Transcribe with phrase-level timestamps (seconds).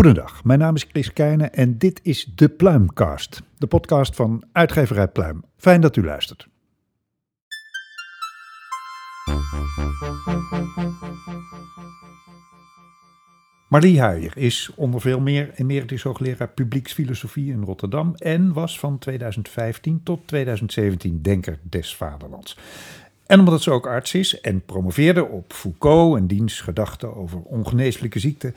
[0.00, 5.08] Goedendag, mijn naam is Chris Keijnen en dit is de Pluimcast, de podcast van uitgeverij
[5.08, 5.44] Pluim.
[5.56, 6.48] Fijn dat u luistert.
[13.68, 20.00] Marlie Huijer is onder veel meer emeritus hoogleraar publieksfilosofie in Rotterdam en was van 2015
[20.02, 22.56] tot 2017 denker des vaderlands.
[23.26, 28.18] En omdat ze ook arts is en promoveerde op Foucault en diens gedachten over ongeneeslijke
[28.18, 28.54] ziekten,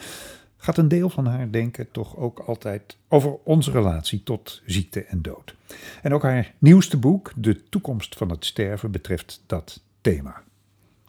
[0.64, 5.22] gaat een deel van haar denken toch ook altijd over onze relatie tot ziekte en
[5.22, 5.56] dood.
[6.02, 10.44] En ook haar nieuwste boek, De toekomst van het sterven, betreft dat thema.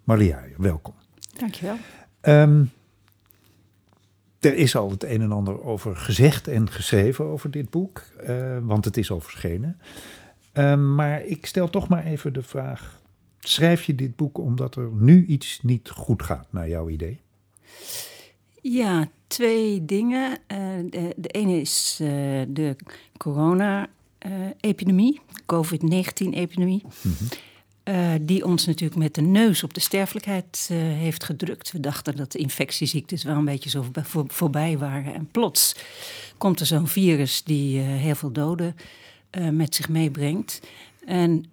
[0.05, 0.95] Maria, welkom.
[1.39, 1.77] Dankjewel.
[2.23, 2.71] Um,
[4.41, 8.59] er is al het een en ander over gezegd en geschreven over dit boek, uh,
[8.63, 9.81] want het is al verschenen.
[10.55, 13.01] Uh, maar ik stel toch maar even de vraag:
[13.39, 17.21] schrijf je dit boek omdat er nu iets niet goed gaat, naar jouw idee?
[18.71, 20.31] Ja, twee dingen.
[20.31, 20.37] Uh,
[20.91, 22.09] de, de, ene is uh,
[22.49, 22.77] de
[23.17, 26.83] corona-epidemie, COVID-19-epidemie.
[26.83, 27.29] Mm -hmm.
[27.95, 31.73] uh, die ons natuurlijk met de neus op de sterfelijkheid heeft gedrukt.
[31.73, 35.15] We dachten dat de infectieziektes wel een beetje zo voor, voorbij waren.
[35.15, 35.77] En plots
[36.39, 38.77] komt er zo'n virus die heel veel doden
[39.51, 40.61] met zich meebrengt.
[41.07, 41.45] En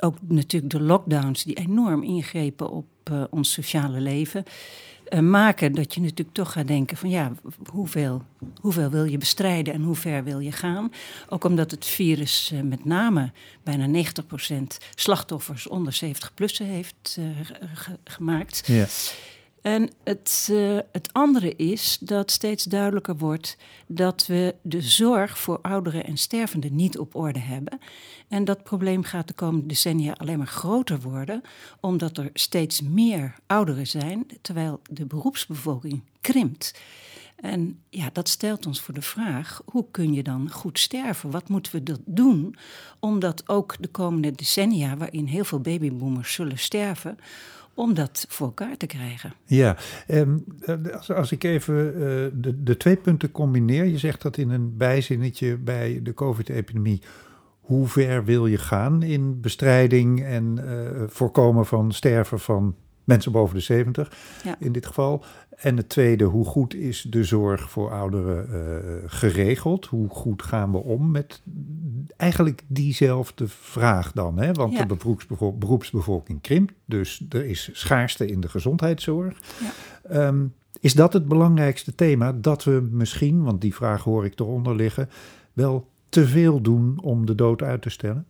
[0.00, 2.86] ook natuurlijk de lockdowns die enorm ingrepen op
[3.30, 4.44] ons sociale leven
[5.10, 7.32] uh, maken dat je natuurlijk toch gaat denken van ja,
[7.70, 8.22] hoeveel,
[8.60, 10.92] hoeveel wil je bestrijden en hoe ver wil je gaan?
[11.28, 14.04] Ook omdat het virus uh, met name bijna
[14.52, 14.62] 90%
[14.94, 17.26] slachtoffers onder 70 plus heeft uh,
[18.04, 18.68] gemaakt.
[19.62, 25.58] En het, uh, het andere is dat steeds duidelijker wordt dat we de zorg voor
[25.62, 27.78] ouderen en stervenden niet op orde hebben.
[28.28, 31.42] En dat probleem gaat de komende decennia alleen maar groter worden,
[31.80, 36.80] omdat er steeds meer ouderen zijn, terwijl de beroepsbevolking krimpt.
[37.36, 41.30] En ja, dat stelt ons voor de vraag: hoe kun je dan goed sterven?
[41.30, 42.56] Wat moeten we dat doen?
[42.98, 47.18] Omdat ook de komende decennia, waarin heel veel babyboomers zullen sterven,
[47.80, 49.32] om dat voor elkaar te krijgen.
[49.44, 49.76] Ja,
[50.08, 50.44] um,
[50.92, 52.00] als, als, ik even uh,
[52.32, 53.84] de, de twee punten combineer.
[53.84, 57.02] Je zegt dat in een bijzinnetje bij de COVID-epidemie.
[57.60, 62.74] Hoe ver wil je gaan in bestrijding en uh, voorkomen van sterven van
[63.10, 64.12] mensen boven de 70
[64.44, 64.56] ja.
[64.58, 65.24] in dit geval?
[65.56, 69.86] En het tweede, hoe goed is de zorg voor ouderen uh, geregeld?
[69.86, 71.42] Hoe goed gaan we om met
[72.16, 74.38] eigenlijk diezelfde vraag dan?
[74.38, 74.52] Hè?
[74.52, 74.84] Want ja.
[74.84, 79.40] de beroepsbevo beroepsbevolking krimpt, dus er is schaarste in de gezondheidszorg.
[80.08, 80.26] Ja.
[80.26, 82.32] Um, is dat het belangrijkste thema?
[82.32, 85.08] Dat we misschien, want die vraag hoor ik eronder liggen,
[85.52, 88.26] wel te veel doen om de dood uit te stellen?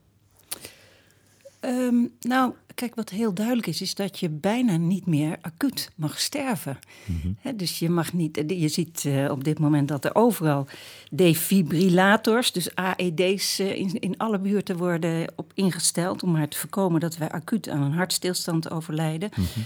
[1.61, 6.21] Um, nou, kijk, wat heel duidelijk is, is dat je bijna niet meer acuut mag
[6.21, 6.79] sterven.
[7.05, 7.37] Mm -hmm.
[7.41, 10.67] He, dus je mag niet, je ziet uh, op dit moment dat er overal
[11.11, 17.01] defibrillators, dus AED's, uh, in, in alle buurten worden op ingesteld om maar te voorkomen
[17.01, 19.31] dat wij acuut aan een hartstilstand overlijden.
[19.37, 19.65] Mm -hmm.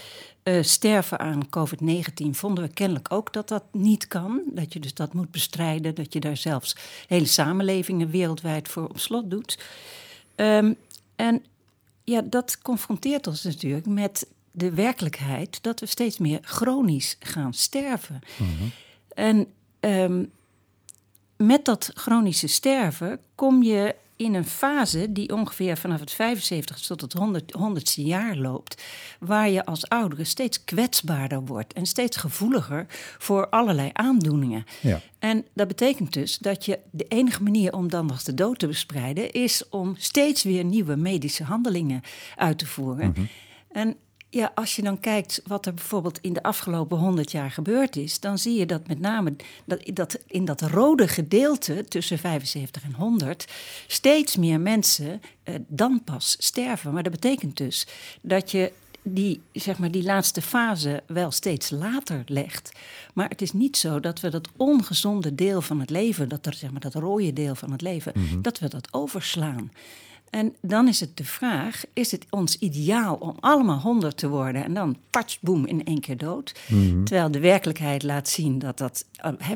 [0.54, 4.42] uh, sterven aan COVID-19 vonden we kennelijk ook dat dat niet kan.
[4.46, 6.76] Dat je dus dat moet bestrijden, dat je daar zelfs
[7.06, 9.58] hele samenlevingen wereldwijd voor op slot doet.
[10.36, 10.76] Um,
[11.16, 11.42] en
[12.04, 18.20] ja, dat confronteert ons natuurlijk met de werkelijkheid dat we steeds meer chronisch gaan sterven.
[18.36, 18.70] Mm -hmm.
[19.14, 19.46] En
[19.80, 20.30] um,
[21.36, 27.00] met dat chronische sterven kom je in een fase die ongeveer vanaf het 75 tot
[27.00, 28.82] het 100, 100ste jaar loopt,
[29.20, 32.86] waar je als oudere steeds kwetsbaarder wordt en steeds gevoeliger
[33.18, 34.64] voor allerlei aandoeningen.
[34.80, 35.00] Ja.
[35.18, 38.66] En dat betekent dus dat je de enige manier om dan nog de dood te
[38.66, 42.02] bestrijden is om steeds weer nieuwe medische handelingen
[42.36, 43.06] uit te voeren.
[43.06, 43.28] Mm -hmm.
[43.72, 43.96] En
[44.34, 48.20] ja, als je dan kijkt wat er bijvoorbeeld in de afgelopen honderd jaar gebeurd is,
[48.20, 52.94] dan zie je dat met name dat, dat in dat rode gedeelte tussen 75 en
[52.94, 53.46] 100
[53.86, 56.92] steeds meer mensen eh, dan pas sterven.
[56.92, 57.86] Maar dat betekent dus
[58.20, 58.72] dat je
[59.02, 62.72] die, zeg maar, die laatste fase wel steeds later legt.
[63.12, 66.54] Maar het is niet zo dat we dat ongezonde deel van het leven, dat, er,
[66.54, 68.42] zeg maar, dat rode deel van het leven, mm -hmm.
[68.42, 69.70] dat we dat overslaan.
[70.34, 74.64] En dan is het de vraag: is het ons ideaal om allemaal honderd te worden
[74.64, 76.54] en dan patsch, boem, in één keer dood?
[76.68, 77.04] Mm -hmm.
[77.04, 79.04] Terwijl de werkelijkheid laat zien dat dat.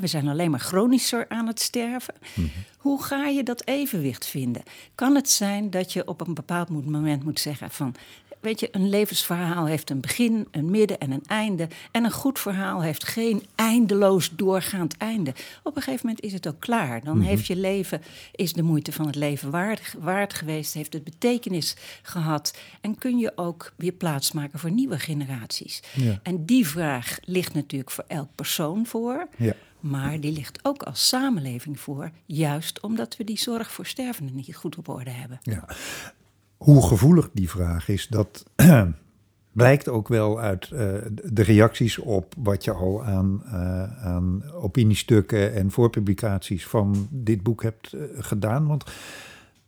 [0.00, 2.14] we zijn alleen maar chronischer aan het sterven.
[2.34, 2.64] Mm -hmm.
[2.78, 4.62] Hoe ga je dat evenwicht vinden?
[4.94, 7.94] Kan het zijn dat je op een bepaald moment moet zeggen: van
[8.40, 11.68] weet je, een levensverhaal heeft een begin, een midden en een einde.
[11.90, 15.34] En een goed verhaal heeft geen eindeloos doorgaand einde.
[15.62, 17.04] Op een gegeven moment is het ook klaar.
[17.04, 17.28] Dan mm -hmm.
[17.28, 18.02] heeft je leven,
[18.32, 22.58] is de moeite van het leven waard, waard geweest, heeft het betekenis gehad.
[22.80, 25.82] En kun je ook weer plaatsmaken voor nieuwe generaties.
[25.94, 26.20] Ja.
[26.22, 29.28] En die vraag ligt natuurlijk voor elk persoon voor.
[29.36, 29.54] Ja.
[29.80, 34.56] Maar die ligt ook als samenleving voor, juist omdat we die zorg voor stervenden niet
[34.56, 35.38] goed op orde hebben.
[35.42, 35.68] Ja.
[36.58, 38.44] Hoe gevoelig die vraag is, dat
[39.52, 40.78] blijkt ook wel uit uh,
[41.24, 47.62] de reacties op wat je al aan, uh, aan opiniestukken en voorpublicaties van dit boek
[47.62, 48.66] hebt uh, gedaan.
[48.66, 48.84] Want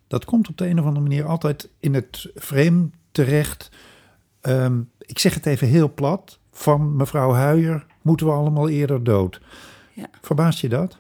[0.06, 3.70] dat komt op de een of andere manier altijd in het frame terecht.
[4.42, 6.38] Um, ik zeg het even heel plat.
[6.52, 9.40] Van mevrouw Huijer moeten we allemaal eerder dood.
[9.92, 10.10] Ja.
[10.20, 10.96] Verbaast je dat?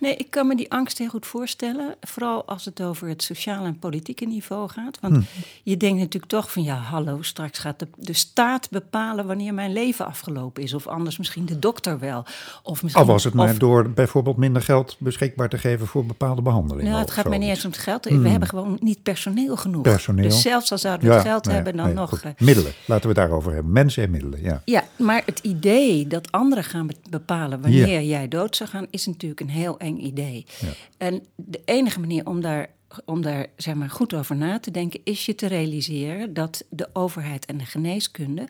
[0.00, 1.94] Nee, ik kan me die angst heel goed voorstellen.
[2.00, 4.98] Vooral als het over het sociale en politieke niveau gaat.
[5.00, 5.22] Want Hm.
[5.62, 9.72] je denkt natuurlijk toch van ja, hallo, straks gaat de, de staat bepalen wanneer mijn
[9.72, 10.74] leven afgelopen is.
[10.74, 12.24] Of anders misschien de dokter wel.
[12.62, 16.06] Of misschien, Al was het maar of- door bijvoorbeeld minder geld beschikbaar te geven voor
[16.06, 16.90] bepaalde behandelingen.
[16.90, 18.04] Nou, het gaat mij niet eens om het geld.
[18.04, 18.22] Hmm.
[18.22, 19.82] We hebben gewoon niet personeel genoeg.
[19.82, 20.24] Personeel.
[20.24, 22.08] Dus zelfs al zouden we het geld nee, hebben, dan nee, nog.
[22.10, 22.22] goed.
[22.22, 23.72] eh, Middelen, laten we het daarover hebben.
[23.72, 24.62] Mensen en middelen, ja.
[24.64, 29.06] Ja, maar het idee dat anderen gaan be- bepalen wanneer jij dood zou gaan, is
[29.06, 30.46] natuurlijk een heel eng idee.
[30.60, 30.68] Ja.
[30.96, 32.70] En de enige manier om daar,
[33.04, 36.88] om daar zeg maar, goed over na te denken, is je te realiseren dat de
[36.92, 38.48] overheid en de geneeskunde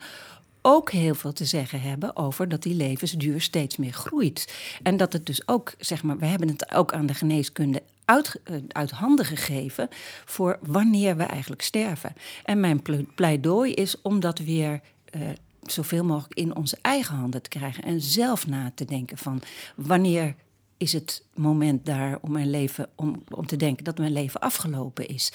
[0.61, 4.53] ook heel veel te zeggen hebben over dat die levensduur steeds meer groeit.
[4.83, 8.39] En dat het dus ook, zeg maar, we hebben het ook aan de geneeskunde uit,
[8.43, 9.87] eh, uit handen gegeven
[10.25, 12.13] voor wanneer we eigenlijk sterven.
[12.43, 15.21] En mijn ple- pleidooi is om dat weer eh,
[15.61, 19.41] zoveel mogelijk in onze eigen handen te krijgen en zelf na te denken van
[19.75, 20.35] wanneer
[20.81, 25.07] is het moment daar om mijn leven om, om te denken dat mijn leven afgelopen
[25.07, 25.31] is.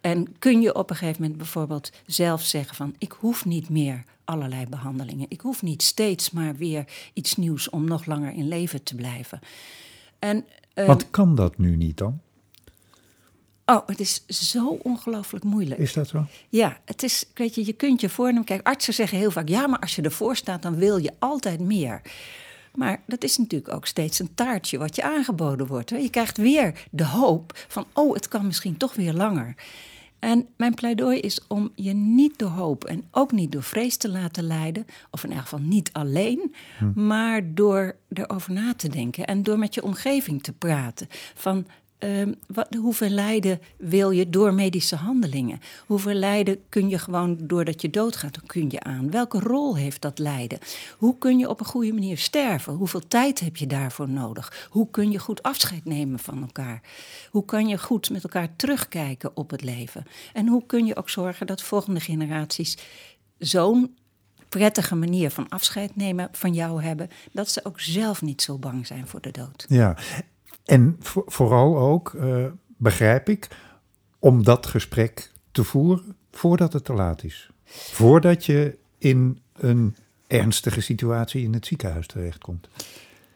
[0.00, 4.04] En kun je op een gegeven moment bijvoorbeeld zelf zeggen van ik hoef niet meer
[4.24, 5.26] allerlei behandelingen.
[5.28, 9.40] Ik hoef niet steeds maar weer iets nieuws om nog langer in leven te blijven.
[10.18, 10.44] En
[10.74, 12.20] eh, Want kan dat nu niet dan?
[13.66, 15.80] oh, het is zo ongelooflijk moeilijk.
[15.80, 16.26] Is dat zo?
[16.48, 18.44] Ja, het is, weet je, je kunt je voornemen.
[18.44, 21.60] Kijk, artsen zeggen heel vaak: ja, maar als je ervoor staat, dan wil je altijd
[21.60, 22.02] meer.
[22.76, 25.90] Maar dat is natuurlijk ook steeds een taartje wat je aangeboden wordt.
[25.90, 25.96] hè.
[25.96, 29.54] Je krijgt weer de hoop van: oh, het kan misschien toch weer langer.
[30.18, 34.10] En mijn pleidooi is om je niet door hoop en ook niet door vrees te
[34.10, 36.54] laten leiden, of in elk geval niet alleen,
[36.94, 41.06] maar door erover na te denken en door met je omgeving te praten.
[41.34, 41.66] Van
[41.98, 45.60] ehm, wat, hoeveel lijden wil je door medische handelingen?
[45.86, 49.10] Hoeveel lijden kun je gewoon doordat je doodgaat, dan kun je aan?
[49.10, 50.58] Welke rol heeft dat lijden?
[50.98, 52.74] Hoe kun je op een goede manier sterven?
[52.74, 54.68] Hoeveel tijd heb je daarvoor nodig?
[54.70, 56.82] Hoe kun je goed afscheid nemen van elkaar?
[57.30, 60.04] Hoe kan je goed met elkaar terugkijken op het leven?
[60.32, 62.76] En hoe kun je ook zorgen dat volgende generaties
[63.38, 63.96] zo'n
[64.48, 68.86] prettige manier van afscheid nemen van jou hebben, dat ze ook zelf niet zo bang
[68.86, 69.64] zijn voor de dood.
[69.68, 69.96] Ja.
[70.66, 72.44] En vo- vooral ook, eh,
[72.76, 73.48] begrijp ik,
[74.18, 77.50] om dat gesprek te voeren voordat het te laat is.
[77.64, 79.96] Voordat je in een
[80.26, 82.68] ernstige situatie in het ziekenhuis terechtkomt.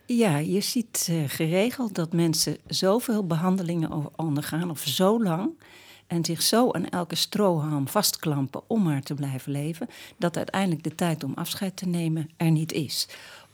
[0.06, 5.50] Ja, je ziet eh, geregeld dat mensen zoveel behandelingen ondergaan, of zo lang,
[6.06, 10.94] en zich zo aan elke strohalm vastklampen om maar te blijven leven, dat uiteindelijk de
[10.94, 13.08] tijd om afscheid te nemen er niet is.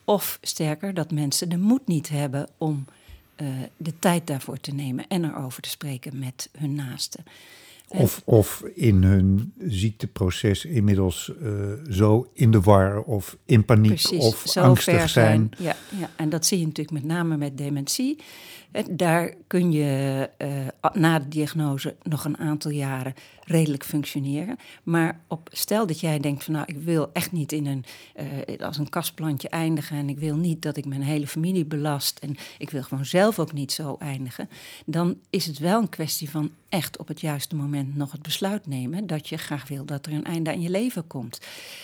[0.05, 2.85] Of sterker, dat mensen de moed niet hebben om
[3.37, 7.25] eh, de tijd daarvoor te nemen en erover te spreken met hun naasten.
[7.89, 11.51] En- Of, of in hun ziekteproces inmiddels eh,
[11.91, 15.51] zo in de war of in paniek Precies, of angstig ver zijn.
[15.59, 18.19] Ja, ja, en dat zie je natuurlijk met name met dementie.
[18.91, 20.51] Daar kun je eh,
[20.93, 23.15] na de diagnose nog een aantal jaren
[23.45, 24.57] redelijk functioneren.
[24.83, 28.59] Maar op, stel dat jij denkt van nou, ik wil echt niet in een, eh,
[28.67, 29.97] als een kastplantje eindigen...
[29.97, 32.19] en ik wil niet dat ik mijn hele familie belast...
[32.19, 34.49] en ik wil gewoon zelf ook niet zo eindigen...
[34.87, 38.67] dan is het wel een kwestie van echt op het juiste moment nog het besluit
[38.67, 39.07] nemen...
[39.07, 41.41] dat je graag wil dat er een einde aan je leven komt.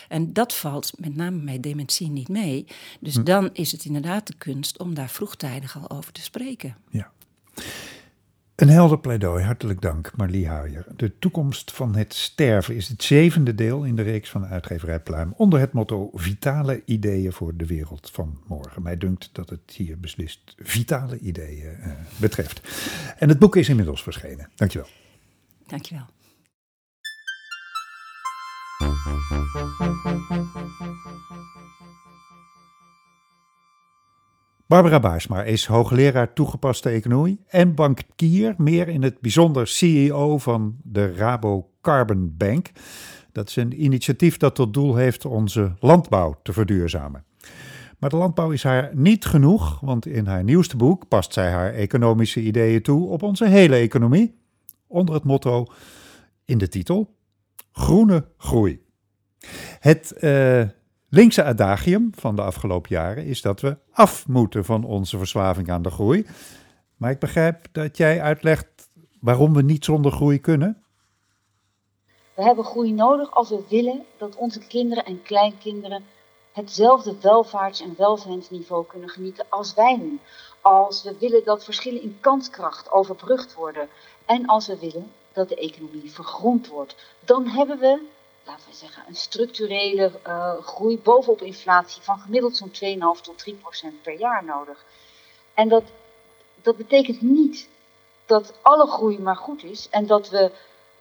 [0.08, 2.66] En dat valt met name bij dementie niet mee.
[3.00, 6.81] Dus dan is het inderdaad de kunst om daar vroegtijdig al over te spreken.
[6.90, 7.10] Ja.
[8.54, 10.86] Een helder pleidooi, hartelijk dank Marlie Huijer.
[10.96, 15.34] De toekomst van het sterven is het zevende deel in de reeks van uitgeverij Pluim...
[15.36, 18.82] onder het motto Vitale ideeën voor de wereld van morgen.
[18.82, 22.60] Mij dunkt dat het hier beslist vitale ideeën eh, betreft.
[23.18, 24.50] En het boek is inmiddels verschenen.
[24.54, 24.88] Dankjewel.
[25.66, 26.06] Dankjewel.
[34.72, 41.14] Barbara Baarsma is hoogleraar toegepaste economie en bankier, meer in het bijzonder CEO van de
[41.14, 42.70] Rabo Carbon Bank.
[43.32, 47.24] Dat is een initiatief dat tot doel heeft onze landbouw te verduurzamen.
[47.98, 51.72] Maar de landbouw is haar niet genoeg, want in haar nieuwste boek past zij haar
[51.72, 54.34] economische ideeën toe op onze hele economie.
[54.86, 55.66] Onder het motto
[56.44, 57.16] in de titel:
[57.72, 58.82] Groene groei.
[59.78, 60.62] Het eh,
[61.14, 65.82] linkse adagium van de afgelopen jaren is dat we af moeten van onze verslaving aan
[65.82, 66.26] de groei.
[66.96, 68.90] Maar ik begrijp dat jij uitlegt
[69.20, 70.82] waarom we niet zonder groei kunnen.
[72.34, 76.04] We hebben groei nodig als we willen dat onze kinderen en kleinkinderen
[76.52, 80.18] hetzelfde welvaarts- en welzijnsniveau kunnen genieten als wij nu.
[80.60, 83.88] Als we willen dat verschillen in kanskracht overbrugd worden
[84.26, 88.00] en als we willen dat de economie vergrond wordt, dan hebben we,
[88.44, 93.54] laten we zeggen, een structurele uh, groei bovenop inflatie van gemiddeld zo'n 2,5 tot 3
[93.54, 94.84] procent per jaar nodig.
[95.54, 95.82] En dat,
[96.62, 97.68] dat betekent niet
[98.26, 100.50] dat alle groei maar goed is en dat we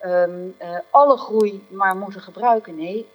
[0.05, 2.75] um, uh, alle groei maar moeten gebruiken.
[2.75, 3.07] Nee,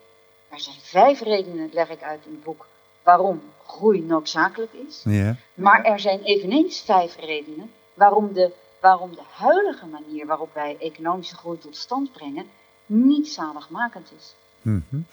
[0.48, 2.66] er zijn vijf redenen, leg ik uit in het boek,
[3.02, 5.00] waarom groei noodzakelijk is.
[5.04, 5.36] Ja.
[5.54, 11.36] Maar er zijn eveneens vijf redenen waarom de, waarom de huidige manier waarop wij economische
[11.36, 12.50] groei tot stand brengen
[12.86, 14.34] niet zaligmakend is.
[14.62, 15.06] Mm -hmm.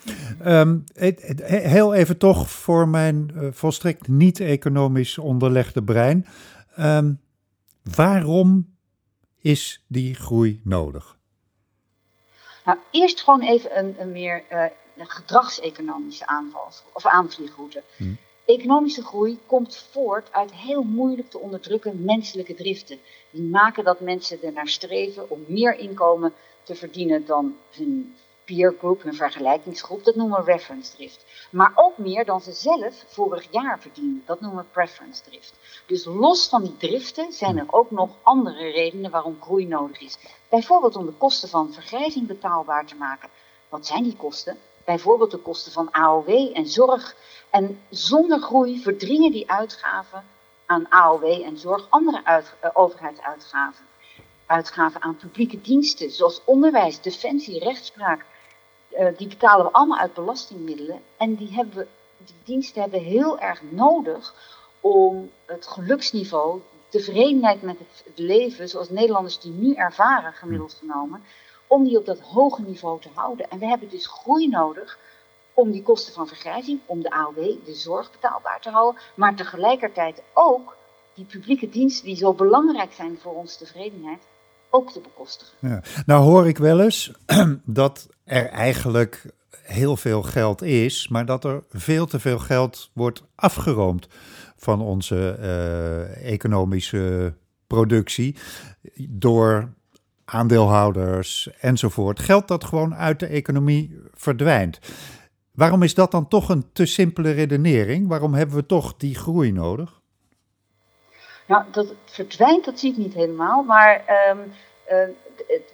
[0.46, 0.84] um,
[1.44, 6.26] heel even toch voor mijn uh, volstrekt niet economisch onderlegde brein.
[6.80, 7.20] Um,
[7.96, 8.76] waarom
[9.42, 11.18] is die groei nodig?
[12.66, 14.66] Nou, eerst gewoon even een, een meer uh,
[14.98, 17.84] gedragseconomische aanval of aanvliegroute.
[17.98, 18.18] Hmm.
[18.46, 23.00] Economische groei komt voort uit heel moeilijk te onderdrukken menselijke driften.
[23.32, 28.16] Die maken dat mensen er naar streven om meer inkomen te verdienen dan hun
[28.46, 30.04] peer group, hun vergelijkingsgroep.
[30.04, 31.26] Dat noemen we reference drift.
[31.52, 34.24] Maar ook meer dan ze zelf vorig jaar verdienen.
[34.26, 35.54] Dat noemen we preference drift.
[35.86, 40.18] Dus los van die driften zijn er ook nog andere redenen waarom groei nodig is.
[40.50, 43.30] Bijvoorbeeld om de kosten van vergrijzing betaalbaar te maken.
[43.70, 44.58] Wat zijn die kosten?
[44.86, 47.16] bijvoorbeeld de kosten van AOW en zorg.
[47.50, 50.24] En zonder groei verdringen die uitgaven
[50.66, 53.86] aan AOW en zorg andere uh, overheidsuitgaven.
[54.54, 58.26] Uitgaven aan publieke diensten, zoals onderwijs, defensie, rechtspraak.
[58.92, 61.02] Uh, die betalen we allemaal uit belastingmiddelen.
[61.18, 64.34] En die, hebben we, die diensten hebben heel erg nodig
[64.80, 71.24] om het geluksniveau, tevredenheid met het, het leven, zoals Nederlanders die nu ervaren, gemiddeld genomen,
[71.68, 73.50] om die op dat hoge niveau te houden.
[73.50, 75.00] En we hebben dus groei nodig
[75.54, 80.22] om die kosten van vergrijzing, om de AOW, de zorg betaalbaar te houden, maar tegelijkertijd
[80.34, 80.76] ook
[81.14, 84.22] die publieke diensten die zo belangrijk zijn voor onze tevredenheid,
[84.74, 85.54] ook te bekostigen.
[85.60, 85.82] Ja.
[86.06, 87.12] Nou hoor ik wel eens
[87.66, 93.24] dat er eigenlijk heel veel geld is, maar dat er veel te veel geld wordt
[93.36, 94.08] afgeroomd
[94.56, 97.34] van onze uh, economische
[97.68, 98.36] productie
[99.10, 99.74] door
[100.26, 102.20] aandeelhouders enzovoort.
[102.20, 104.80] Geld dat gewoon uit de economie verdwijnt.
[105.52, 108.08] Waarom is dat dan toch een te simpele redenering?
[108.08, 110.02] Waarom hebben we toch die groei nodig?
[111.46, 113.64] Nou, dat verdwijnt, dat zie ik niet helemaal.
[113.64, 114.54] Maar um,
[114.92, 115.16] uh,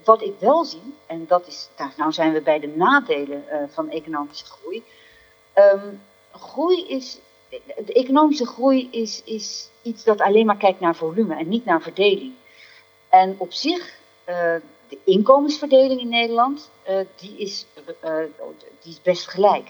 [0.03, 3.89] wat ik wel zie, en dat is, nou, zijn we bij de nadelen uh, van
[3.89, 4.83] economische groei.
[5.55, 7.19] Um, groei is,
[7.85, 11.81] de economische groei is, is iets dat alleen maar kijkt naar volume en niet naar
[11.81, 12.33] verdeling.
[13.09, 14.55] En op zich eh,
[14.87, 16.71] de inkomensverdeling in Nederland,
[17.15, 17.65] die, is,
[18.81, 19.69] die is best gelijk.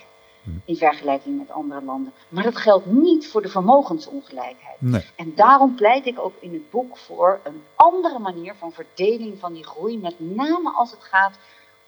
[0.65, 2.13] In vergelijking met andere landen.
[2.29, 4.77] Maar dat geldt niet voor de vermogensongelijkheid.
[4.79, 5.06] Nee.
[5.15, 9.53] En daarom pleit ik ook in het boek voor een andere manier van verdeling van
[9.53, 11.38] die groei, met name als het gaat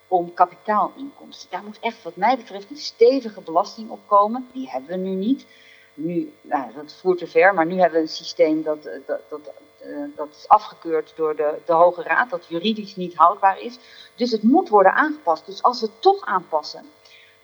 [0.07, 1.49] om kapitaalinkomsten.
[1.49, 4.47] Daar moet echt, wat mij betreft, een stevige belasting op komen.
[4.51, 5.45] Die hebben we nu niet.
[5.93, 9.51] Nu, nou, dat voert te ver, maar nu hebben we een systeem dat, dat, dat
[9.85, 13.77] uh, dat is afgekeurd door de, de Hoge Raad, dat juridisch niet houdbaar is.
[14.15, 15.45] Dus het moet worden aangepast.
[15.45, 16.85] Dus als we het toch aanpassen,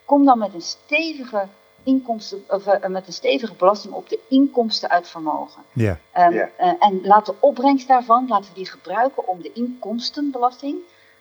[0.08, 1.48] kom dan met een stevige
[1.82, 5.62] inkomsten, of, uh, met een stevige belasting op de inkomsten uit vermogen.
[5.72, 5.98] Ja.
[6.16, 6.48] Um, yeah.
[6.60, 10.76] uh, en laat de opbrengst daarvan, laten we die gebruiken om de inkomstenbelasting,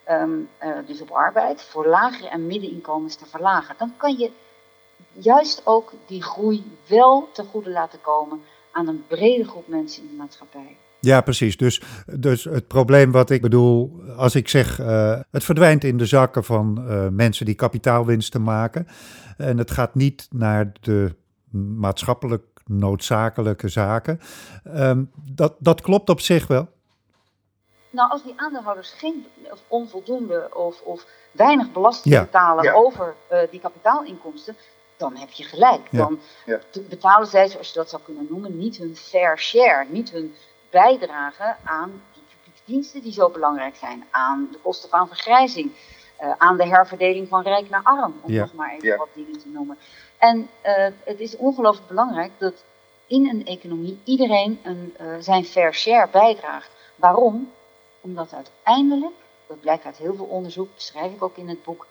[0.10, 0.50] um,
[0.86, 3.76] dus op arbeid, voor lagere en middeninkomens te verlagen.
[3.78, 4.32] Dan kan je
[5.14, 10.10] juist ook die groei wel ten goede laten komen aan een brede groep mensen in
[10.10, 10.78] de maatschappij.
[11.08, 11.58] Ja, precies.
[11.58, 11.82] Dus,
[12.20, 16.44] dus het probleem wat ik bedoel, als ik zeg, uh, het verdwijnt in de zakken
[16.44, 18.88] van uh, mensen die kapitaalwinsten maken.
[19.38, 21.16] En het gaat niet naar de
[21.78, 24.20] maatschappelijk noodzakelijke zaken.
[24.76, 26.68] Um, dat, dat klopt op zich wel.
[27.90, 32.22] Nou, als die aandeelhouders geen of onvoldoende of, of weinig belasting ja.
[32.22, 32.74] betalen ja.
[32.74, 34.56] over uh, die kapitaalinkomsten,
[34.98, 35.82] dan heb je gelijk.
[35.92, 36.20] Dan
[36.90, 40.34] betalen zij, zoals je dat zou kunnen noemen, niet hun fair share, niet hun
[40.84, 45.72] bijdragen aan die publieke diensten die zo belangrijk zijn, aan de kosten van vergrijzing,
[46.22, 48.42] uh, aan de herverdeling van rijk naar arm, om ja.
[48.42, 48.98] nog maar even ja.
[48.98, 49.78] wat dingen te noemen.
[50.18, 52.64] En uh, het is ongelooflijk belangrijk dat
[53.08, 56.70] in een economie iedereen een, uh, zijn fair share bijdraagt.
[56.96, 57.52] Waarom?
[58.02, 59.16] Omdat uiteindelijk,
[59.48, 61.88] dat blijkt uit heel veel onderzoek, beschrijf ik ook in het boek,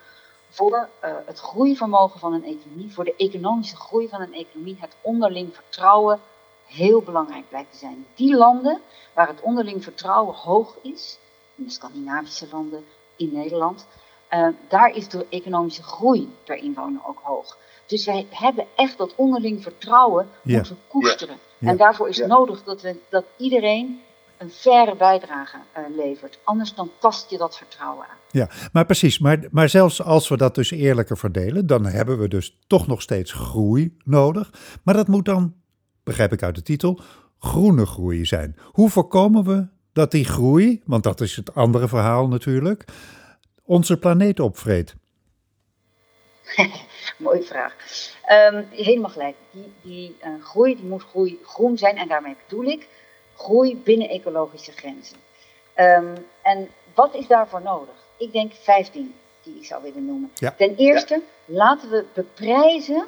[0.48, 4.96] voor uh, het groeivermogen van een economie, voor de economische groei van een economie, het
[5.00, 6.20] onderling vertrouwen
[6.66, 8.06] heel belangrijk blijkt te zijn.
[8.14, 8.80] Die landen
[9.14, 11.18] waar het onderling vertrouwen hoog is,
[11.54, 12.84] in de Scandinavische landen,
[13.16, 13.86] in Nederland,
[14.30, 17.58] uh, daar is de economische groei per inwoner ook hoog.
[17.86, 20.56] Dus wij hebben echt dat onderling vertrouwen ja.
[20.56, 21.38] moeten koesteren.
[21.58, 21.68] Ja.
[21.68, 24.00] En daarvoor is het nodig dat, we, dat iedereen
[24.38, 26.38] een faire bijdrage uh, levert.
[26.44, 28.16] Anders dan tast je dat vertrouwen aan.
[28.30, 29.18] Ja, maar precies.
[29.18, 33.02] Maar, maar zelfs als we dat dus eerlijker verdelen, dan hebben we dus toch nog
[33.02, 34.52] steeds groei nodig.
[34.82, 35.54] Maar dat moet dan,
[36.06, 37.00] begrijp ik uit de titel,
[37.38, 38.56] groene groei zijn.
[38.62, 42.84] Hoe voorkomen we dat die groei, want dat is het andere verhaal natuurlijk,
[43.64, 44.94] onze planeet opvreet?
[47.18, 47.74] Mooie vraag.
[48.52, 49.36] Um, helemaal gelijk.
[49.50, 52.88] Die, die uh, groei die moet groei groen zijn en daarmee bedoel ik
[53.36, 55.16] groei binnen ecologische grenzen.
[55.76, 57.94] Um, en wat is daarvoor nodig?
[58.18, 60.30] Ik denk vijf dingen die ik zou willen noemen.
[60.34, 60.54] Ja.
[60.58, 61.54] Ten eerste, ja.
[61.54, 63.06] laten we beprijzen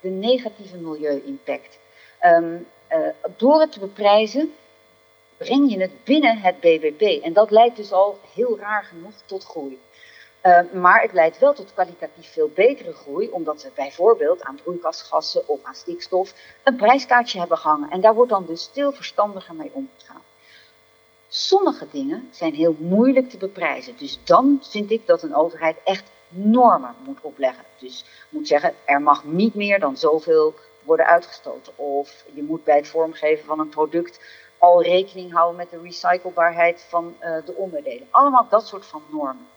[0.00, 1.78] de negatieve milieu-impact.
[2.24, 4.54] Um, uh, door het te beprijzen
[5.36, 7.22] breng je het binnen het BBP.
[7.22, 9.80] En dat leidt dus al heel raar genoeg tot groei.
[10.42, 15.48] Uh, maar het leidt wel tot kwalitatief veel betere groei, omdat we bijvoorbeeld aan broeikasgassen
[15.48, 16.34] of aan stikstof
[16.64, 17.90] een prijskaartje hebben gehangen.
[17.90, 20.22] En daar wordt dan dus veel verstandiger mee omgegaan.
[21.28, 23.96] Sommige dingen zijn heel moeilijk te beprijzen.
[23.96, 27.64] Dus dan vind ik dat een overheid echt normen moet opleggen.
[27.78, 30.54] Dus moet zeggen, er mag niet meer dan zoveel
[30.88, 31.72] worden uitgestoten.
[31.76, 34.20] Of je moet bij het vormgeven van een product
[34.58, 38.08] al rekening houden met de recyclebaarheid van uh, de onderdelen.
[38.10, 39.48] Allemaal dat soort van normen.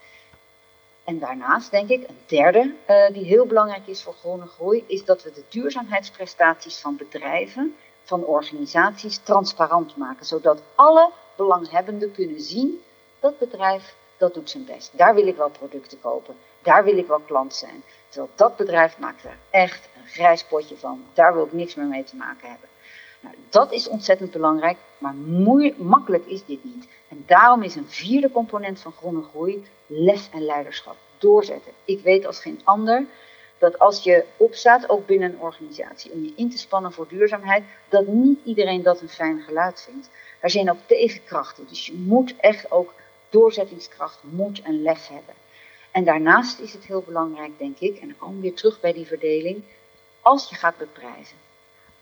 [1.03, 5.05] En daarnaast denk ik, een derde uh, die heel belangrijk is voor groene groei, is
[5.05, 10.25] dat we de duurzaamheidsprestaties van bedrijven, van organisaties transparant maken.
[10.25, 12.83] Zodat alle belanghebbenden kunnen zien,
[13.19, 14.91] dat bedrijf dat doet zijn best.
[14.93, 16.35] Daar wil ik wel producten kopen.
[16.61, 17.83] Daar wil ik wel klant zijn.
[18.11, 21.03] Terwijl dat bedrijf maakt er echt een grijs potje van.
[21.13, 22.69] Daar wil ik niks meer mee te maken hebben.
[23.19, 25.15] Nou, dat is ontzettend belangrijk, maar
[25.77, 26.87] makkelijk is dit niet.
[27.07, 30.95] En daarom is een vierde component van groene groei lef en leiderschap.
[31.17, 31.71] Doorzetten.
[31.85, 33.05] Ik weet als geen ander
[33.57, 37.63] dat als je opstaat, ook binnen een organisatie, om je in te spannen voor duurzaamheid,
[37.89, 40.09] dat niet iedereen dat een fijn geluid vindt.
[40.39, 42.93] Er zijn ook tegenkrachten, dus je moet echt ook
[43.29, 45.35] doorzettingskracht, moed en lef hebben.
[45.91, 48.93] En daarnaast is het heel belangrijk, denk ik, en dan komen we weer terug bij
[48.93, 49.63] die verdeling,
[50.21, 51.37] als je gaat beprijzen,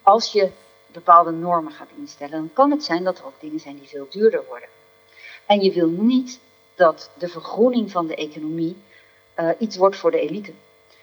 [0.02, 0.52] als je
[0.88, 4.08] bepaalde normen gaat instellen, dan kan het zijn dat er ook dingen zijn die veel
[4.10, 4.70] duurder worden.
[5.46, 6.40] En je wil niet
[6.76, 8.78] dat de vergroening van de economie
[9.40, 10.54] uh, iets wordt voor de elite.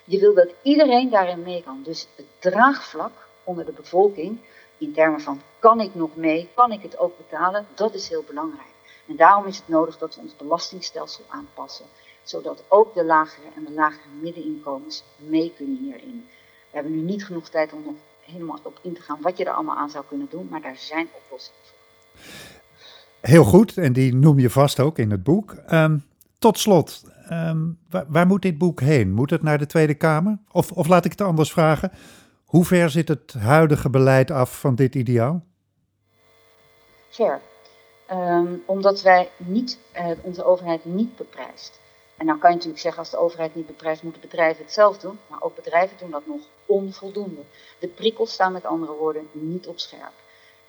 [0.05, 1.81] Je wil dat iedereen daarin mee kan.
[1.83, 4.39] Dus het draagvlak onder de bevolking,
[4.79, 8.25] in termen van kan ik nog mee, kan ik het ook betalen, dat is heel
[8.27, 8.75] belangrijk.
[9.07, 11.87] En daarom is het nodig dat we ons belastingstelsel aanpassen,
[12.29, 16.27] zodat ook de lagere en de lagere middeninkomens mee kunnen hierin.
[16.71, 19.45] We hebben nu niet genoeg tijd om nog helemaal op in te gaan wat je
[19.45, 21.75] er allemaal aan zou kunnen doen, maar daar zijn oplossingen voor.
[23.21, 25.57] Heel goed, en die noem je vast ook in het boek.
[25.71, 26.05] Um,
[26.39, 29.13] tot slot, um, waar, waar, moet dit boek heen?
[29.13, 30.39] Moet het naar de Tweede Kamer?
[30.53, 31.93] Of, of laat ik het anders vragen,
[32.45, 35.45] hoe ver zit het huidige beleid af van dit ideaal?
[37.09, 37.41] Ver.
[38.11, 41.81] Um, omdat wij niet, uh, onze overheid niet beprijst.
[42.17, 44.99] En dan kan je natuurlijk zeggen, als de overheid niet beprijst, moeten bedrijven het zelf
[44.99, 45.19] doen.
[45.27, 47.41] Maar ook bedrijven doen dat nog onvoldoende.
[47.79, 50.13] De prikkels staan met andere woorden niet op scherp.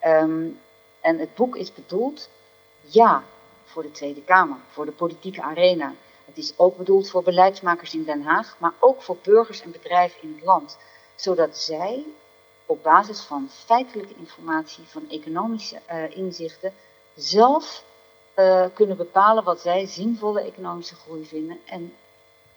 [0.06, 0.60] Um,
[1.02, 2.30] en het boek is bedoeld,
[2.82, 3.24] ja,
[3.64, 5.94] voor de Tweede Kamer, voor de politieke arena.
[6.26, 10.22] Het is ook bedoeld voor beleidsmakers in Den Haag, maar ook voor burgers en bedrijven
[10.22, 10.78] in het land.
[11.16, 12.06] Zodat zij
[12.66, 16.74] op basis van feitelijke informatie, van economische uh, inzichten,
[17.16, 17.84] zelf
[18.40, 21.94] uh, kunnen bepalen wat zij zinvolle economische groei vinden en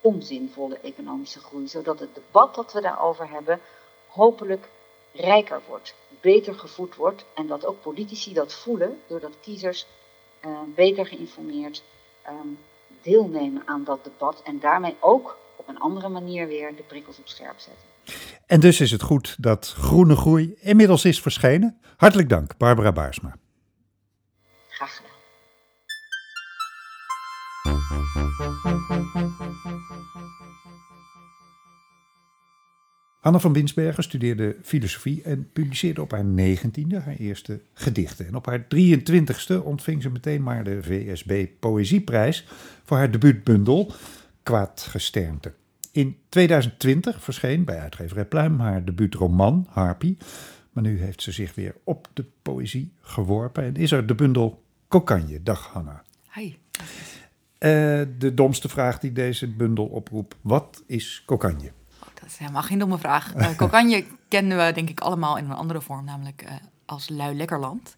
[0.01, 1.69] onzinvolle economische groei.
[1.69, 3.61] Zodat het debat dat we daarover hebben
[4.07, 4.69] hopelijk
[5.13, 9.87] rijker wordt, beter gevoed wordt en dat ook politici dat voelen doordat kiezers
[10.47, 11.83] uh, beter geïnformeerd
[12.29, 12.59] um,
[13.03, 17.29] deelnemen aan dat debat en daarmee ook op een andere manier weer de prikkels op
[17.29, 17.89] scherp zetten.
[18.47, 21.81] En dus is het goed dat Groene Groei inmiddels is verschenen.
[21.97, 23.37] Hartelijk dank, Barbara Baarsma.
[33.21, 38.27] Anne van Winsbergen studeerde filosofie en publiceerde op haar negentiende haar eerste gedichten.
[38.27, 42.47] En op haar 23ste ontving ze meteen maar de VSB Poëzieprijs
[42.85, 43.93] voor haar debuutbundel
[44.43, 45.55] Kwaadgesternte.
[45.93, 50.17] In 2020 verscheen bij uitgeverij Pluim haar debuutroman Harpy.
[50.73, 54.63] Maar nu heeft ze zich weer op de poëzie geworpen en is er de bundel
[54.89, 55.43] Kokanje.
[55.43, 56.05] Dag Hanna.
[56.35, 56.55] Hi.
[57.61, 57.71] Eh,
[58.19, 60.37] de domste vraag die deze bundel oproept.
[60.41, 61.73] Wat is kokanje?
[62.03, 63.35] Oh, dat is helemaal geen domme vraag.
[63.37, 66.51] Uh, kokanje kennen we denk ik allemaal in een andere vorm, namelijk uh,
[66.85, 67.97] als Lui Lekkerland.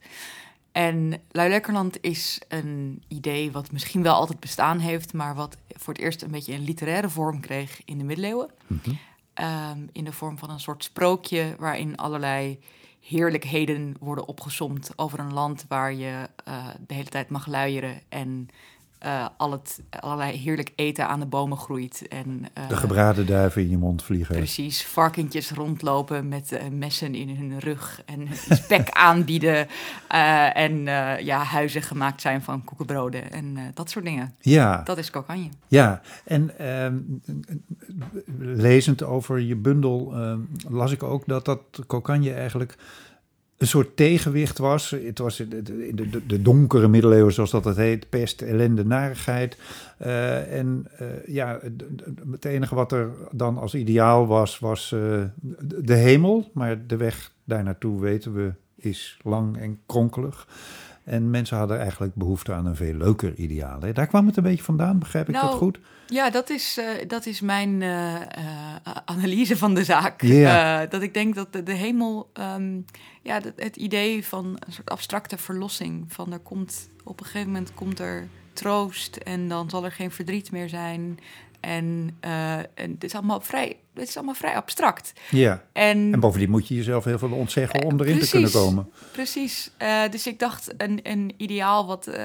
[0.72, 5.92] En Lui Lekkerland is een idee wat misschien wel altijd bestaan heeft, maar wat voor
[5.92, 8.50] het eerst een beetje een literaire vorm kreeg in de middeleeuwen.
[8.66, 8.98] Mm -hmm.
[9.70, 12.58] um, in de vorm van een soort sprookje waarin allerlei
[13.00, 16.28] heerlijkheden worden opgesomd over een land waar je
[16.86, 18.48] de hele tijd mag luieren en
[19.04, 22.06] uh, al het, allerlei heerlijk eten aan de bomen groeit.
[22.08, 24.36] En, uh, de gebraden duiven in je mond vliegen.
[24.36, 29.68] Precies, varkentjes rondlopen met uh, messen in hun rug en spek aanbieden.
[30.54, 30.84] en
[31.24, 34.34] ja, huizen gemaakt zijn van koekenbroden en dat soort dingen.
[34.40, 34.82] Ja.
[34.84, 35.48] Dat is kokanje.
[35.68, 36.96] Ja, en ehm,
[38.38, 42.76] lezend over je bundel ehm, las ik ook dat dat kokanje eigenlijk
[43.56, 44.90] een soort tegenwicht was.
[44.90, 45.62] Het was de,
[45.94, 49.56] de, de, donkere middeleeuwen, zoals dat het heet, pest, ellende, narigheid.
[50.00, 51.60] Uh, en uh, ja,
[52.30, 55.22] het enige wat er dan als ideaal was, was uh,
[55.76, 56.50] de hemel.
[56.54, 60.46] Maar de weg daar naartoe, weten we, is lang en kronkelig.
[61.04, 63.80] En mensen hadden eigenlijk behoefte aan een veel leuker ideaal.
[63.80, 63.92] Hè?
[63.92, 65.78] Daar kwam het een beetje vandaan, begrijp ik nou, dat goed?
[66.06, 68.20] Ja, dat is, uh, dat is mijn uh, uh,
[69.04, 70.22] analyse van de zaak.
[70.22, 70.90] Yeah.
[70.90, 72.84] dat ik denk dat de, de hemel, um,
[73.22, 76.04] ja, het, het idee van een soort abstracte verlossing.
[76.08, 80.10] Van er komt, op een gegeven moment komt er troost en dan zal er geen
[80.10, 81.18] verdriet meer zijn.
[81.62, 82.16] En,
[82.74, 85.12] en het, is allemaal vrij, het is allemaal vrij abstract.
[85.30, 85.64] Ja.
[85.72, 88.90] En, en bovendien moet je jezelf heel veel ontzeggen om erin precies, te kunnen komen.
[89.12, 89.70] Precies.
[89.82, 92.16] Uh, dus ik dacht een, een ideaal wat uh,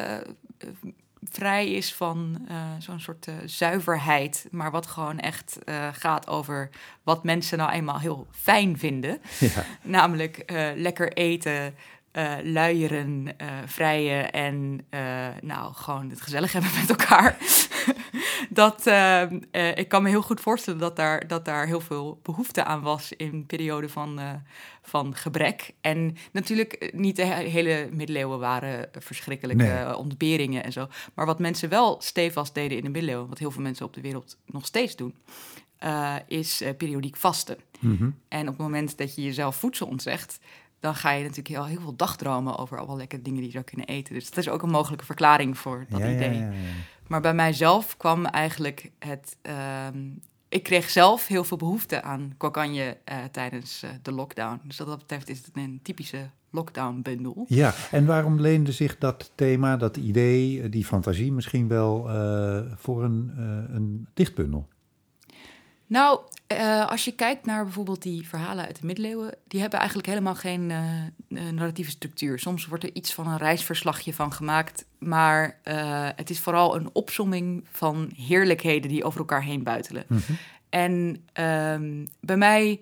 [1.23, 5.58] vrij is van uh, zo'n soort zuiverheid, maar wat gewoon echt
[5.91, 6.69] gaat over
[7.04, 9.19] wat mensen nou eenmaal heel fijn vinden.
[9.39, 9.65] Ja.
[9.97, 10.43] Namelijk
[10.76, 11.73] lekker eten,
[12.17, 15.00] uh, luieren, uh, vrijen en uh,
[15.41, 17.38] nou, gewoon het gezellig hebben met elkaar.
[18.50, 18.86] dat,
[19.76, 23.13] ik kan me heel goed voorstellen dat daar, dat daar heel veel behoefte aan was
[23.13, 24.19] in een periode van,
[24.82, 25.73] van gebrek.
[25.82, 29.97] En natuurlijk niet de hele middeleeuwen waren verschrikkelijke Nee.
[29.97, 30.88] ontberingen en zo.
[31.13, 34.02] Maar wat mensen wel stevast deden in de middeleeuwen, wat heel veel mensen op de
[34.02, 35.13] wereld nog steeds doen,
[36.28, 37.58] is periodiek vasten.
[37.80, 38.10] Mhm.
[38.28, 40.39] En op het moment dat je jezelf voedsel ontzegt,
[40.80, 43.63] dan ga je natuurlijk heel, heel veel dagdromen over allemaal lekkere dingen die je zou
[43.63, 44.13] kunnen eten.
[44.13, 46.34] Dus dat is ook een mogelijke verklaring voor dat ja, idee.
[46.34, 46.52] ja, ja.
[47.07, 49.37] Maar bij mijzelf kwam eigenlijk het.
[49.41, 49.97] ehm,
[50.49, 54.59] ik kreeg zelf heel veel behoefte aan kokanje eh, tijdens eh, de lockdown.
[54.63, 57.45] Dus wat dat betreft is het een typische lockdown-bundel.
[57.47, 62.09] Ja, en waarom leende zich dat thema, dat idee, eh, die fantasie misschien wel
[62.75, 63.31] voor een,
[63.73, 64.67] een dichtbundel?
[65.88, 70.10] Nou, eh, als je kijkt naar bijvoorbeeld die verhalen uit de middeleeuwen, die hebben eigenlijk
[70.10, 72.39] helemaal geen eh, narratieve structuur.
[72.39, 75.60] Soms wordt er iets van een reisverslagje van gemaakt, maar
[76.15, 80.06] het is vooral een opsomming van heerlijkheden die over elkaar heen buitelen.
[80.08, 80.32] Mhm.
[80.69, 82.82] En ehm, bij mij,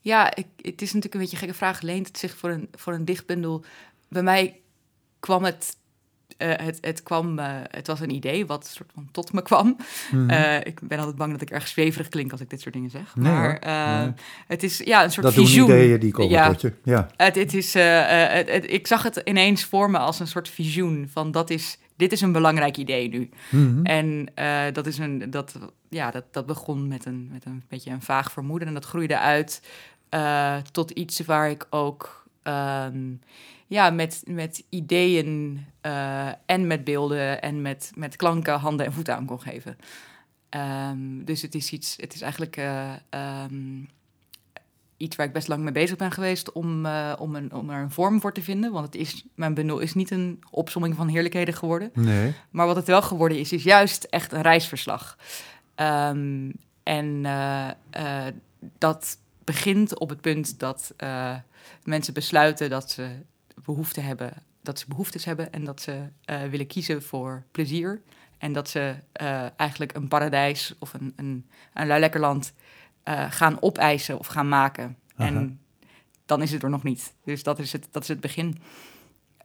[0.00, 2.68] ja, ik, het is natuurlijk een beetje een gekke vraag, leent het zich voor een,
[2.74, 3.64] voor een dichtbundel?
[4.08, 4.60] Bij mij
[5.20, 5.76] kwam het,
[6.38, 9.76] eh, het, het kwam, eh, het was een idee wat soort van tot me kwam.
[10.10, 10.30] Mhm.
[10.30, 12.90] Eh, ik ben altijd bang dat ik erg zweverig klink als ik dit soort dingen
[12.90, 13.16] zeg.
[13.16, 13.60] Nee, maar
[14.04, 14.12] Nee.
[14.46, 15.68] het is ja, een soort dat visioen.
[15.68, 16.48] ideeën die komen Ja.
[16.50, 16.72] tot je.
[16.84, 17.08] Ja.
[17.16, 21.08] Het, het is, het, het- ik zag het ineens voor me als een soort visioen
[21.12, 23.28] van dat is, dit is een belangrijk idee nu.
[23.50, 23.84] Mhm.
[23.86, 24.28] En
[24.72, 28.32] dat, is een, dat, ja, dat, dat begon met een, met een beetje een vaag
[28.32, 29.62] vermoeden en dat groeide uit
[30.72, 32.98] tot iets waar ik ook ehm,
[33.68, 39.16] ja, met, met ideeën eh, en met beelden en met, met klanken handen en voeten
[39.16, 39.78] aan kon geven.
[40.48, 43.84] Ehm, dus het is iets, het is eigenlijk eh, ehm,
[44.96, 47.82] iets waar ik best lang mee bezig ben geweest om, eh, om, een, om er
[47.82, 48.72] een vorm voor te vinden.
[48.72, 51.90] Want het is, mijn bundel is niet een opsomming van heerlijkheden geworden.
[51.94, 52.34] Nee.
[52.50, 55.18] Maar wat het wel geworden is, is juist echt een reisverslag.
[55.74, 56.50] Ehm,
[56.82, 57.22] en
[58.78, 60.94] dat begint op het punt dat
[61.84, 63.08] mensen besluiten dat ze
[63.68, 68.02] behoefte hebben, dat ze behoeftes hebben en dat ze eh, willen kiezen voor plezier.
[68.38, 72.52] En dat ze eh, eigenlijk een paradijs of een, een, een luilekkerland
[73.02, 74.96] eh gaan opeisen of gaan maken.
[75.16, 75.28] Aha.
[75.28, 75.60] En
[76.26, 77.14] dan is het er nog niet.
[77.24, 78.58] Dus dat is het, dat is het begin.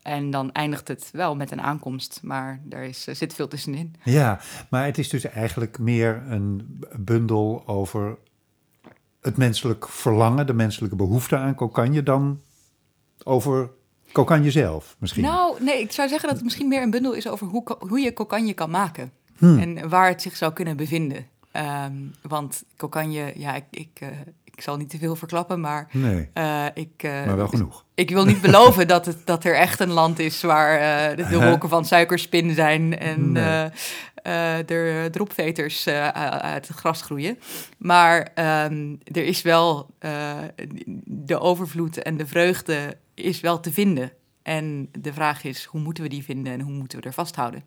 [0.01, 3.95] En dan eindigt het wel met een aankomst, maar er is, er zit veel tussenin.
[4.03, 8.17] Ja, maar het is dus eigenlijk meer een bundel over
[9.21, 12.41] het menselijk verlangen, de menselijke behoefte aan kokanje, dan
[13.23, 13.69] over
[14.13, 15.23] kokanje zelf misschien.
[15.23, 17.99] Nou, nee, ik zou zeggen dat het misschien meer een bundel is over hoe, hoe
[17.99, 19.11] je kokanje kan maken.
[19.37, 19.59] Hmm.
[19.59, 21.25] En waar het zich zou kunnen bevinden.
[21.51, 24.07] Ehm, want kokanje, ja, ik, ik, eh,
[24.43, 27.85] ik zal niet te veel verklappen, maar Nee, eh, ik, eh, maar wel genoeg.
[27.95, 31.41] ik wil niet beloven dat, het, dat er echt een land is waar de, de
[31.45, 32.97] wolken van suikerspin zijn.
[32.99, 33.69] En Nee.
[34.27, 37.39] uh, er dropveters uit het gras groeien.
[37.77, 38.27] Maar
[38.69, 39.89] um, er is wel
[41.05, 44.11] de overvloed en de vreugde is wel te vinden.
[44.41, 47.63] En de vraag is, hoe moeten we die vinden en hoe moeten we er vasthouden?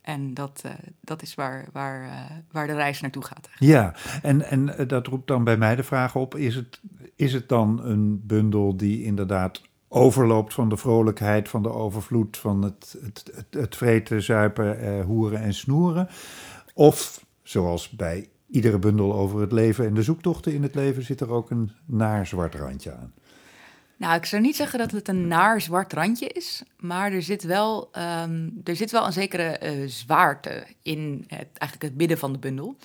[0.00, 3.48] En dat, uh, dat is waar, waar, uh, waar de reis naartoe gaat.
[3.58, 6.80] Ja, en, en dat roept dan bij mij de vraag op: is het,
[7.16, 12.62] is het dan een bundel die inderdaad overloopt van de vrolijkheid, van de overvloed, van
[12.62, 16.08] het, het, het, het vreten, zuipen, eh, hoeren en snoeren?
[16.74, 21.20] Of zoals bij iedere bundel over het leven en de zoektochten in het leven zit
[21.20, 23.12] er ook een naar zwart randje aan.
[23.96, 27.42] Nou, ik zou niet zeggen dat het een naar zwart randje is, maar er zit
[27.42, 32.32] wel, um, er zit wel een zekere uh, zwaarte in het, eigenlijk het midden van
[32.32, 32.76] de bundel.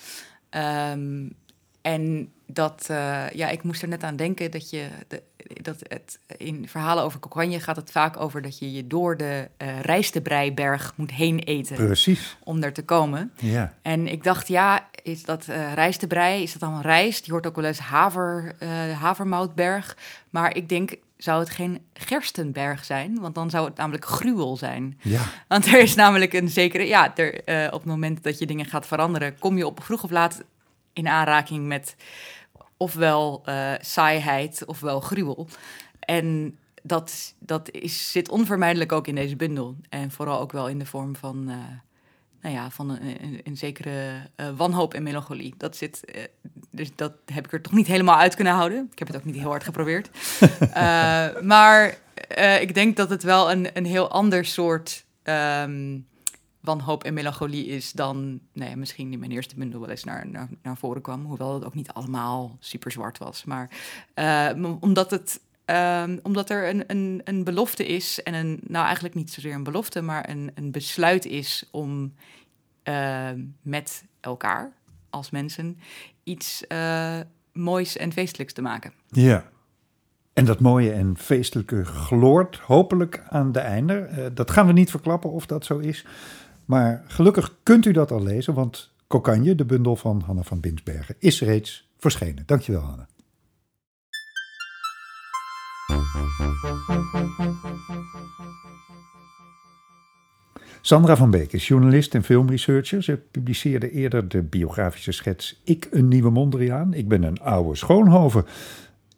[0.91, 1.35] Um,
[1.81, 5.23] en dat, uh, ja, ik moest er net aan denken dat je, de,
[5.61, 9.47] dat het, in verhalen over Cocagne gaat het vaak over dat je je door de
[9.57, 11.75] uh, rijstebreiberg moet heen eten.
[11.75, 12.37] Precies.
[12.43, 13.31] Om er te komen.
[13.35, 13.73] Ja.
[13.81, 17.23] En ik dacht, ja, is dat uh, rijstebrei, is dat dan rijst?
[17.23, 18.55] Die hoort ook wel eens haver,
[18.99, 19.97] havermoutberg.
[20.29, 23.19] Maar ik denk, zou het geen gerstenberg zijn?
[23.19, 24.99] Want dan zou het namelijk gruwel zijn.
[25.01, 25.21] Ja.
[25.47, 27.33] Want er is namelijk een zekere, ja, er,
[27.73, 30.43] op het moment dat je dingen gaat veranderen, kom je op vroeg of laat
[30.99, 31.95] in aanraking met
[32.77, 35.47] ofwel uh, saaiheid ofwel gruwel.
[35.99, 39.75] En dat, dat is, zit onvermijdelijk ook in deze bundel.
[39.89, 41.55] En vooral ook wel in de vorm van, uh,
[42.41, 45.53] nou ja, van een, een, een zekere uh, wanhoop en melancholie.
[45.57, 46.27] Dat zit,
[46.71, 48.87] dus dat heb ik er toch niet helemaal uit kunnen houden.
[48.91, 50.09] Ik heb het ook niet heel hard geprobeerd.
[51.53, 51.97] maar
[52.59, 56.07] ik denk dat het wel een, een heel ander soort um,
[56.69, 60.49] wanhoop en melancholie is dan nee, misschien in mijn eerste bundel wel eens naar, naar,
[60.63, 61.25] naar voren kwam.
[61.25, 63.43] Hoewel het ook niet allemaal super zwart was.
[63.43, 63.69] Maar
[64.15, 69.15] uh, omdat, het, uh, omdat er een, een, een belofte is, en een, nou eigenlijk
[69.15, 72.13] niet zozeer een belofte, maar een, een besluit is om
[72.83, 73.29] uh,
[73.61, 74.73] met elkaar
[75.09, 75.79] als mensen
[76.23, 76.63] iets
[77.53, 78.93] moois en feestelijks te maken.
[79.07, 79.49] Ja.
[80.33, 84.31] En dat mooie en feestelijke gloort hopelijk aan de einde.
[84.33, 86.05] dat gaan we niet verklappen of dat zo is.
[86.69, 91.15] Maar gelukkig kunt u dat al lezen, want Kokanje, de bundel van Hanna van Binsbergen,
[91.19, 92.43] is reeds verschenen.
[92.45, 93.07] Dankjewel, Hanna.
[100.81, 103.03] Sandra van Beek is journalist en filmresearcher.
[103.03, 106.93] Ze publiceerde eerder de biografische schets Ik een nieuwe Mondriaan.
[106.93, 108.45] Ik ben een oude Schoonhoven.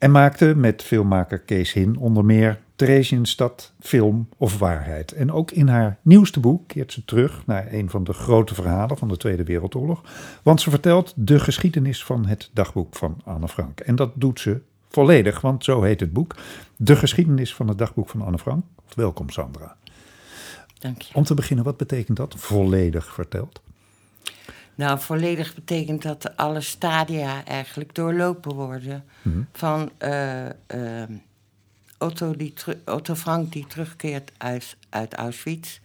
[0.02, 5.12] En maakte met filmmaker Kees Hin onder meer Theresienstad, film of waarheid.
[5.12, 8.98] En ook in haar nieuwste boek keert ze terug naar een van de grote verhalen
[8.98, 10.02] van de Tweede Wereldoorlog.
[10.42, 13.80] Want ze vertelt de geschiedenis van het dagboek van Anne Frank.
[13.80, 16.34] En dat doet ze volledig, want zo heet het boek.
[16.76, 18.64] De geschiedenis van het dagboek van Anne Frank.
[18.94, 19.76] Welkom Sandra.
[20.78, 21.14] Dank je.
[21.14, 23.60] Om te beginnen, wat betekent dat volledig verteld?
[24.74, 29.04] Nou, volledig betekent dat alle stadia eigenlijk doorlopen worden.
[29.22, 29.46] Mm-hmm.
[29.52, 31.02] Van uh, uh,
[31.98, 32.54] Otto, die
[32.84, 35.80] Otto Frank die terugkeert uit, uit Auschwitz.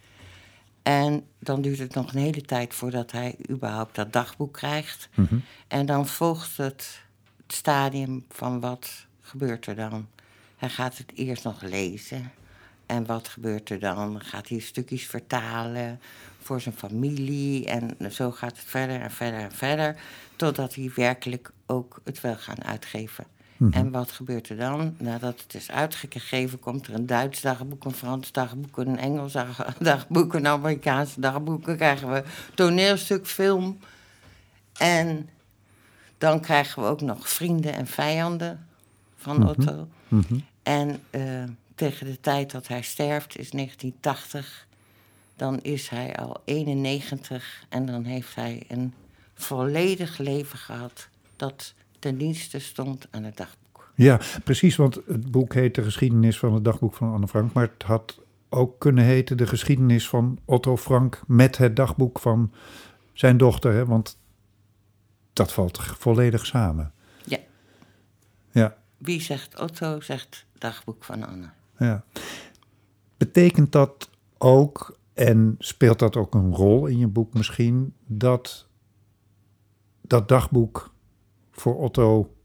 [0.84, 5.10] En dan duurt het nog een hele tijd voordat hij überhaupt dat dagboek krijgt.
[5.14, 5.44] Mm-hmm.
[5.68, 7.02] En dan volgt het,
[7.38, 10.08] het stadium van wat gebeurt er dan.
[10.58, 12.32] Hij gaat het eerst nog lezen.
[12.86, 14.22] En wat gebeurt er dan?
[14.22, 16.00] Gaat hij stukjes vertalen
[16.48, 17.66] voor zijn familie.
[17.66, 19.96] En zo gaat het verder en verder en verder.
[20.36, 23.26] Totdat hij werkelijk ook het wil gaan uitgeven.
[23.58, 23.74] Mhm.
[23.74, 24.96] En wat gebeurt er dan?
[24.98, 29.34] Nadat het is uitgegeven, komt er een Duits dagboek, een Frans dagboek, een Engels
[29.80, 31.66] dagboek, een Amerikaans dagboek.
[31.66, 32.24] Dan krijgen we
[32.56, 33.80] toneelstuk, film.
[34.78, 35.30] En
[36.18, 38.68] dan krijgen we ook nog vrienden en vijanden
[39.18, 39.48] van Mhm.
[39.48, 39.88] Otto.
[40.08, 40.40] Mhm.
[40.64, 41.44] En eh,
[41.76, 44.67] tegen de tijd dat hij sterft, is 1980,
[45.38, 48.94] dan is hij al 91 en dan heeft hij een
[49.34, 53.92] volledig leven gehad dat ten dienste stond aan het dagboek.
[53.96, 57.70] Ja, precies, want het boek heet De geschiedenis van het dagboek van Anne Frank, maar
[57.74, 58.20] het had
[58.50, 62.52] ook kunnen heten De geschiedenis van Otto Frank met het dagboek van
[63.14, 63.86] zijn dochter, hè?
[63.86, 64.18] want
[65.34, 66.94] dat valt volledig samen.
[67.24, 67.40] Ja.
[68.52, 68.78] Ja.
[68.98, 71.50] Wie zegt Otto, zegt dagboek van Anne.
[71.78, 72.04] Ja.
[73.18, 78.68] Betekent dat ook, en speelt dat ook een rol in je boek misschien, dat
[80.02, 80.94] dat dagboek
[81.52, 82.36] voor Otto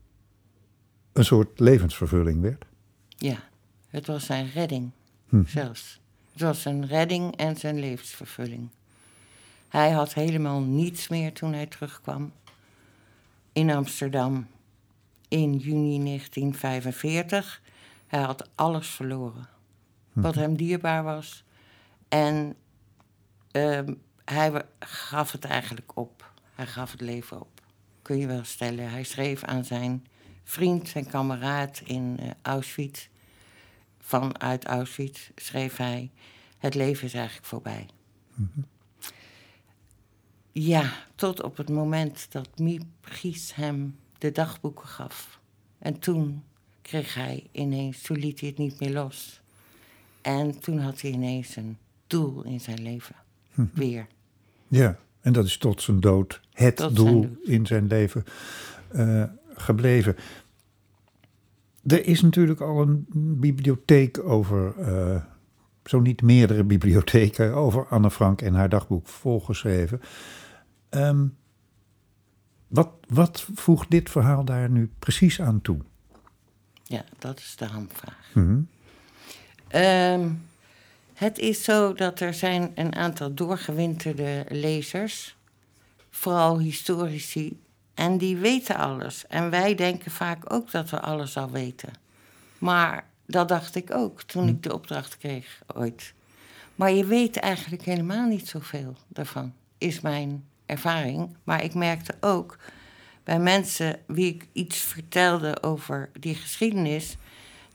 [1.12, 2.64] een soort levensvervulling werd?
[3.16, 3.37] Ja,
[3.88, 4.90] het was zijn redding
[5.28, 5.44] Hm.
[5.46, 6.00] zelfs.
[6.32, 8.68] Het was zijn redding en zijn levensvervulling.
[9.68, 12.32] Hij had helemaal niets meer toen hij terugkwam
[13.52, 14.46] in Amsterdam
[15.28, 17.62] in juni 1945.
[18.06, 19.48] Hij had alles verloren
[20.12, 21.44] wat hem dierbaar was.
[22.12, 22.57] En
[23.53, 23.81] uh,
[24.25, 26.33] hij gaf het eigenlijk op.
[26.55, 27.61] Hij gaf het leven op.
[28.03, 28.90] Kun je wel stellen.
[28.90, 30.07] Hij schreef aan zijn
[30.44, 33.09] vriend, zijn kameraad in uh, Auschwitz.
[33.98, 36.11] Vanuit Auschwitz schreef hij:
[36.59, 37.87] Het leven is eigenlijk voorbij.
[38.35, 38.66] Mm
[40.53, 45.40] Ja, tot op het moment dat Miep Gies hem de dagboeken gaf.
[45.79, 46.44] En toen
[46.83, 49.40] kreeg hij ineens, toen liet hij het niet meer los.
[50.22, 51.79] En toen had hij ineens een
[52.12, 53.14] doel in zijn leven.
[53.55, 53.64] Hm.
[53.75, 54.07] Weer.
[54.68, 58.25] Ja, en dat is tot zijn dood het doel in zijn leven
[58.94, 60.16] uh, gebleven.
[61.87, 63.07] Er is natuurlijk al een
[63.40, 65.22] bibliotheek over, uh,
[65.85, 70.01] zo niet meerdere bibliotheken, over Anne Frank en haar dagboek volgeschreven.
[70.90, 71.37] Um,
[72.66, 75.79] wat, wat voegt dit verhaal daar nu precies aan toe?
[76.83, 78.31] Ja, dat is de hamvraag.
[78.35, 78.68] Mm
[81.22, 85.37] het is zo dat er zijn een aantal doorgewinterde lezers,
[86.11, 87.61] vooral historici,
[87.94, 89.26] en die weten alles.
[89.26, 91.92] En wij denken vaak ook dat we alles al weten.
[92.58, 96.12] Maar dat dacht ik ook toen ik de opdracht kreeg ooit.
[96.74, 101.37] Maar je weet eigenlijk helemaal niet zoveel daarvan, is mijn ervaring.
[101.44, 102.58] Maar ik merkte ook
[103.24, 107.16] bij mensen wie ik iets vertelde over die geschiedenis,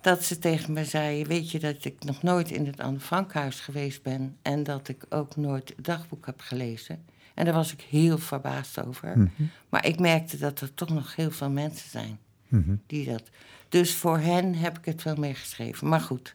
[0.01, 3.60] dat ze tegen me zei: Weet je dat ik nog nooit in het Anne Frankhuis
[3.60, 7.05] geweest ben en dat ik ook nooit het dagboek heb gelezen?
[7.33, 9.17] En daar was ik heel verbaasd over.
[9.17, 9.43] Mhm.
[9.69, 12.75] Maar ik merkte dat er toch nog heel veel mensen zijn mhm.
[12.88, 13.23] die dat.
[13.69, 15.88] Dus voor hen heb ik het wel meer geschreven.
[15.88, 16.33] Maar goed,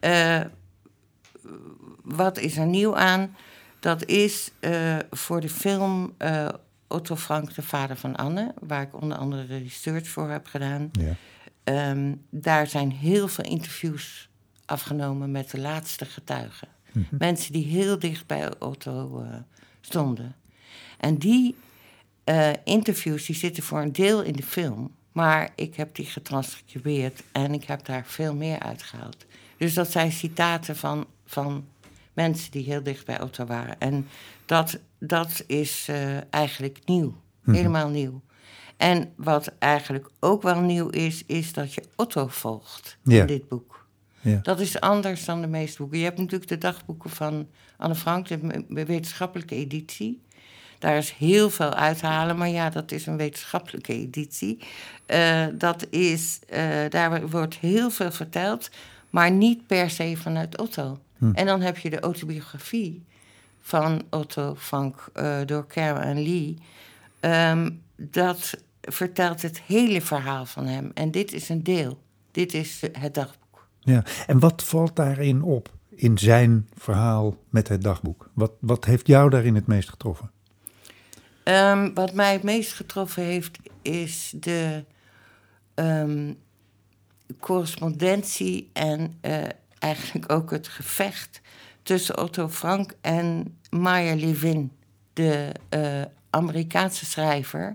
[0.00, 0.40] uh,
[2.02, 3.36] wat is er nieuw aan?
[3.80, 6.48] Dat is uh, voor de film uh,
[6.86, 10.88] Otto Frank, de vader van Anne, waar ik onder andere research voor heb gedaan.
[10.92, 11.14] Ja.
[11.68, 14.28] Ehm, daar zijn heel veel interviews
[14.64, 16.68] afgenomen met de laatste getuigen.
[16.92, 17.04] Mhm.
[17.18, 19.34] Mensen die heel dicht bij Otto uh,
[19.80, 20.36] stonden.
[20.98, 21.56] En die
[22.24, 24.94] uh, interviews die zitten voor een deel in de film.
[25.12, 29.26] Maar ik heb die getranscribeerd en ik heb daar veel meer uitgehaald.
[29.56, 31.68] Dus dat zijn citaten van, van
[32.12, 33.80] mensen die heel dicht bij Otto waren.
[33.80, 34.08] En
[34.46, 37.14] dat, dat is uh, eigenlijk nieuw.
[37.42, 37.56] Mhm.
[37.56, 38.22] Helemaal nieuw.
[38.78, 43.86] En wat eigenlijk ook wel nieuw is, is dat je Otto volgt in dit boek.
[44.20, 44.40] Ja.
[44.42, 45.98] Dat is anders dan de meeste boeken.
[45.98, 50.22] Je hebt natuurlijk de dagboeken van Anne Frank, de wetenschappelijke editie.
[50.78, 54.58] Daar is heel veel uithalen, maar ja, dat is een wetenschappelijke editie.
[55.06, 58.70] Uh, dat is, uh, daar wordt heel veel verteld,
[59.10, 60.98] maar niet per se vanuit Otto.
[61.18, 61.32] Hm.
[61.34, 63.04] En dan heb je de autobiografie
[63.60, 66.56] van Otto Frank uh, door Karen en Lee.
[67.20, 68.54] Um, dat
[68.88, 70.90] vertelt het hele verhaal van hem.
[70.94, 72.02] En dit is een deel.
[72.30, 73.68] Dit is het dagboek.
[73.80, 75.72] Ja, en wat valt daarin op?
[75.88, 78.30] In zijn verhaal met het dagboek?
[78.34, 80.30] Wat, wat heeft jou daarin het meest getroffen?
[81.44, 84.84] Um, wat mij het meest getroffen heeft, is de
[85.74, 86.38] um,
[87.40, 89.44] correspondentie en uh,
[89.78, 91.40] eigenlijk ook het gevecht
[91.82, 94.72] tussen Otto Frank en Maya Levin,
[95.12, 97.74] de uh, Amerikaanse schrijver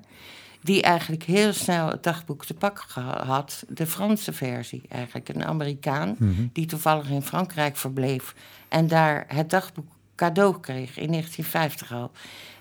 [0.64, 3.64] die eigenlijk heel snel het dagboek te pakken had.
[3.68, 6.16] De Franse versie eigenlijk, een Amerikaan...
[6.20, 6.32] Mhm.
[6.54, 8.36] die toevallig in Frankrijk verbleef...
[8.70, 12.12] en daar het dagboek cadeau kreeg in 1950 al.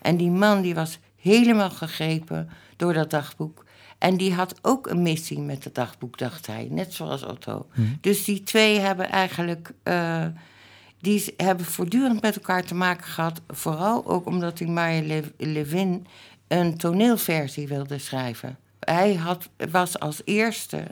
[0.02, 3.64] En die man die was helemaal gegrepen door dat dagboek...
[4.02, 7.66] En die had ook een missie met het dagboek, dacht hij, net zoals Otto.
[7.74, 7.86] Mhm.
[8.00, 9.72] Dus die twee hebben eigenlijk.
[9.84, 10.26] Uh,
[11.00, 13.40] die hebben voortdurend met elkaar te maken gehad.
[13.48, 16.06] Vooral ook omdat die Maya Levin
[16.52, 18.58] een toneelversie wilde schrijven.
[18.78, 20.86] Hij had, was als eerste,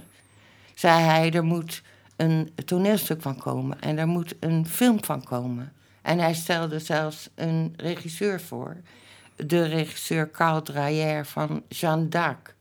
[0.75, 1.83] zei hij, er moet
[2.16, 5.72] een toneelstuk van komen en er moet een film van komen.
[6.03, 8.76] En hij stelde zelfs een regisseur voor,
[9.37, 12.55] de regisseur Carl Dreyer van Jeanne d'Arc.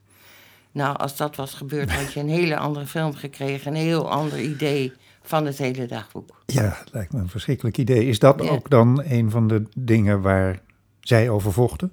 [0.72, 4.40] Nou, als dat was gebeurd, had je een hele andere film gekregen, een heel ander
[4.40, 6.42] idee van het hele dagboek.
[6.46, 8.06] Ja, lijkt me een verschrikkelijk idee.
[8.06, 10.60] Is dat ook dan een van de dingen waar
[11.00, 11.92] zij over vochten?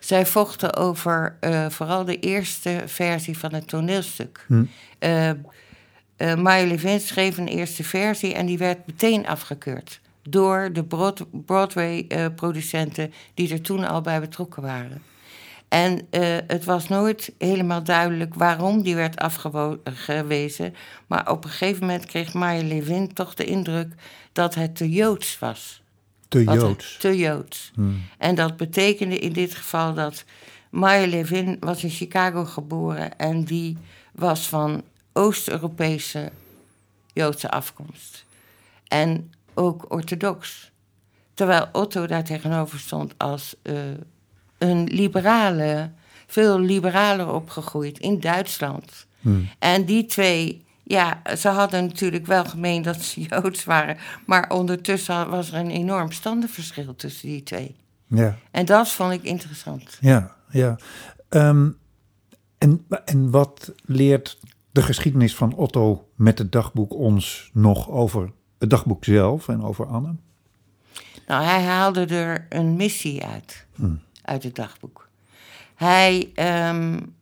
[0.00, 4.44] Zij vochten over uh, vooral de eerste versie van het toneelstuk.
[4.46, 4.64] Hm.
[5.00, 10.00] Uh, uh, Maya Levin schreef een eerste versie en die werd meteen afgekeurd.
[10.22, 15.02] Door de Broad Broadway-producenten die er toen al bij betrokken waren.
[15.68, 16.06] En
[16.46, 20.74] het was nooit helemaal duidelijk waarom die werd afgewezen.
[21.06, 23.94] Maar op een gegeven moment kreeg Maya Levin toch de indruk
[24.32, 25.82] dat het te joods was.
[26.30, 26.96] Te Joods.
[26.98, 27.70] Te Joods.
[27.74, 28.02] Hmm.
[28.18, 30.24] En dat betekende in dit geval dat
[30.70, 33.76] Maya Levin was in Chicago geboren en die
[34.12, 36.30] was van Oost-Europese
[37.12, 38.24] Joodse afkomst.
[38.88, 40.70] En ook orthodox.
[41.34, 43.74] terwijl Otto daar tegenover stond als uh,
[44.58, 45.90] een liberale,
[46.26, 49.06] veel liberaler opgegroeid in Duitsland.
[49.20, 49.48] Hmm.
[49.58, 55.30] En die twee, ja, ze hadden natuurlijk wel gemeen dat ze Joods waren, maar ondertussen
[55.30, 57.76] was er een enorm standenverschil tussen die twee.
[58.06, 58.36] Ja.
[58.50, 59.98] En dat vond ik interessant.
[60.00, 60.78] Ja, ja.
[61.28, 61.78] Um,
[62.58, 64.38] en, en wat leert
[64.70, 69.86] de geschiedenis van Otto met het dagboek ons nog over het dagboek zelf en over
[69.86, 70.14] Anne?
[71.26, 74.00] Nou, hij haalde er een missie uit, hmm.
[74.22, 75.08] uit het dagboek.
[75.74, 76.32] Hij,
[76.68, 77.14] um,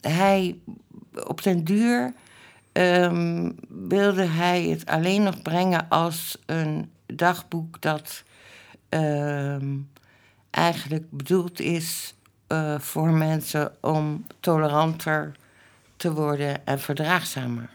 [0.00, 0.58] hij
[1.26, 2.14] op den duur
[2.76, 8.22] um, wilde hij het alleen nog brengen als een dagboek dat
[8.88, 9.90] um,
[10.50, 12.14] eigenlijk bedoeld is
[12.48, 15.36] uh, voor mensen om toleranter
[15.96, 17.70] te worden en verdraagzamer.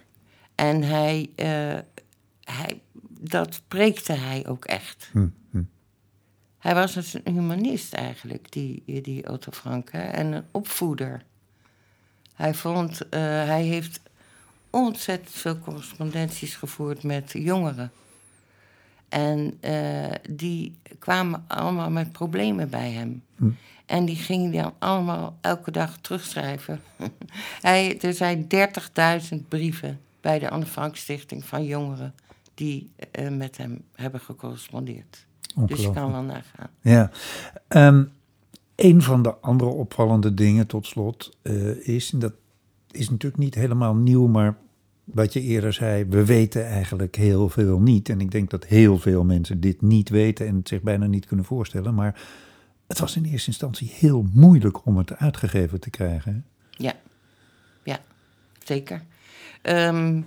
[0.55, 1.79] En hij, uh,
[2.43, 2.81] hij,
[3.19, 5.09] dat preekte hij ook echt.
[5.11, 5.63] Hm, hm.
[6.59, 11.23] Hij was dus een humanist eigenlijk, die, die Otto Frank, hè, en een opvoeder.
[12.33, 13.99] Hij, vond, uh, hij heeft
[14.69, 17.91] ontzettend veel correspondenties gevoerd met jongeren.
[19.09, 23.23] En uh, die kwamen allemaal met problemen bij hem.
[23.35, 23.49] Hm.
[23.85, 26.81] En die gingen dan allemaal elke dag terugschrijven.
[27.61, 28.47] Hij, er zijn
[29.33, 32.13] 30.000 brieven bij de Anne Frank Stichting van jongeren
[32.53, 35.25] die uh, met hem hebben gecorrespondeerd.
[35.55, 36.69] Dus je kan wel nagaan.
[36.81, 37.11] Ja.
[37.67, 38.11] Um,
[38.75, 42.33] een van de andere opvallende dingen tot slot uh, is, en dat
[42.91, 44.57] is natuurlijk niet helemaal nieuw, maar
[45.03, 48.09] wat je eerder zei, we weten eigenlijk heel veel niet.
[48.09, 51.25] En ik denk dat heel veel mensen dit niet weten en het zich bijna niet
[51.25, 51.93] kunnen voorstellen.
[51.93, 52.21] Maar
[52.87, 56.45] het was in eerste instantie heel moeilijk om het uitgegeven te krijgen.
[56.69, 56.93] Ja,
[57.83, 57.99] ja,
[58.63, 59.03] zeker.
[59.61, 60.25] Um,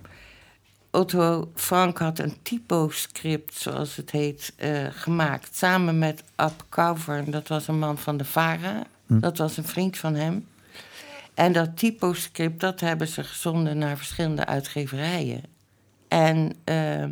[0.90, 5.56] Otto Frank had een typoscript, zoals het heet, uh, gemaakt.
[5.56, 8.82] Samen met Ab Kauver, dat was een man van de VARA.
[9.06, 9.20] Hm.
[9.20, 10.46] Dat was een vriend van hem.
[11.34, 15.42] En dat typoscript, dat hebben ze gezonden naar verschillende uitgeverijen.
[16.08, 17.04] En uh,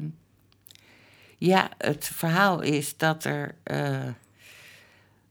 [1.38, 4.08] ja, het verhaal is dat er uh,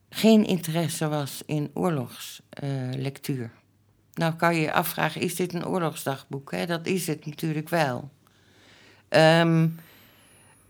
[0.10, 3.52] geen interesse was in oorlogslectuur.
[4.14, 6.52] Nou kan je je afvragen, is dit een oorlogsdagboek?
[6.52, 6.66] Hè?
[6.66, 8.10] Dat is het natuurlijk wel.
[9.10, 9.80] Um,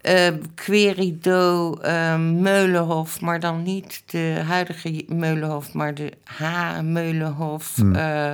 [0.02, 7.76] uh, Querido uh, Meulenhof, maar dan niet de huidige Meulenhof, maar de H-Meulenhof.
[7.76, 7.96] Hmm.
[7.96, 8.34] Uh,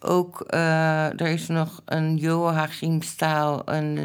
[0.00, 3.98] ook, er is nog een Joachim Staal, een,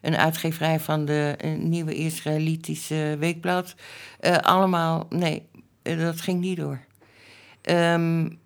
[0.00, 3.74] een uitgeverij van de nieuwe Israëlitische weekblad.
[4.40, 5.42] allemaal, nee,
[5.82, 6.80] dat ging niet door.
[7.62, 8.38] Um,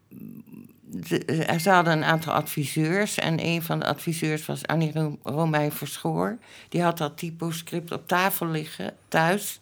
[0.86, 3.18] de, ze hadden een aantal adviseurs.
[3.18, 6.38] En een van de adviseurs was Annie Romein Verschoor.
[6.68, 9.60] Die had dat typoscript op tafel liggen thuis.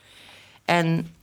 [0.65, 1.15] En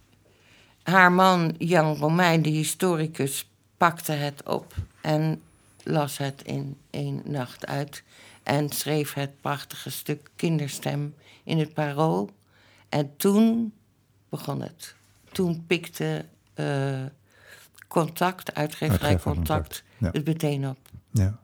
[0.84, 5.42] haar man Jan Romein, de historicus, pakte het op en
[5.84, 8.04] las het in één nacht uit.
[8.44, 12.30] En schreef het prachtige stuk Kinderstem in het parool.
[12.90, 13.74] En toen
[14.30, 14.96] begon het.
[15.32, 16.26] Toen pikte
[16.56, 17.06] uh,
[17.88, 20.78] contact, uitgeverij contact, het meteen op.
[21.12, 21.40] Ja.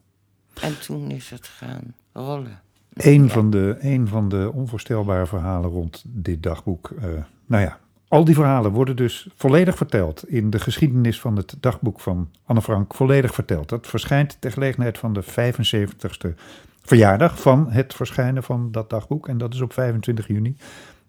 [0.62, 2.62] En toen is het gaan rollen.
[2.94, 6.90] Een, van de, een van de onvoorstelbare verhalen rond dit dagboek.
[6.90, 7.04] Uh,
[7.46, 12.00] nou ja, al die verhalen worden dus volledig verteld in de geschiedenis van het dagboek
[12.00, 12.94] van Anne Frank.
[12.94, 13.70] Volledig verteld.
[13.70, 16.40] Dat verschijnt ter gelegenheid van de 75ste
[16.82, 19.28] verjaardag van het verschijnen van dat dagboek.
[19.28, 20.56] En dat is op 25 juni.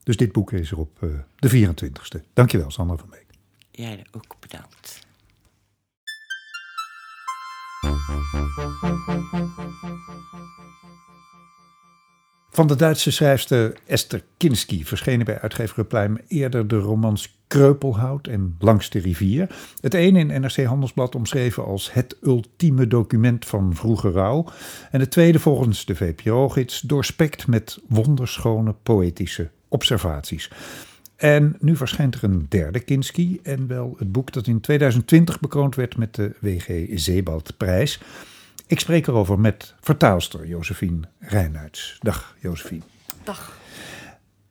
[0.03, 2.21] Dus dit boek is er op uh, de 24ste.
[2.33, 3.27] Dankjewel, Sandra van Beek.
[3.71, 5.07] Jij ook bedankt.
[12.59, 18.57] Van de Duitse schrijfster Esther Kinski verschenen bij uitgever Pluim eerder de romans Kreupelhout en
[18.59, 19.57] Langs de rivier.
[19.81, 24.45] Het ene in NRC Handelsblad omschreven als het ultieme document van vroege rouw.
[24.91, 30.51] En het tweede volgens de VPRO-gids doorspekt met wonderschone poëtische observaties.
[31.19, 35.75] En nu verschijnt er een derde Kinski en wel het boek dat in 2020 bekroond
[35.75, 36.87] werd met de W.G.
[37.01, 38.01] Zeebaldprijs.
[38.67, 41.99] Ik spreek erover met vertaalster Josephine Rijnuits.
[42.01, 42.83] Dag Josephine.
[43.25, 43.59] Dag.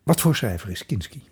[0.04, 1.24] Wat voor schrijver is Kinski?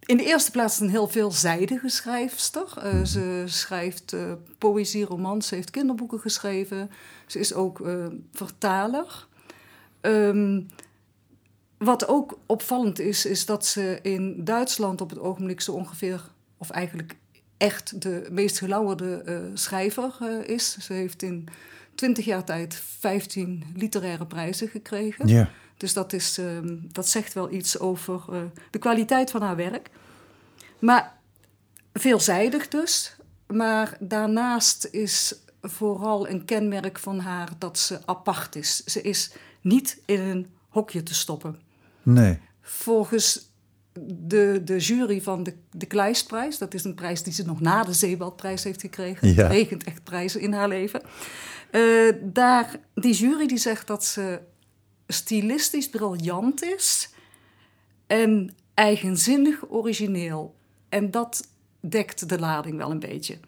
[0.00, 2.74] In de eerste plaats een heel veelzijdige schrijfster.
[2.84, 6.90] Uh, Ze schrijft uh, poëzie, romans, ze heeft kinderboeken geschreven.
[7.26, 9.26] Ze is ook uh, vertaler.
[10.00, 10.66] Um,
[11.78, 16.70] wat ook opvallend is, is dat ze in Duitsland op het ogenblik zo ongeveer, of
[16.70, 17.16] eigenlijk
[17.56, 20.76] echt de meest gelauwerde uh, schrijver uh, is.
[20.76, 21.48] Ze heeft in
[21.94, 25.28] 20 jaar tijd 15 literaire prijzen gekregen.
[25.28, 25.50] Ja.
[25.76, 29.90] Dus dat, is, ehm, dat zegt wel iets over eh, de kwaliteit van haar werk.
[30.78, 31.18] Maar
[31.92, 33.16] veelzijdig dus.
[33.46, 38.84] Maar daarnaast is vooral een kenmerk van haar dat ze apart is.
[38.84, 41.60] Ze is niet in een hokje te stoppen.
[42.02, 42.38] Nee.
[42.60, 43.52] Volgens
[44.08, 47.84] de, de jury van de, de Kleisprijs, dat is een prijs die ze nog na
[47.84, 49.34] de Zeewaldprijs heeft gekregen.
[49.34, 49.46] Ja.
[49.46, 51.02] Regent echt prijzen in haar leven.
[51.70, 51.82] Eh,
[52.22, 54.40] daar, die jury die zegt dat ze
[55.06, 57.10] stilistisch briljant is
[58.06, 60.54] en eigenzinnig origineel.
[60.88, 61.48] En dat
[61.80, 63.38] dekt de lading wel een beetje.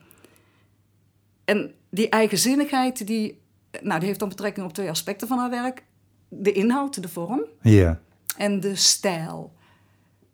[1.44, 3.40] En die eigenzinnigheid, die,
[3.82, 5.84] nou, die heeft dan betrekking op twee aspecten van haar werk.
[6.28, 8.00] De inhoud, de vorm, Ja.
[8.36, 9.52] en de stijl.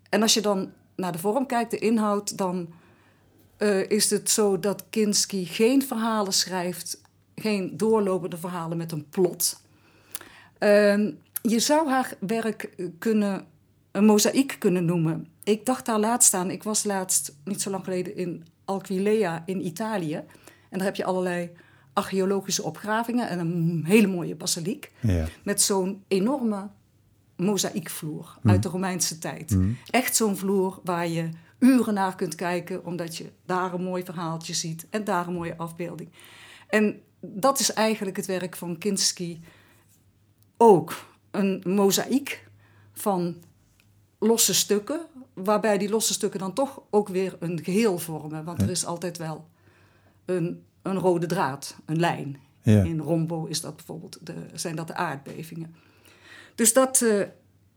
[0.09, 2.69] En als je dan naar de vorm kijkt, de inhoud, dan
[3.57, 7.01] eh, is het zo dat Kinski geen verhalen schrijft,
[7.35, 9.61] geen doorlopende verhalen met een plot.
[10.59, 11.11] Ehm,
[11.43, 13.45] je zou haar werk kunnen,
[13.91, 15.27] een mozaïek kunnen noemen.
[15.45, 19.67] Ik dacht daar laatst aan, ik was laatst, niet zo lang geleden, in Alquilea in
[19.67, 20.15] Italië.
[20.69, 21.51] En daar heb je allerlei
[21.93, 25.27] archeologische opgravingen en een hele mooie basiliek Ja.
[25.45, 26.69] met zo'n enorme
[27.37, 29.57] mozaïekvloer uit de Romeinse tijd.
[29.91, 31.29] Echt zo'n vloer waar je
[31.59, 35.57] uren naar kunt kijken, omdat je daar een mooi verhaaltje ziet en daar een mooie
[35.57, 36.11] afbeelding.
[36.69, 39.41] En dat is eigenlijk het werk van Kinski
[40.57, 40.95] ook.
[41.31, 42.49] Een mozaïek
[42.93, 43.37] van
[44.19, 45.01] losse stukken,
[45.35, 48.45] waarbij die losse stukken dan toch ook weer een geheel vormen.
[48.45, 49.49] Want er is altijd wel
[50.25, 52.37] een, een rode draad, een lijn.
[52.63, 52.83] Ja.
[52.83, 55.75] In Rombo is dat bijvoorbeeld de, zijn dat de aardbevingen.
[56.55, 57.21] Dus dat eh,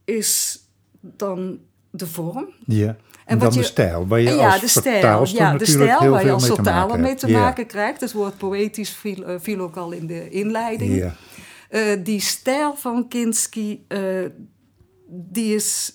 [0.04, 0.60] is
[1.02, 2.48] dan de vorm.
[2.66, 2.88] Ja.
[2.88, 5.52] En, En dan wat de je- stijl, waar je ja, als de stijl, vertaalster ja,
[5.52, 7.66] de natuurlijk stijl heel waar je veel als mee te vertaler maken mee te maken
[7.66, 8.02] krijgt.
[8.02, 10.96] Het woord poëtisch viel, eh, viel ook al in de inleiding.
[10.96, 11.16] Ja.
[11.70, 13.86] Eh, die stijl van Kinski,
[15.08, 15.94] die is...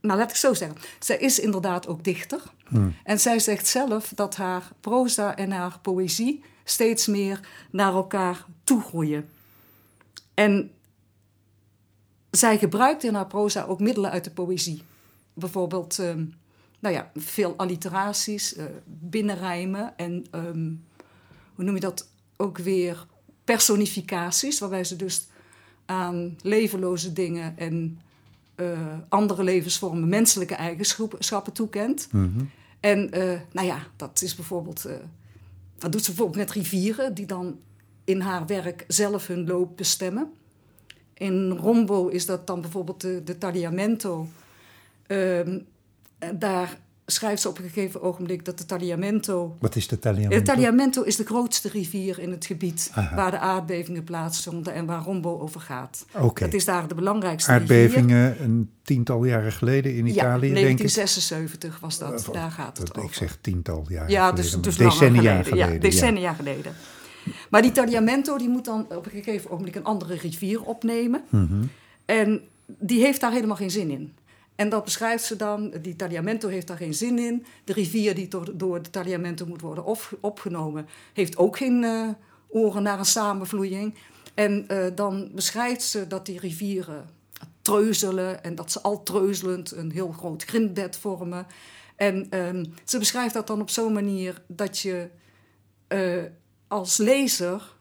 [0.00, 0.76] Nou, laat ik zo zeggen.
[0.98, 2.40] Zij is inderdaad ook dichter.
[2.68, 2.94] Hmm.
[3.04, 7.40] En zij zegt zelf dat haar proza en haar poëzie steeds meer
[7.70, 9.28] naar elkaar toegroeien.
[10.34, 10.70] En
[12.30, 14.82] zij gebruikt in haar proza ook middelen uit de poëzie.
[15.34, 16.24] Bijvoorbeeld, ehm,
[16.78, 20.72] nou ja, veel alliteraties, eh, binnenrijmen en, ehm,
[21.54, 23.06] hoe noem je dat, ook weer
[23.44, 25.26] personificaties, waarbij ze dus
[25.84, 28.00] aan levenloze dingen en
[28.54, 32.08] eh, andere levensvormen menselijke eigenschappen toekent.
[32.12, 32.44] Mhm.
[32.80, 34.94] En eh, nou ja, dat is bijvoorbeeld, eh,
[35.78, 37.58] dat doet ze bijvoorbeeld met rivieren, die dan
[38.04, 40.32] in haar werk zelf hun loop bestemmen.
[41.14, 44.28] In Rombo is dat dan bijvoorbeeld de, de Tagliamento.
[45.06, 45.58] Ehm,
[46.34, 49.56] daar schrijft ze op een gegeven ogenblik dat de Tagliamento...
[49.60, 50.36] Wat is de Tagliamento?
[50.36, 53.14] Het Tagliamento is de grootste rivier in het gebied Aha.
[53.16, 56.06] waar de aardbevingen plaatsvonden en waar Rombo over gaat.
[56.34, 57.76] Het is daar de belangrijkste rivier.
[57.76, 60.88] Aardbevingen een tiental jaren geleden in Ja, Italië, denk ik.
[60.88, 62.26] 1976 was dat.
[62.28, 63.08] Eh, Daar gaat het Dat- over.
[63.10, 64.44] Ik zeg tiental jaar Ja, geleden.
[64.44, 65.44] dus, maar dus decennia geleden.
[65.44, 65.72] geleden.
[65.74, 66.72] Ja, decennia geleden.
[67.50, 71.22] Maar die Tagliamento die moet dan op een gegeven ogenblik een andere rivier opnemen.
[71.28, 71.62] Mhm.
[72.04, 74.12] En die heeft daar helemaal geen zin in.
[74.54, 75.74] En dat beschrijft ze dan.
[75.82, 77.46] Die Tagliamento heeft daar geen zin in.
[77.64, 80.86] De rivier die door, door de Tagliamento moet worden op, opgenomen...
[81.12, 82.08] heeft ook geen eh,
[82.48, 83.94] oren naar een samenvloeiing.
[84.34, 87.08] En eh, dan beschrijft ze dat die rivieren
[87.62, 88.44] treuzelen...
[88.44, 91.46] en dat ze al treuzelend een heel groot grindbed vormen.
[91.96, 95.08] En ehm, ze beschrijft dat dan op zo'n manier dat je
[95.86, 96.22] eh,
[96.68, 97.73] als lezer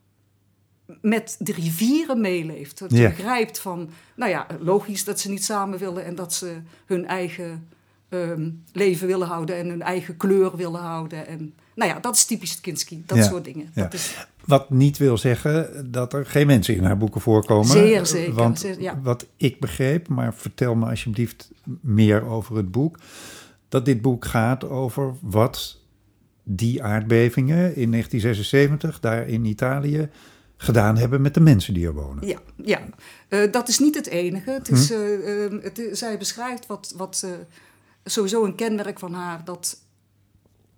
[1.01, 2.79] met de rivieren meeleeft.
[2.79, 6.55] Dat begrijpt van, nou ja, logisch dat ze niet samen willen en dat ze
[6.85, 7.67] hun eigen
[8.09, 11.27] ehm, leven willen houden en hun eigen kleur willen houden.
[11.27, 13.23] En nou ja, dat is typisch Kinski, dat Ja.
[13.23, 13.69] soort dingen.
[13.75, 13.81] Ja.
[13.83, 17.67] Dat is, Wat niet wil zeggen dat er geen mensen in haar boeken voorkomen.
[17.67, 18.99] Zeer zeker, Want zeer- ja.
[19.01, 22.99] wat ik begreep, maar vertel me alsjeblieft meer over het boek.
[23.69, 25.79] Dat dit boek gaat over wat
[26.43, 30.09] die aardbevingen in 1976 daar in Italië
[30.63, 32.27] gedaan hebben met de mensen die er wonen.
[32.27, 32.81] Ja, ja.
[33.27, 34.51] Eh, dat is niet het enige.
[34.51, 37.31] Het is, eh, ehm, het, zij beschrijft wat, wat eh,
[38.03, 39.81] sowieso een kenmerk van haar, dat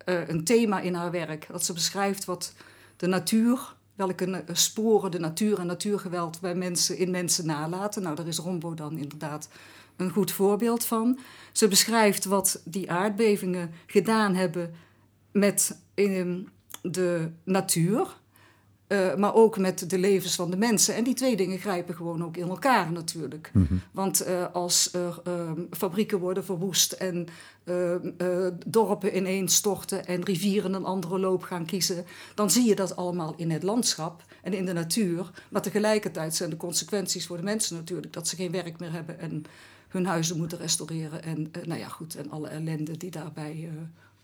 [0.04, 2.52] een thema in haar werk, dat ze beschrijft wat
[2.96, 8.02] de natuur, welke sporen de natuur en natuurgeweld bij mensen, in mensen nalaten.
[8.02, 9.48] Nou, daar is Rombo dan inderdaad
[9.96, 11.18] een goed voorbeeld van.
[11.52, 14.74] Ze beschrijft wat die aardbevingen gedaan hebben
[15.32, 16.38] met ehm,
[16.82, 18.16] de natuur.
[18.86, 20.94] Eh, maar ook met de levens van de mensen.
[20.94, 23.50] En die twee dingen grijpen gewoon ook in elkaar natuurlijk.
[23.52, 23.74] Mhm.
[23.92, 27.26] Want eh, als er ehm, fabrieken worden verwoest en
[27.64, 32.74] ehm, eh, dorpen ineens storten en rivieren een andere loop gaan kiezen, dan zie je
[32.74, 35.30] dat allemaal in het landschap en in de natuur.
[35.48, 39.18] Maar tegelijkertijd zijn de consequenties voor de mensen natuurlijk dat ze geen werk meer hebben
[39.18, 39.44] en
[39.88, 41.22] hun huizen moeten restaureren.
[41.22, 43.70] En nou ja, goed, en alle ellende die daarbij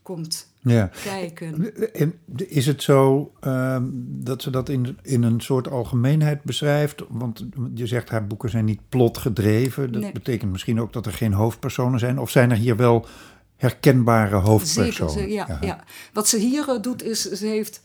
[0.03, 0.91] komt ja.
[1.05, 1.75] kijken.
[1.95, 7.03] En is het zo um, dat ze dat in, in een soort algemeenheid beschrijft?
[7.09, 9.93] Want je zegt haar boeken zijn niet plotgedreven.
[9.93, 12.19] Dat betekent misschien ook dat er geen hoofdpersonen zijn.
[12.19, 13.07] Of zijn er hier wel
[13.57, 15.13] herkenbare hoofdpersonen?
[15.13, 15.85] Zeker, ja, ja.
[16.13, 17.81] Wat ze hier uh, doet is, ze heeft,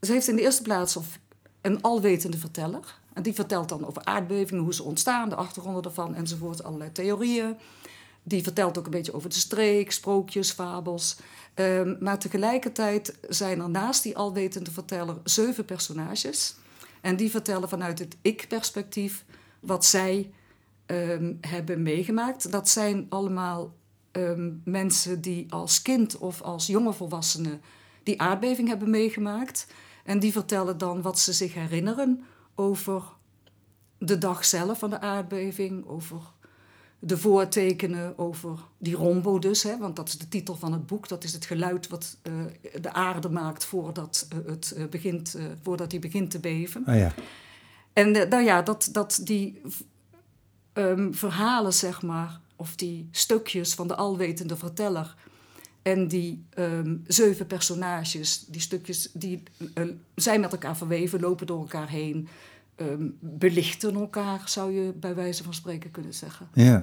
[0.00, 0.98] ze heeft in de eerste plaats
[1.60, 2.98] een alwetende verteller.
[3.12, 7.56] En die vertelt dan over aardbevingen, hoe ze ontstaan, de achtergronden ervan enzovoort, allerlei theorieën.
[8.26, 11.16] Die vertelt ook een beetje over de streek, sprookjes, fabels.
[11.54, 16.54] Um, maar tegelijkertijd zijn er naast die alwetende verteller zeven personages.
[17.00, 19.24] En die vertellen vanuit het ik-perspectief
[19.60, 20.30] wat zij
[20.86, 22.50] um, hebben meegemaakt.
[22.50, 23.74] Dat zijn allemaal
[24.12, 27.60] um, mensen die als kind of als jonge volwassenen
[28.02, 29.66] die aardbeving hebben meegemaakt.
[30.04, 33.02] En die vertellen dan wat ze zich herinneren over
[33.98, 36.20] de dag zelf van de aardbeving, over
[37.06, 41.08] de voortekenen over die rombo dus, hè, want dat is de titel van het boek.
[41.08, 42.32] Dat is het geluid wat uh,
[42.80, 46.84] de aarde maakt voordat, uh, het, uh, begint, voordat die begint te beven.
[46.86, 47.14] Ah, ja.
[47.92, 49.60] En nou ja, dat, dat die
[50.72, 55.14] um, verhalen, zeg maar, of die stukjes van de alwetende verteller...
[55.82, 59.42] en die um, zeven personages, die stukjes, die
[60.14, 62.28] zijn met elkaar verweven, lopen door elkaar heen...
[62.76, 66.48] Um, belichten elkaar, zou je bij wijze van spreken kunnen zeggen.
[66.54, 66.82] Ja.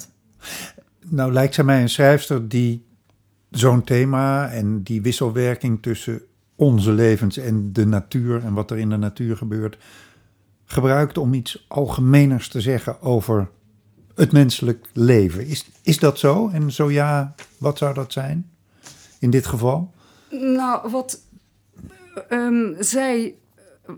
[1.05, 2.85] Nou lijkt zij mij een schrijfster die
[3.49, 6.21] zo'n thema en die wisselwerking tussen
[6.55, 9.77] onze levens en de natuur en wat er in de natuur gebeurt,
[10.65, 13.49] gebruikt om iets algemeners te zeggen over
[14.15, 15.47] het menselijk leven.
[15.47, 16.49] Is, is dat zo?
[16.49, 18.49] En zo ja, wat zou dat zijn
[19.19, 19.93] in dit geval?
[20.29, 21.19] Nou, wat
[22.29, 23.35] um, zij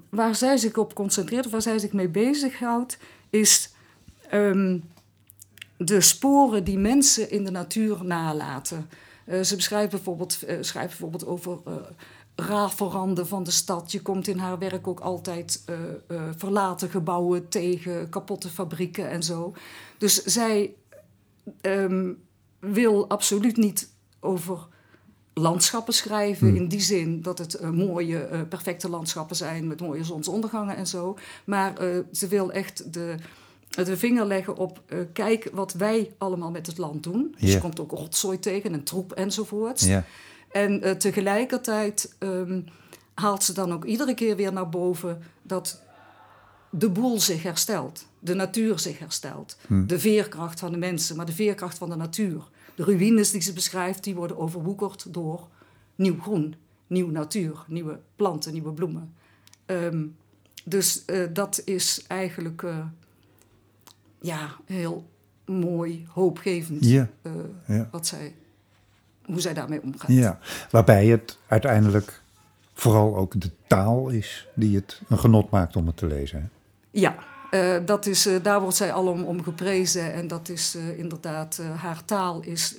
[0.09, 2.97] waar zij zich op concentreert, waar zij zich mee bezighoudt,
[3.29, 3.73] is
[4.33, 4.83] um,
[5.77, 8.89] de sporen die mensen in de natuur nalaten.
[9.25, 12.69] Uh, ze beschrijft bijvoorbeeld, uh, schrijft bijvoorbeeld over uh,
[13.25, 13.91] van de stad.
[13.91, 15.63] Je komt in haar werk ook altijd
[16.37, 19.53] verlaten gebouwen tegen, kapotte fabrieken en zo.
[19.97, 20.73] Dus zij
[21.61, 22.23] um,
[22.59, 24.67] wil absoluut niet over
[25.33, 26.47] landschappen schrijven.
[26.47, 26.55] Hmm.
[26.55, 30.87] In die zin dat het uh, mooie, uh, perfecte landschappen zijn met mooie zonsondergangen en
[30.87, 31.17] zo.
[31.43, 33.15] Maar uh, ze wil echt de,
[33.69, 34.81] de vinger leggen op,
[35.13, 37.27] kijk wat wij allemaal met het land doen.
[37.31, 37.53] Dus yeah.
[37.53, 39.81] je komt ook rotzooi tegen en troep enzovoort.
[39.81, 40.03] Yeah.
[40.51, 42.65] En tegelijkertijd um,
[43.13, 45.81] haalt ze dan ook iedere keer weer naar boven dat
[46.69, 48.05] de boel zich herstelt.
[48.19, 49.57] De natuur zich herstelt.
[49.67, 49.87] Hmm.
[49.87, 52.43] De veerkracht van de mensen, maar de veerkracht van de natuur.
[52.75, 55.47] De ruïnes die ze beschrijft, die worden overwoekerd door
[55.95, 56.55] nieuw groen,
[56.87, 59.13] nieuwe natuur, nieuwe planten, nieuwe bloemen.
[59.65, 60.15] Um,
[60.63, 62.85] dus uh, dat is eigenlijk uh,
[64.21, 65.09] ja, heel
[65.45, 66.85] mooi, hoopgevend.
[66.85, 67.03] Uh,
[67.67, 67.87] ja.
[67.91, 68.35] wat zij,
[69.25, 70.11] hoe zij daarmee omgaat.
[70.11, 70.39] Ja,
[70.71, 72.21] waarbij het uiteindelijk
[72.73, 76.41] vooral ook de taal is die het een genot maakt om het te lezen.
[76.41, 76.47] Hè?
[76.99, 77.15] Ja,
[77.53, 80.13] uh, dat is, uh, daar wordt zij alom om geprezen.
[80.13, 82.75] En dat is uh, inderdaad, haar taal is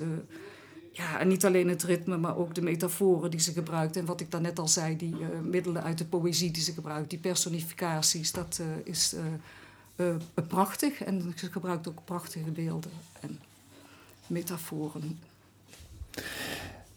[0.92, 3.96] ja, en niet alleen het ritme, maar ook de metaforen die ze gebruikt.
[3.96, 7.18] En wat ik daarnet al zei, die middelen uit de poëzie die ze gebruikt, die
[7.18, 9.14] personificaties, dat is
[10.48, 11.02] prachtig.
[11.02, 13.38] En ze gebruikt ook prachtige beelden en
[14.26, 15.18] metaforen.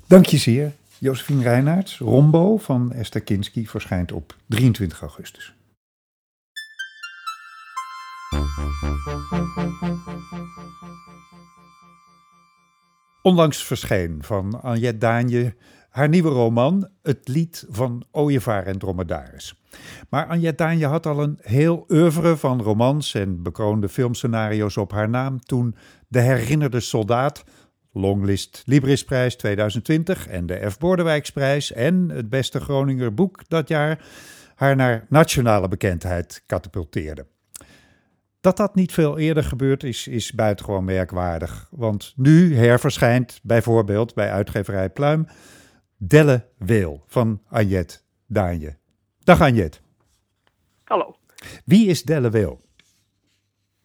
[0.08, 0.74] Dank je zeer.
[0.98, 5.57] Josephine Reinaerts, Rombo van Esther Kinski verschijnt op 23 augustus.
[13.22, 15.56] Onlangs verscheen van Anjet Daanje
[15.90, 19.62] haar nieuwe roman Het lied van Ooievaar en Dromedaris.
[20.10, 25.10] Maar Anjet Daanje had al een heel oeuvre van romans en bekroonde filmscenario's op haar
[25.10, 25.76] naam toen
[26.08, 27.44] De Herinnerde Soldaat,
[27.92, 30.78] Longlist Librisprijs 2020 en de F.
[30.78, 34.06] Bordewijksprijs en het beste Groninger boek dat jaar
[34.56, 37.26] haar naar nationale bekendheid katapulteerde.
[38.42, 41.68] Dat dat niet veel eerder gebeurd is, is buitengewoon merkwaardig.
[41.72, 45.28] Want nu herverschijnt bijvoorbeeld bij uitgeverij Pluim
[45.98, 48.78] Delle Weel van Anjet Daanje.
[49.24, 49.82] Dag Anjet.
[50.84, 51.16] Hallo.
[51.66, 52.62] Wie is Delle Weel?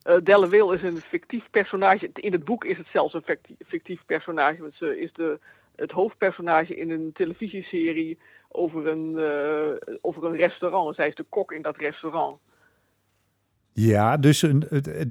[0.04, 2.10] Uh, Delle Weel is een fictief personage.
[2.14, 4.60] In het boek is het zelfs een fictief personage.
[4.60, 5.38] Want ze is de,
[5.76, 10.94] het hoofdpersonage in een televisieserie over een, eh, over een restaurant.
[10.94, 12.38] Zij is de kok in dat restaurant.
[13.72, 14.68] Ja, dus een,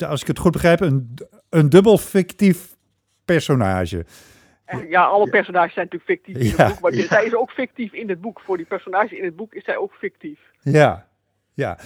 [0.07, 1.13] als ik het goed begrijp, een,
[1.49, 2.75] een dubbel fictief
[3.25, 4.05] personage.
[4.65, 6.81] En ja, alle personages zijn natuurlijk fictief in Ja, het boek.
[6.81, 7.07] Maar ja.
[7.07, 8.39] zij is ook fictief in het boek.
[8.39, 10.39] Voor die personages in het boek is zij ook fictief.
[10.61, 11.07] Ja,
[11.53, 11.77] ja.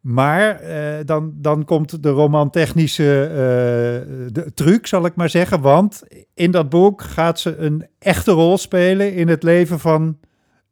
[0.00, 5.60] Maar eh, dan, dan komt de romantechnische eh, de truc, zal ik maar zeggen.
[5.60, 6.02] Want
[6.34, 10.18] in dat boek gaat ze een echte rol spelen in het leven van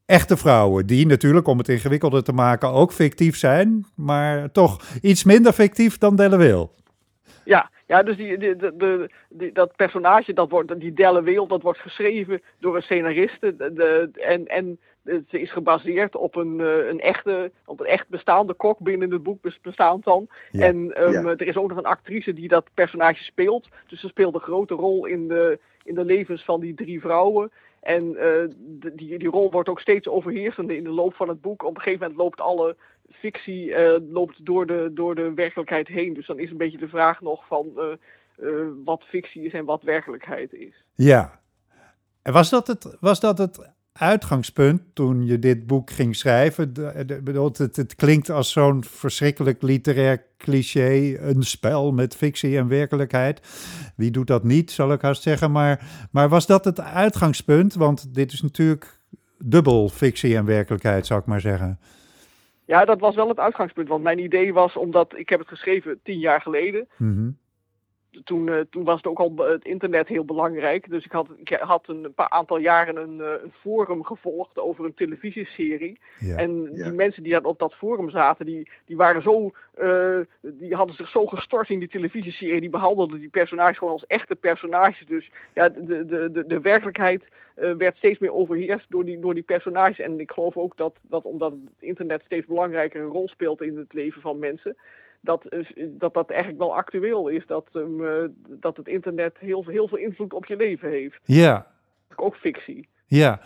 [0.07, 0.87] echte vrouwen.
[0.87, 3.85] Die natuurlijk, om het ingewikkelder te maken, ook fictief zijn.
[3.97, 6.69] Maar toch iets minder fictief dan Delle.
[7.45, 11.63] Ja, ja dus die, die, de, die- dat personage, dat wordt, die Delle Wereld, dat
[11.63, 13.57] wordt geschreven door een scenariste.
[13.57, 18.09] De, de- en en het is gebaseerd op een, eh, een, echte, op een echt
[18.09, 20.29] bestaande kok binnen het boek bes- bestaand dan.
[20.51, 20.67] Ja.
[20.67, 21.23] En ehm, Ja.
[21.23, 23.69] er is ook nog een actrice die dat personage speelt.
[23.87, 27.51] Dus ze speelt een grote rol in de, in de levens van die drie vrouwen.
[27.83, 28.45] En eh,
[28.93, 31.63] die, die rol wordt ook steeds overheersender in de loop van het boek.
[31.63, 32.77] Op een gegeven moment loopt alle
[33.11, 36.15] fictie eh, loopt door, de, door de werkelijkheid heen.
[36.15, 37.67] Dus dan is een beetje de vraag nog van
[38.37, 38.49] eh,
[38.85, 40.85] wat fictie is en wat werkelijkheid is.
[40.95, 41.41] Ja.
[42.23, 46.73] En was dat het, was dat het uitgangspunt toen je dit boek ging schrijven?
[46.73, 52.57] De, de- bedoel, het, het klinkt als zo'n verschrikkelijk literair cliché, een spel met fictie
[52.57, 53.41] en werkelijkheid.
[53.97, 55.51] Wie doet dat niet, zal ik haast zeggen.
[55.51, 57.75] Maar, maar was dat het uitgangspunt?
[57.75, 58.99] Want dit is natuurlijk
[59.39, 61.79] dubbel fictie en werkelijkheid, zou ik maar zeggen.
[62.65, 63.89] Ja, dat was wel het uitgangspunt.
[63.89, 66.89] Want mijn idee was, omdat ik heb het geschreven tien jaar geleden.
[66.97, 67.31] Mhm.
[68.25, 70.91] Toen, eh, toen was het ook al het internet heel belangrijk.
[70.91, 74.85] Dus ik had, ik had een paar aantal jaren een, eh, een forum gevolgd over
[74.85, 76.01] een televisieserie.
[76.19, 76.37] Ja.
[76.37, 76.85] En Ja.
[76.85, 81.09] die mensen die op dat forum zaten, die, die waren zo, eh, die hadden zich
[81.09, 82.61] zo gestort in die televisieserie.
[82.61, 85.07] Die behandelden die personages gewoon als echte personages.
[85.07, 89.35] Dus ja, de, de, de, de werkelijkheid eh, werd steeds meer overheerst door die, door
[89.35, 89.99] die personages.
[89.99, 93.77] En ik geloof ook dat, dat omdat het internet steeds belangrijker een rol speelt in
[93.77, 94.77] het leven van mensen.
[95.25, 95.47] Dat,
[95.89, 97.47] dat dat eigenlijk wel actueel is.
[97.47, 101.21] Dat, ehm, eh, dat het internet heel, veel- heel veel invloed op je leven heeft.
[101.25, 101.67] ja,
[102.17, 102.89] Ook fictie.
[103.07, 103.41] Ja,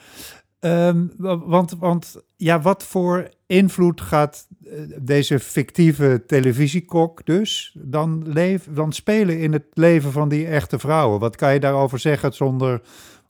[0.61, 8.23] Ehm, wa- want, want ja, wat voor invloed gaat eh, deze fictieve televisiekok dus dan,
[8.33, 11.21] leef, dan spelen in het leven van die echte vrouwen?
[11.21, 12.81] Wat kan je daarover zeggen zonder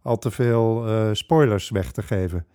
[0.03, 2.47] al te veel eh, spoilers weg te geven?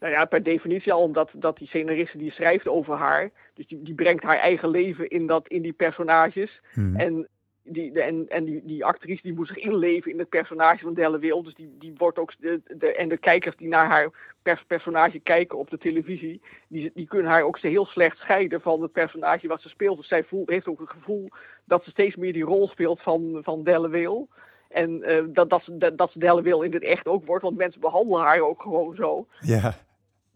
[0.00, 3.30] Nou ja, per definitie al, omdat dat die scenariste die schrijft over haar.
[3.54, 6.60] Dus die, die brengt haar eigen leven in, dat, in die personages.
[6.74, 6.96] Mhm.
[6.96, 7.28] En,
[7.62, 10.94] die, de- en, en die, die actrice die moet zich inleven in het personage van
[10.94, 11.42] Delle Wil.
[11.42, 12.32] Dus die, die wordt ook.
[12.38, 14.10] De, de, en de kijkers die naar haar
[14.42, 16.40] pers- personage kijken op de televisie.
[16.68, 19.96] Die, die kunnen haar ook heel slecht scheiden van het personage wat ze speelt.
[19.96, 21.28] Dus zij voelt, heeft ook het gevoel
[21.64, 24.28] dat ze steeds meer die rol speelt van, van Delle Wil.
[24.68, 27.42] En eh, dat, dat, ze, dat, dat ze Delle Wil in het echt ook wordt.
[27.42, 29.74] Want mensen behandelen haar ook gewoon zo Ja,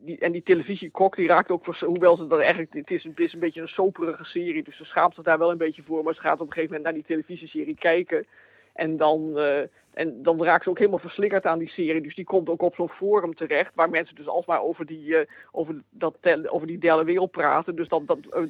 [0.01, 3.33] die, en die televisiekok die raakt ook, hoewel ze dat eigenlijk, het is, het is
[3.33, 6.15] een beetje een soperige serie, dus ze schaamt zich daar wel een beetje voor, maar
[6.15, 8.27] ze gaat op een gegeven moment naar die televisieserie kijken.
[8.73, 9.61] En dan, eh,
[9.95, 12.03] en dan raakt ze ook helemaal verslingerd aan die serie.
[12.03, 15.27] Dus die komt ook op zo'n forum terecht, waar mensen dus alsmaar over die, eh,
[15.53, 16.15] over dat,
[16.47, 17.77] over die Delle Wereld praten.
[17.77, 18.43] Dus dat, dat, eh,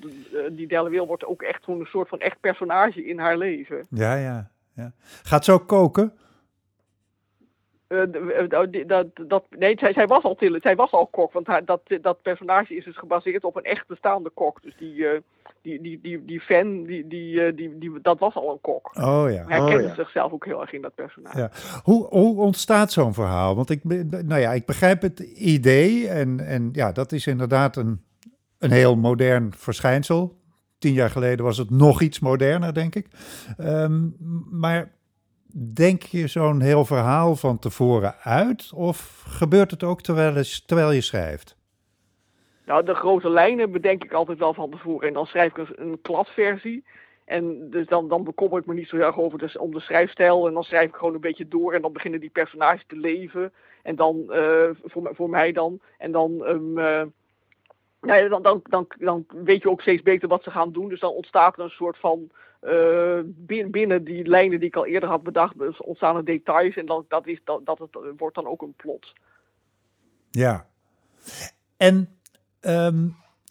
[0.51, 3.87] die Delle Wereld wordt ook echt zo'n soort van echt personage in haar leven.
[3.91, 4.51] ja, ja.
[4.73, 4.93] Ja.
[5.23, 6.13] Gaat ze ook koken?
[7.87, 8.49] Eh, eh,
[8.87, 12.23] dat, dat, nee, zij, zij, was al zij was al kok, want haar, dat, dat
[12.23, 14.63] personage is dus gebaseerd op een echt bestaande kok.
[14.63, 15.21] Dus die, eh,
[15.63, 18.91] die, die, die, die fan, die, die, eh, die, die, dat was al een kok.
[18.97, 19.45] Oh ja.
[19.47, 19.95] Hij herkende ja.
[19.95, 21.39] zichzelf ook heel erg in dat personage.
[21.39, 21.51] Ja.
[21.83, 23.57] Hoe, hoe ontstaat zo'n verhaal?
[23.57, 23.85] Want ik,
[24.25, 28.05] nou ja, ik begrijp het idee en, en ja, dat is inderdaad een,
[28.59, 30.39] een heel modern verschijnsel.
[30.81, 33.07] Tien jaar geleden was het nog iets moderner, denk ik.
[33.59, 34.09] Ehm,
[34.51, 34.93] maar
[35.75, 38.71] denk je zo'n heel verhaal van tevoren uit?
[38.75, 41.57] Of gebeurt het ook terwijl, je- terwijl je schrijft?
[42.67, 45.09] Nou, de grote lijnen bedenk ik altijd wel van tevoren.
[45.09, 46.85] En dan schrijf ik een, kladversie.
[47.25, 50.47] En dus dan, dan bekommer ik me niet zo erg over om de schrijfstijl.
[50.47, 51.73] En dan schrijf ik gewoon een beetje door.
[51.73, 53.53] En dan beginnen die personages te leven.
[53.83, 55.81] En dan, eh, voor, voor mij dan.
[55.99, 57.03] En dan, ehm, eh,
[58.01, 60.89] nou ja, dan, dan, dan, dan weet je ook steeds beter wat ze gaan doen.
[60.89, 62.31] Dus dan ontstaat er een soort van.
[62.61, 66.77] eh, bin- binnen die lijnen die ik al eerder had bedacht, dus ontstaan er details.
[66.77, 69.13] En dat, dat, is, dat, dat het, wordt dan ook een plot.
[70.31, 70.67] Ja.
[71.77, 72.09] En
[72.61, 73.09] ehm,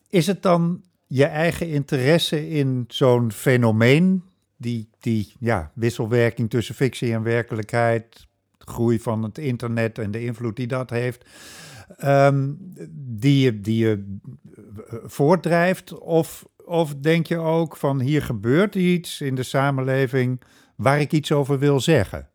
[0.09, 4.23] is het dan je eigen interesse in zo'n fenomeen,
[4.57, 8.27] die, die ja, wisselwerking tussen fictie en werkelijkheid,
[8.57, 11.25] groei van het internet en de invloed die dat heeft,
[11.97, 12.53] ehm,
[12.91, 14.17] die je, die je
[14.87, 15.99] eh, voortdrijft?
[15.99, 20.41] Of, of denk je ook van hier gebeurt iets in de samenleving
[20.75, 22.29] waar ik iets over wil zeggen?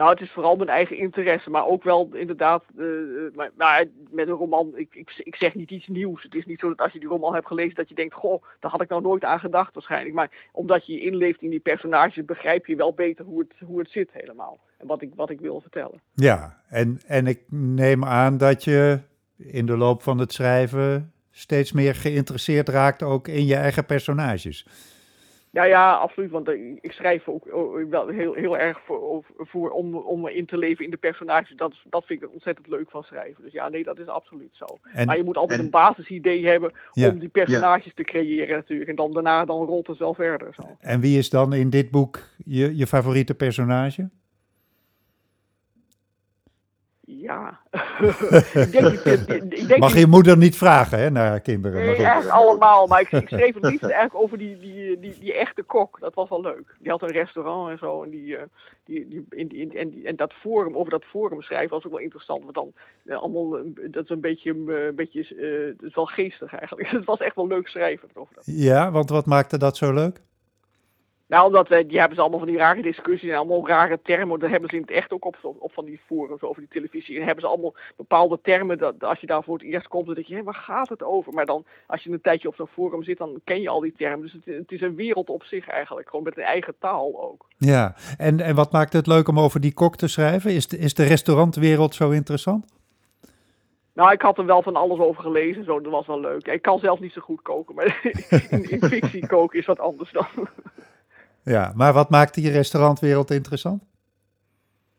[0.00, 2.86] Nou, het is vooral mijn eigen interesse, maar ook wel inderdaad, uh,
[3.34, 6.22] maar, maar, met een roman, ik, ik, ik, zeg niet iets nieuws.
[6.22, 8.42] Het is niet zo dat als je die roman hebt gelezen, dat je denkt, goh,
[8.60, 10.14] daar had ik nou nooit aan gedacht waarschijnlijk.
[10.14, 13.78] Maar omdat je je inleeft in die personages, begrijp je wel beter hoe het, hoe
[13.78, 14.60] het zit helemaal.
[14.78, 16.00] En wat ik, wat ik wil vertellen.
[16.14, 19.00] Ja, en, en ik neem aan dat je
[19.36, 24.66] in de loop van het schrijven steeds meer geïnteresseerd raakt ook in je eigen personages.
[25.52, 26.30] Ja, ja, absoluut.
[26.30, 30.46] Want eh, ik schrijf ook oh, wel heel, heel erg voor, voor om, om in
[30.46, 31.56] te leven in de personages.
[31.56, 33.42] Dat, dat vind ik ontzettend leuk van schrijven.
[33.42, 34.66] Dus ja, nee, dat is absoluut zo.
[35.04, 38.90] maar je moet altijd een basisidee hebben om die personages te creëren natuurlijk.
[38.90, 40.54] En dan daarna dan rolt het wel verder.
[40.54, 40.76] Zo.
[40.80, 44.08] En wie is dan in dit boek je, je favoriete personage?
[47.18, 47.60] Ja.
[48.64, 49.00] ik denk,
[49.52, 51.84] ik denk, Mag je moeder niet vragen hè, naar kinderen?
[51.84, 52.86] Nee, echt allemaal.
[52.86, 56.00] Maar ik, ik schreef het liefst eigenlijk over die, die, die, die, echte kok.
[56.00, 56.76] Dat was wel leuk.
[56.78, 58.02] Die had een restaurant en zo.
[58.02, 58.42] En, die, eh,
[58.84, 62.00] die, die, in, in, en, en dat forum, over dat forum schrijven was ook wel
[62.00, 62.42] interessant.
[62.42, 62.72] Want dan
[63.04, 65.20] uh, allemaal, uh, dat is een beetje, een beetje
[65.78, 66.90] het is wel geestig eigenlijk.
[66.98, 68.08] het was echt wel leuk schrijven.
[68.14, 68.44] Over dat.
[68.46, 70.20] Ja, want wat maakte dat zo leuk?
[71.30, 74.38] Nou, omdat we, die hebben ze allemaal van die rare discussies en allemaal rare termen.
[74.38, 77.18] Dat hebben ze in het echt ook op, op van die forums over die televisie.
[77.18, 78.78] En hebben ze allemaal bepaalde termen.
[78.78, 81.02] Dat, als je daar voor het eerst komt, dan denk je, hé, waar gaat het
[81.02, 81.32] over?
[81.32, 83.94] Maar dan, als je een tijdje op zo'n forum zit, dan ken je al die
[83.96, 84.20] termen.
[84.20, 86.08] Dus het, het, is een wereld op zich eigenlijk.
[86.08, 87.46] Gewoon met een eigen taal ook.
[87.56, 90.50] Ja, en, en wat maakt het leuk om over die kok te schrijven?
[90.50, 92.64] Is de, is de restaurantwereld zo interessant?
[93.94, 96.46] Nou, ik had er wel van alles over gelezen, zo, dat was wel leuk.
[96.46, 98.00] Ik kan zelf niet zo goed koken, maar
[98.50, 100.26] in, in fictie koken is wat anders dan.
[101.42, 103.88] Ja, maar wat maakt die restaurantwereld interessant?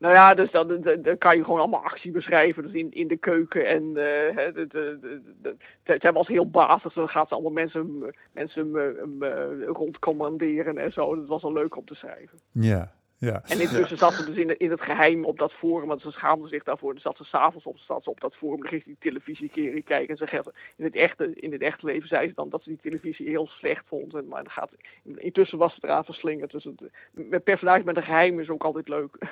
[0.01, 2.63] Nou ja, dus dan, dan, kan je gewoon allemaal actie beschrijven.
[2.63, 6.93] Dus in, in de keuken en uh, de, de, de, het was heel basis.
[6.93, 11.15] Dan gaat ze allemaal mensen, mensen uh, rondcommanderen en zo.
[11.15, 12.39] Dat was wel leuk om te schrijven.
[12.51, 12.91] Ja,
[13.21, 13.41] ja.
[13.45, 16.47] En intussen zat ze dus in, in het geheim op dat forum, want ze schaamde
[16.47, 16.93] zich daarvoor.
[16.93, 19.49] Dan zat ze s'avonds op, zat ze op dat forum, dan ging ze die televisie
[19.83, 20.07] kijken.
[20.07, 20.43] En ze
[20.75, 23.47] in het, echte, in het echte leven zei ze dan dat ze die televisie heel
[23.47, 24.13] slecht vond.
[24.13, 24.69] En, maar gaat,
[25.15, 26.51] intussen was het eraan verslingerd.
[26.51, 29.17] Dus het, met personage met een geheim is ook altijd leuk.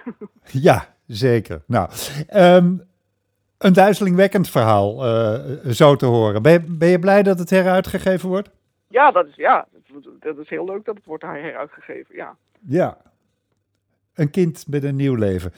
[0.51, 1.61] Ja, zeker.
[1.65, 1.89] Nou,
[2.33, 2.83] um,
[3.57, 6.41] een duizelingwekkend verhaal, uh, zo te horen.
[6.41, 8.49] Ben je, ben je blij dat het heruitgegeven wordt?
[8.87, 9.67] Ja, dat is, ja,
[10.19, 12.35] dat is heel leuk dat het wordt heruitgegeven, ja.
[12.59, 12.97] Ja,
[14.19, 15.53] een kind met een nieuw leven.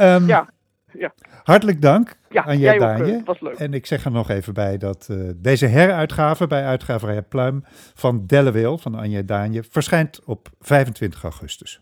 [0.00, 0.52] Um, ja.
[0.98, 1.14] Ja.
[1.42, 3.22] Hartelijk dank ja, aan jij Daanje.
[3.24, 3.54] was leuk.
[3.54, 8.26] En ik zeg er nog even bij dat uh, deze heruitgave bij uitgeverij Pluim van
[8.26, 11.80] Delleweel van Anje Daanje verschijnt op 25 augustus.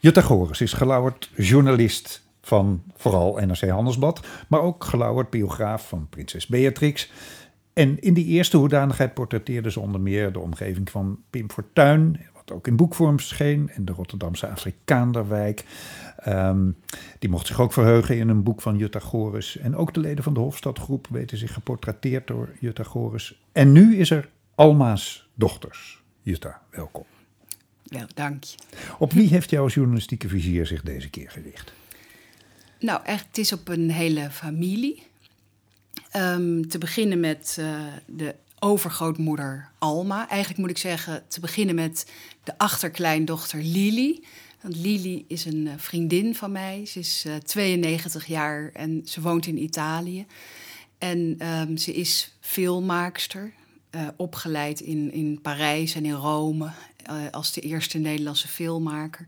[0.00, 6.46] Jutta Goris is gelauwerd journalist van vooral NRC Handelsblad, maar ook gelauwerd biograaf van prinses
[6.46, 7.10] Beatrix
[7.72, 12.52] en in die eerste hoedanigheid portretteerde ze onder meer de omgeving van Pim Fortuyn, wat
[12.52, 15.64] ook in boekvorm scheen, en de Rotterdamse Afrikaanderwijk.
[16.28, 16.76] Um,
[17.18, 19.56] die mocht zich ook verheugen in een boek van Jutta Goris.
[19.56, 23.40] En ook de leden van de Hofstadgroep weten zich geportretteerd door Jutta Goris.
[23.52, 26.02] En nu is er Alma's dochters.
[26.22, 27.04] Jutta, welkom.
[27.84, 28.56] Wel, dank je.
[28.98, 31.72] Op wie heeft jouw journalistieke vizier zich deze keer gericht?
[32.80, 35.02] Nou, echt, het is op een hele familie.
[36.16, 40.28] Um, te beginnen met uh, de overgrootmoeder Alma.
[40.28, 42.10] Eigenlijk moet ik zeggen, te beginnen met
[42.44, 44.24] de achterkleindochter Lili.
[44.60, 46.86] Want Lili is een uh, vriendin van mij.
[46.86, 50.26] Ze is uh, 92 jaar en ze woont in Italië.
[50.98, 53.52] En um, ze is filmmaakster,
[54.16, 56.70] opgeleid in, in Parijs en in Rome
[57.30, 59.26] als de eerste Nederlandse filmmaker.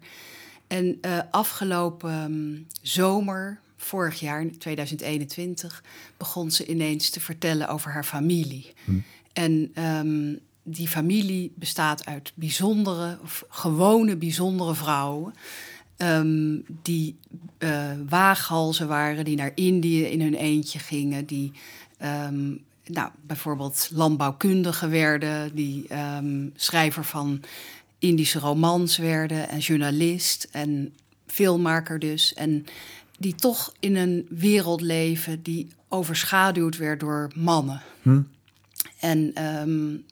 [0.66, 1.00] En
[1.30, 5.82] afgelopen um, zomer vorig jaar, 2021,
[6.16, 8.72] begon ze ineens te vertellen over haar familie.
[8.84, 8.98] Hm.
[9.32, 15.34] En um, die familie bestaat uit bijzondere, of gewone bijzondere vrouwen.
[15.96, 17.16] Um, die
[17.58, 21.52] uh, waaghalzen waren, die naar Indië in hun eentje gingen, die
[22.02, 25.86] um, nou, bijvoorbeeld landbouwkundige werden, die
[26.54, 27.42] schrijver van
[27.98, 30.94] Indische romans werden en journalist en
[31.26, 32.34] filmmaker dus.
[32.34, 32.66] En
[33.18, 37.82] die toch in een wereld leven die overschaduwd werd door mannen.
[38.02, 38.22] Hm.
[38.98, 40.04] En um,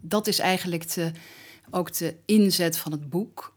[0.00, 1.12] dat is eigenlijk de,
[1.70, 3.54] ook de inzet van het boek.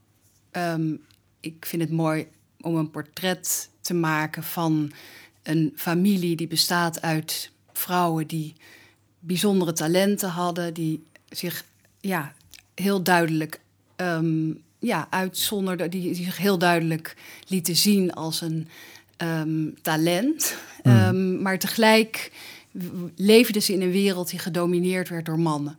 [0.52, 1.06] Um,
[1.40, 2.28] ik vind het mooi
[2.62, 4.92] om een portret te maken van
[5.44, 8.56] een familie die bestaat uit vrouwen die
[9.20, 11.66] bijzondere talenten hadden, die zich
[12.00, 12.34] ja,
[12.76, 13.62] heel duidelijk
[13.96, 17.16] um, ja, uitzonderde, die, die zich heel duidelijk
[17.48, 18.68] lieten zien als een
[19.24, 20.58] um, talent.
[20.84, 20.92] Mm.
[20.98, 22.32] Um, maar tegelijk
[23.16, 25.78] leefden ze in een wereld die gedomineerd werd door mannen.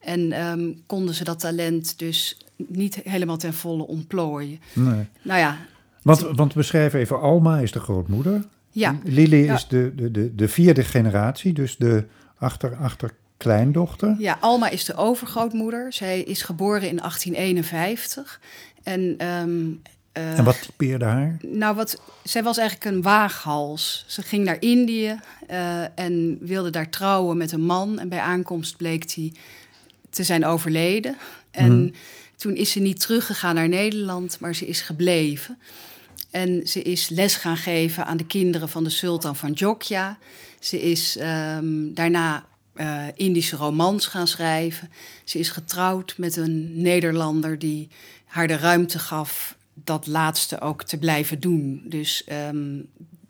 [0.00, 4.60] En ehm, konden ze dat talent dus niet helemaal ten volle ontplooien.
[4.72, 5.06] Nee.
[5.22, 5.58] Nou ja,
[6.02, 8.44] Want, want we schrijven even, Alma is de grootmoeder.
[8.70, 9.54] ja, Lili Ja.
[9.54, 12.04] is de, de, de, de vierde generatie, dus de
[12.38, 12.76] achter,
[13.40, 14.16] achterkleindochter.
[14.18, 15.92] ja, Alma is de overgrootmoeder.
[15.92, 18.40] Zij is geboren in 1851.
[18.82, 19.60] En, ehm,
[20.12, 21.36] eh, En wat typeerde haar?
[21.42, 24.04] Nou, wat, zij was eigenlijk een waaghals.
[24.06, 27.98] Ze ging naar Indië eh, en wilde daar trouwen met een man.
[27.98, 29.32] En bij aankomst bleek hij
[30.10, 31.16] te zijn overleden.
[31.50, 31.92] En Mhm.
[32.36, 35.58] toen is ze niet teruggegaan naar Nederland, maar ze is gebleven.
[36.30, 40.18] En ze is les gaan geven aan de kinderen van de sultan van Jogja.
[40.60, 44.90] Ze is ehm, daarna eh, Indische romans gaan schrijven.
[45.24, 47.88] Ze is getrouwd met een Nederlander die
[48.24, 51.82] haar de ruimte gaf dat laatste ook te blijven doen.
[51.84, 52.80] Dus ehm,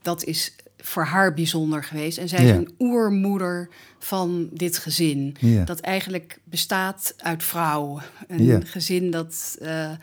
[0.03, 2.19] dat is voor haar bijzonder geweest.
[2.19, 3.69] En zij is een oermoeder
[3.99, 5.37] van dit gezin.
[5.41, 5.65] Ja.
[5.65, 8.03] Dat eigenlijk bestaat uit vrouwen.
[8.29, 8.61] Een Ja.
[8.65, 9.57] gezin dat.
[9.61, 9.99] eh, eh,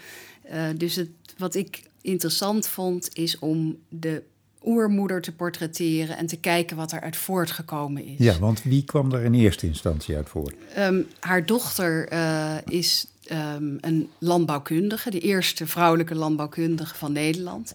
[0.77, 4.23] dus het, wat ik interessant vond, is om de
[4.67, 8.15] oermoeder te portretteren en te kijken wat eruit voortgekomen is.
[8.17, 10.55] Ja, want wie kwam daar in eerste instantie uit voort?
[10.75, 17.73] Ehm, haar dochter eh, is ehm, een landbouwkundige, de eerste vrouwelijke landbouwkundige van Nederland.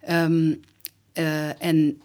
[0.00, 0.52] Ehm,
[1.12, 2.00] eh, en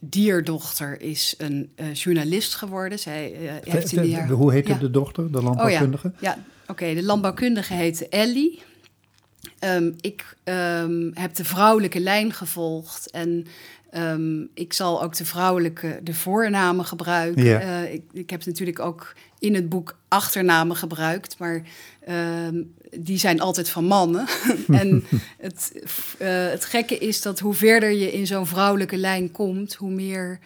[0.00, 2.98] dierdochter is een eh, journalist geworden.
[2.98, 3.34] Zij
[3.64, 4.28] heeft in De- de de- jaar...
[4.28, 4.78] hoe heette Ja.
[4.78, 6.12] de dochter, de Oh landbouwkundige?
[6.20, 6.94] ja, ja oké.
[6.94, 8.62] de landbouwkundige heette Ellie.
[9.64, 13.46] Ehm, ik ehm, heb de vrouwelijke lijn gevolgd en
[13.90, 17.60] ehm, ik zal ook de vrouwelijke, de voornamen gebruiken.
[17.60, 21.62] Eh, ik, ik heb natuurlijk ook in het boek achternamen gebruikt, maar
[22.90, 24.26] die zijn altijd van mannen.
[24.80, 25.04] en
[25.38, 25.72] het,
[26.18, 30.38] eh, het gekke is dat hoe verder je in zo'n vrouwelijke lijn komt, hoe meer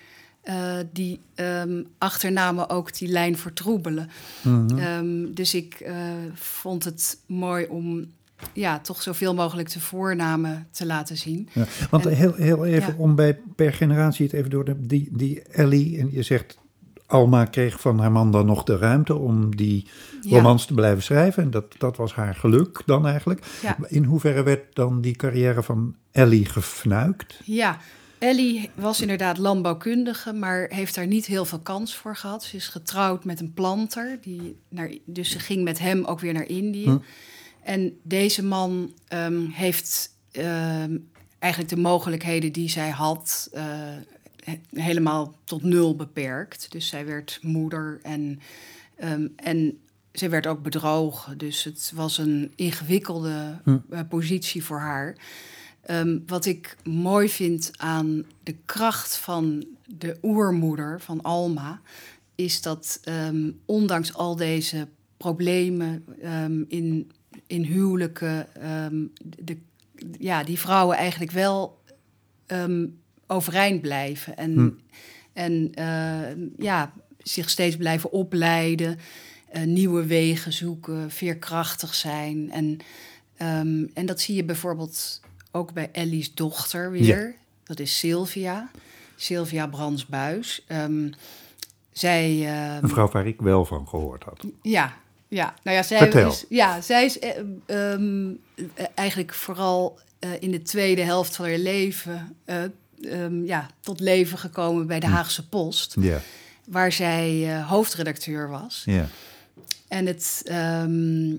[0.43, 4.11] eh, die ehm, achternamen ook die lijn vertroebelen.
[4.43, 5.33] Mhm.
[5.33, 5.91] Dus ik
[6.35, 8.07] vond het mooi om
[8.53, 11.49] ja, toch zoveel mogelijk de voornamen te laten zien.
[11.53, 12.99] Ja, want En- heel, heel even ja.
[13.03, 16.59] om bij per generatie het even door de, die, die Ellie, en je zegt
[17.07, 19.87] Alma kreeg van haar man dan nog de ruimte om die
[20.23, 20.37] Ja.
[20.37, 21.43] romans te blijven schrijven.
[21.43, 23.47] En dat, dat was haar geluk dan eigenlijk.
[23.63, 23.77] Ja.
[23.87, 27.41] In hoeverre werd dan die carrière van Ellie gefnuikt?
[27.45, 27.79] Ja,
[28.19, 32.45] Ellie was inderdaad landbouwkundige, maar heeft daar niet heel veel kans voor gehad.
[32.45, 36.33] Ze is getrouwd met een planter, die naar, dus ze ging met hem ook weer
[36.33, 36.85] naar Indië.
[36.85, 36.99] Hm.
[37.69, 40.97] En deze man ehm, heeft ehm,
[41.39, 43.63] eigenlijk de mogelijkheden die zij had eh,
[44.45, 46.73] he- helemaal tot nul beperkt.
[46.73, 48.41] Dus zij werd moeder en,
[48.97, 49.79] ehm, en
[50.13, 51.39] zij werd ook bedrogen.
[51.39, 53.79] Dus het was een ingewikkelde Hm.
[53.91, 55.17] eh, positie voor haar.
[56.27, 61.81] Wat ik mooi vind aan de kracht van de oermoeder van Alma,
[62.35, 63.01] is dat
[63.65, 66.05] ondanks al deze problemen
[66.69, 67.11] in,
[67.47, 69.05] in huwelijken, ehm,
[69.43, 69.57] de,
[70.19, 71.83] ja, die vrouwen eigenlijk wel
[72.47, 72.87] ehm,
[73.27, 74.37] overeind blijven.
[74.37, 74.71] En, Hm.
[75.33, 78.99] en eh, ja, zich steeds blijven opleiden,
[79.49, 82.51] eh, nieuwe wegen zoeken, veerkrachtig zijn.
[82.51, 82.79] En,
[83.37, 85.21] ehm, en dat zie je bijvoorbeeld
[85.51, 87.35] ook bij Ellie's dochter weer.
[87.65, 88.71] Dat is Sylvia.
[89.17, 90.65] Sylvia Brandsbuis.
[90.67, 91.11] Ehm,
[91.93, 92.47] zij...
[92.47, 94.45] ehm, Een vrouw waar ik wel van gehoord had.
[94.63, 94.97] ja,
[95.29, 95.55] ja.
[95.63, 96.31] Nou ja, zij Vertel.
[96.31, 97.31] is, ja, zij is eh,
[97.67, 98.31] ehm,
[98.75, 102.63] eh, eigenlijk vooral eh, in de tweede helft van haar leven eh,
[103.03, 105.13] ehm, ja, tot leven gekomen bij de Hm.
[105.13, 106.21] Haagse Post, Ja,
[106.67, 108.83] waar zij hoofdredacteur was.
[108.87, 109.07] ja.
[109.89, 111.35] En het, ehm,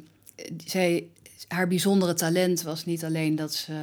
[0.66, 1.08] zij,
[1.48, 3.74] haar bijzondere talent was niet alleen dat ze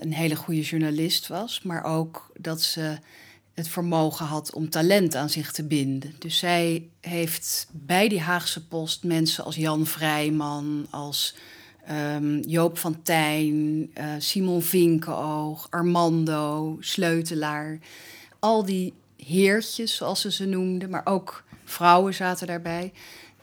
[0.00, 2.98] een hele goede journalist was, maar ook dat ze
[3.54, 6.14] het vermogen had om talent aan zich te binden.
[6.18, 11.34] Dus zij heeft bij die Haagse Post mensen als Jan Vrijman, als
[11.86, 17.78] ehm, Joop van Tijn, eh, Simon Vinkenoog, Armando, Sleutelaar.
[18.38, 22.92] Al die heertjes, zoals ze ze noemden, maar ook vrouwen zaten daarbij.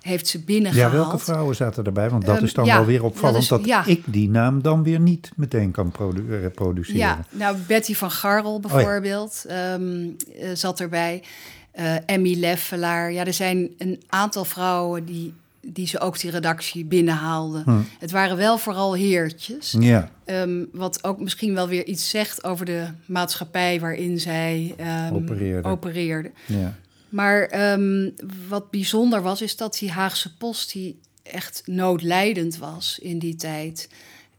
[0.02, 0.92] Heeft ze ja, binnengehaald.
[0.94, 2.10] welke vrouwen zaten erbij?
[2.10, 3.86] Want dat Ehm, is dan ja, wel weer opvallend dat ja.
[3.86, 7.00] ik die naam dan weer niet meteen kan produ- reproduceren.
[7.00, 10.08] Ja, nou Betty van Garrel bijvoorbeeld ehm,
[10.40, 11.24] eh, zat erbij.
[11.72, 13.12] Eh, Emmy Leffelaar.
[13.12, 17.62] Ja, er zijn een aantal vrouwen die, die ze ook die redactie binnenhaalden.
[17.64, 17.80] Hm.
[18.00, 19.76] Het waren wel vooral heertjes.
[19.80, 25.14] Ja, Ehm, wat ook misschien wel weer iets zegt over de maatschappij waarin zij ehm,
[25.14, 25.70] Opereerde.
[25.70, 26.32] opereerde.
[26.46, 26.76] ja.
[27.12, 28.10] Maar ehm,
[28.48, 33.90] wat bijzonder was, is dat die Haagse Post, die echt noodlijdend was in die tijd,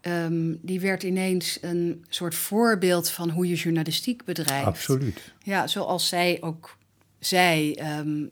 [0.00, 4.66] ehm, die werd ineens een soort voorbeeld van hoe je journalistiek bedrijft.
[4.66, 5.32] absoluut.
[5.42, 6.76] Ja, zoals zij ook
[7.18, 8.24] zei, ehm,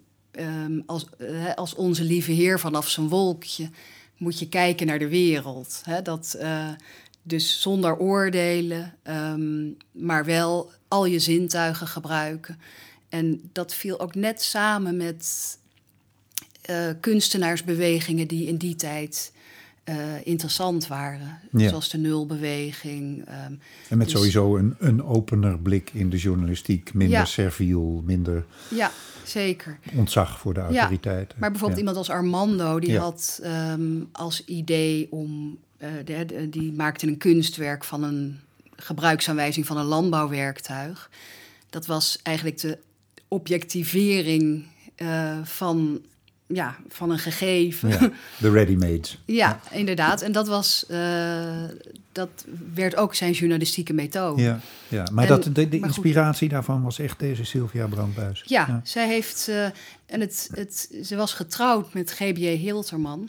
[0.86, 3.70] als, eh, als onze lieve Heer vanaf zijn wolkje
[4.16, 5.82] moet je kijken naar de wereld.
[5.84, 6.02] Hè?
[6.02, 6.68] Dat, eh,
[7.22, 8.94] dus zonder oordelen,
[9.92, 12.58] maar wel al je zintuigen gebruiken.
[13.10, 15.58] En dat viel ook net samen met
[16.62, 19.32] eh, kunstenaarsbewegingen die in die tijd
[19.84, 19.96] eh,
[20.26, 21.38] interessant waren.
[21.52, 21.68] Ja.
[21.68, 23.24] Zoals de nulbeweging.
[23.26, 23.52] ehm,
[23.88, 26.94] En met Dus- sowieso een, een opener blik in de journalistiek.
[26.94, 27.24] Minder Ja.
[27.24, 28.90] serviel, minder ja,
[29.24, 29.78] zeker.
[29.94, 31.38] ontzag voor de Ja, autoriteiten.
[31.40, 35.58] Maar bijvoorbeeld iemand als Armando, die had ehm, als idee om...
[35.78, 38.40] eh, de- de- die maakte een kunstwerk van een
[38.76, 41.10] gebruiksaanwijzing van een landbouwwerktuig.
[41.70, 42.78] Dat was eigenlijk de
[43.30, 44.66] objectivering
[44.96, 46.00] eh, van,
[46.46, 47.88] ja, van een gegeven.
[47.88, 49.18] Ja, de ready-mades.
[49.40, 50.22] Ja, inderdaad.
[50.22, 51.64] En dat, was, eh,
[52.12, 54.42] dat werd ook zijn journalistieke methode.
[54.42, 55.06] Ja, ja.
[55.12, 56.04] maar En- dat, de, de maar goed.
[56.04, 58.42] inspiratie daarvan was echt deze Sylvia Brandbuis.
[58.46, 59.48] Ja, zij heeft.
[59.48, 59.64] eh,
[60.06, 62.46] en het, het, ze was getrouwd met G.B.J.
[62.56, 63.28] Hilterman.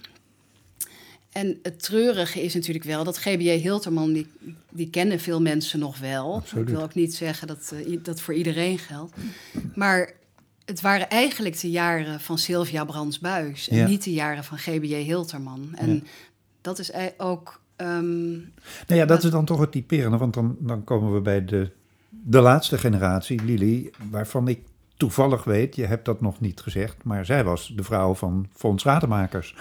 [1.32, 3.50] En het treurige is natuurlijk wel dat G.B.J.
[3.50, 4.28] Hilterman, die,
[4.70, 6.36] die kennen veel mensen nog wel.
[6.36, 6.68] Absoluut.
[6.68, 9.16] Ik wil ook niet zeggen dat eh, dat voor iedereen geldt.
[9.76, 10.12] Maar
[10.66, 13.88] het waren eigenlijk de jaren van Sylvia Brands-Buis en Ja.
[13.88, 14.96] niet de jaren van G.B.J.
[14.96, 15.70] Hilterman.
[15.76, 16.02] En Ja.
[16.62, 17.62] dat is ei- ook.
[17.76, 18.46] ehm, Nou
[19.00, 21.72] ja, dat is dan toch het typerende, want dan, dan komen we bij de,
[22.10, 24.60] de laatste generatie, Lili, waarvan ik
[24.98, 28.84] toevallig weet, je hebt dat nog niet gezegd, maar zij was de vrouw van Fons
[28.84, 29.56] Rademakers.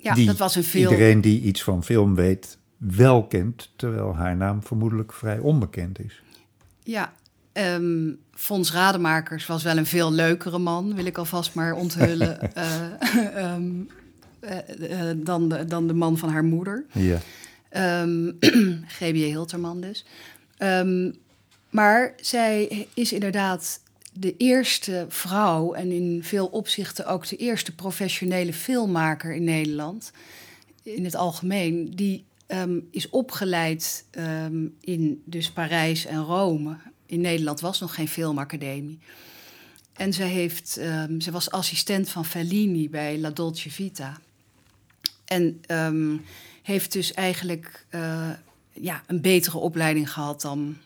[0.00, 0.90] Ja, die dat was een veel.
[0.90, 6.22] Iedereen die iets van film weet, wel kent, terwijl haar naam vermoedelijk vrij onbekend is.
[6.82, 7.12] Ja,
[7.52, 12.84] ehm Fons Rademakers was wel een veel leukere man, wil ik alvast maar onthullen, eh,
[13.44, 13.70] ehm,
[14.40, 16.84] eh, eh, dan, de, dan de man van haar moeder.
[16.92, 17.18] Ja.
[17.68, 18.30] Ehm
[18.96, 19.24] G.B.J.
[19.24, 20.04] Hilterman dus.
[21.70, 23.80] Maar zij is inderdaad
[24.20, 30.12] de eerste vrouw en in veel opzichten ook de eerste professionele filmmaker in Nederland,
[30.82, 36.76] in het algemeen, die ehm, is opgeleid ehm, in dus Parijs en Rome.
[37.06, 38.98] In Nederland was nog geen filmacademie.
[39.92, 40.68] En zij, heeft,
[41.18, 44.20] ze was assistent van Fellini bij La Dolce Vita.
[45.24, 45.60] En
[46.62, 48.30] heeft dus eigenlijk eh,
[48.72, 50.76] ja, een betere opleiding gehad dan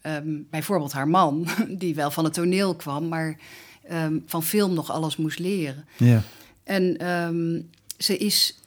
[0.00, 3.36] ehm, bijvoorbeeld haar man, die wel van het toneel kwam, maar
[3.88, 5.84] ehm, van film nog alles moest leren.
[5.96, 6.22] Ja.
[6.64, 7.60] En ehm,
[7.98, 8.58] ze, is,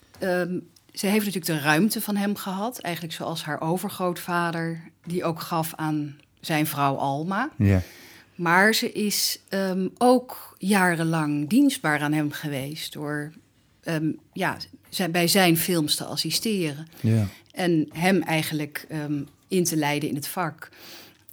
[0.94, 5.74] ze heeft natuurlijk de ruimte van hem gehad, eigenlijk zoals haar overgrootvader, die ook gaf
[5.76, 7.50] aan zijn vrouw Alma.
[7.58, 7.82] Ja.
[8.36, 9.40] Maar ze is
[9.98, 13.32] ook jarenlang dienstbaar aan hem geweest door
[14.34, 14.58] ja,
[14.90, 16.88] zijn, bij zijn films te assisteren.
[17.00, 17.28] Ja.
[17.52, 18.88] En hem eigenlijk
[19.54, 20.70] in te leiden in het vak.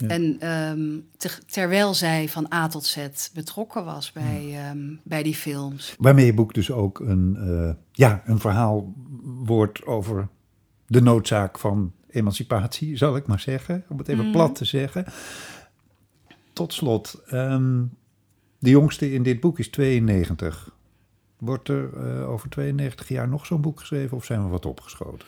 [0.00, 0.08] Ja.
[0.08, 5.34] En ehm, te- terwijl zij van A tot Z betrokken was bij, ehm, bij die
[5.34, 5.94] films.
[5.98, 8.92] Waarmee je boek dus ook een, eh, ja, een verhaal
[9.22, 10.28] wordt over
[10.86, 13.84] de noodzaak van emancipatie, zal ik maar zeggen.
[13.88, 14.32] Om het even Mhm.
[14.32, 15.04] plat te zeggen.
[16.52, 17.82] Tot slot, ehm,
[18.58, 20.74] de jongste in dit boek is 92.
[21.38, 25.26] Wordt er eh, over 92 jaar nog zo'n boek geschreven of zijn we wat opgeschoten?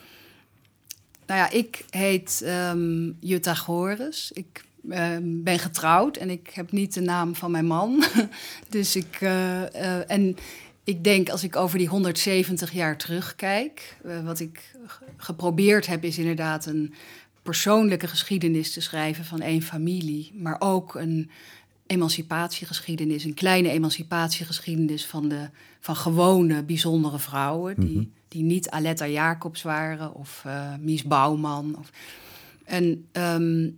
[1.27, 4.31] Nou ja, ik heet ehm, Jutta Gores.
[4.33, 8.03] Ik ehm, ben getrouwd en ik heb niet de naam van mijn man.
[8.69, 9.17] dus ik.
[9.19, 10.35] eh, eh, en
[10.83, 13.97] ik denk als ik over die 170 jaar terugkijk.
[14.03, 14.75] eh, wat ik
[15.17, 16.93] geprobeerd heb, is inderdaad een
[17.41, 20.31] persoonlijke geschiedenis te schrijven van één familie.
[20.35, 21.29] Maar ook een
[21.87, 27.75] emancipatiegeschiedenis, een kleine emancipatiegeschiedenis van, de, van gewone, bijzondere vrouwen.
[27.77, 31.75] Die, die niet Aletta Jacobs waren of eh, Mies Bouwman.
[31.79, 31.89] Of,
[32.65, 33.69] en ehm,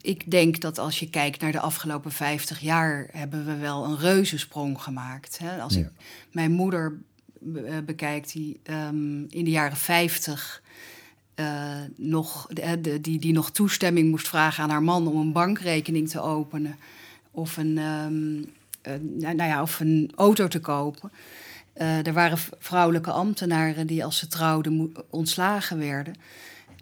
[0.00, 3.98] ik denk dat als je kijkt naar de afgelopen 50 jaar, hebben we wel een
[3.98, 5.38] reuzensprong gemaakt.
[5.38, 5.60] Hè?
[5.60, 5.80] Als Ja.
[5.80, 5.88] ik
[6.32, 6.98] mijn moeder
[7.40, 10.62] be- eh, bekijk, die ehm, in de jaren 50
[11.34, 15.32] eh, nog, de, de- die, die nog toestemming moest vragen aan haar man om een
[15.32, 16.76] bankrekening te openen.
[17.30, 18.42] Of een, ehm,
[18.82, 21.10] eh, nou nou ja, of een auto te kopen.
[21.74, 26.14] Eh, er waren vrouwelijke ambtenaren die als ze trouwden ontslagen werden.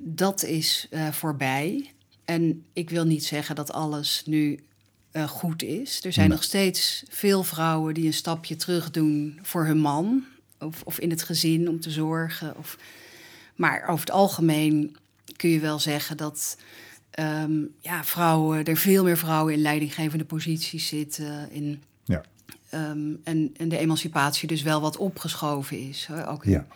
[0.01, 1.91] Dat is eh, voorbij.
[2.25, 4.65] En ik wil niet zeggen dat alles nu
[5.11, 6.05] eh, goed is.
[6.05, 6.37] Er zijn Nee.
[6.37, 10.25] nog steeds veel vrouwen die een stapje terug doen voor hun man.
[10.59, 12.57] Of, of in het gezin om te zorgen.
[12.57, 12.79] Of...
[13.57, 14.97] Maar over het algemeen
[15.37, 16.57] kun je wel zeggen dat
[17.11, 21.51] ehm, ja, vrouwen, er veel meer vrouwen in leidinggevende posities zitten.
[21.51, 22.23] In, Ja.
[22.73, 26.07] Ehm, en, en de emancipatie dus wel wat opgeschoven is.
[26.07, 26.25] hoor.
[26.27, 26.67] Ook in- Ja.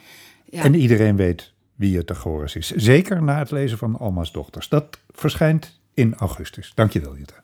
[0.44, 0.62] ja.
[0.62, 2.70] En iedereen weet wie het Tagoras is.
[2.70, 4.68] Zeker na het lezen van Alma's Dochters.
[4.68, 6.73] Dat verschijnt in augustus.
[6.74, 7.43] Dankjewel, Jutta.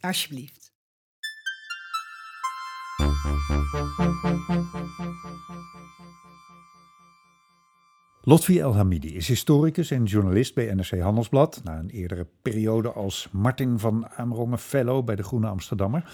[0.00, 0.72] Alsjeblieft.
[8.26, 11.60] Lotfi El Hamidi is historicus en journalist bij NRC Handelsblad.
[11.64, 16.12] Na een eerdere periode als Martin van Amerongen Fellow bij de Groene Amsterdammer.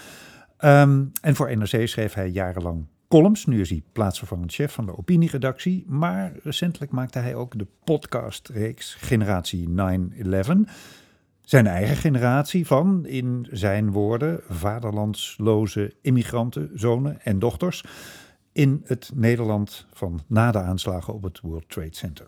[0.61, 3.45] Ehm, en voor NRC schreef hij jarenlang columns.
[3.45, 5.85] Nu is hij plaatsvervangend chef van de opinieredactie.
[5.87, 10.69] Maar recentelijk maakte hij ook de podcastreeks Generatie 9-11.
[11.41, 17.83] Zijn eigen generatie van, in zijn woorden, vaderlandsloze immigranten, zonen en dochters
[18.51, 22.27] in het Nederland van na de aanslagen op het World Trade Center.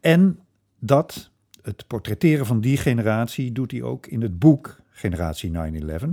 [0.00, 0.38] En
[0.78, 1.30] dat,
[1.62, 6.06] het portretteren van die generatie, doet hij ook in het boek Generatie 9-11,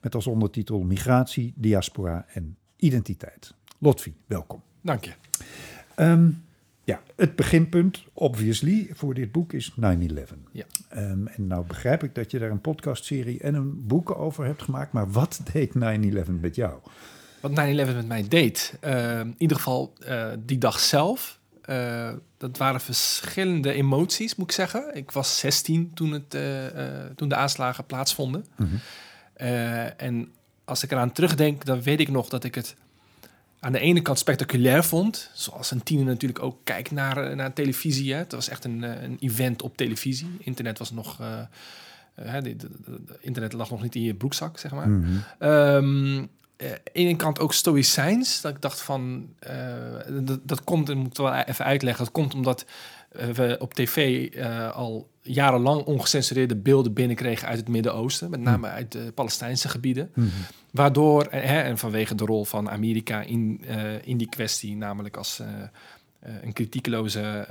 [0.00, 3.54] met als ondertitel Migratie, Diaspora en Identiteit.
[3.78, 4.62] Lotfi, welkom.
[4.80, 5.12] Dank je.
[5.94, 6.30] Ehm,
[6.84, 10.38] ja, het beginpunt, obviously, voor dit boek is 9-11.
[10.52, 10.64] Ja.
[10.88, 14.62] Ehm, en nou begrijp ik dat je daar een podcastserie en een boek over hebt
[14.62, 16.78] gemaakt, maar wat deed 9-11 met jou?
[17.40, 17.54] Wat 9-11
[17.94, 21.37] met mij deed, uh, in ieder geval uh, die dag zelf,
[21.68, 24.96] uh, dat waren verschillende emoties, moet ik zeggen.
[24.96, 26.30] Ik was 16 toen, het,
[27.16, 28.46] toen de aanslagen plaatsvonden.
[28.56, 28.80] Mm -hmm.
[29.96, 30.32] en
[30.64, 32.76] als ik eraan terugdenk, dan weet ik nog dat ik het
[33.60, 35.30] aan de ene kant spectaculair vond.
[35.34, 38.12] Zoals een tiener natuurlijk ook kijkt naar, naar televisie.
[38.12, 38.18] Hè.
[38.18, 40.36] Het was echt een, een event op televisie.
[40.38, 41.16] Internet was nog...
[42.14, 44.88] De, de, de, internet lag nog niet in je broekzak, zeg maar.
[44.88, 45.48] Mm -hmm.
[45.48, 46.28] um,
[46.62, 48.40] uh, ene kant ook stoïcijns.
[48.40, 52.12] Dat ik dacht van, uh, dat, dat komt, en moet ik wel even uitleggen, dat
[52.12, 52.64] komt omdat
[53.16, 54.28] uh, we op tv
[54.72, 60.10] al jarenlang ongecensureerde beelden binnenkregen uit het Midden-Oosten, met name uit de Palestijnse gebieden.
[60.14, 60.44] Mm -hmm.
[60.70, 63.64] Waardoor, hè, en vanwege de rol van Amerika in,
[64.04, 65.42] in die kwestie, namelijk als
[66.20, 67.48] een kritiekeloze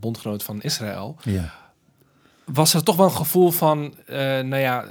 [0.00, 1.16] bondgenoot van Israël.
[1.22, 1.54] Ja.
[2.44, 4.86] Was er toch wel een gevoel van, nou ja,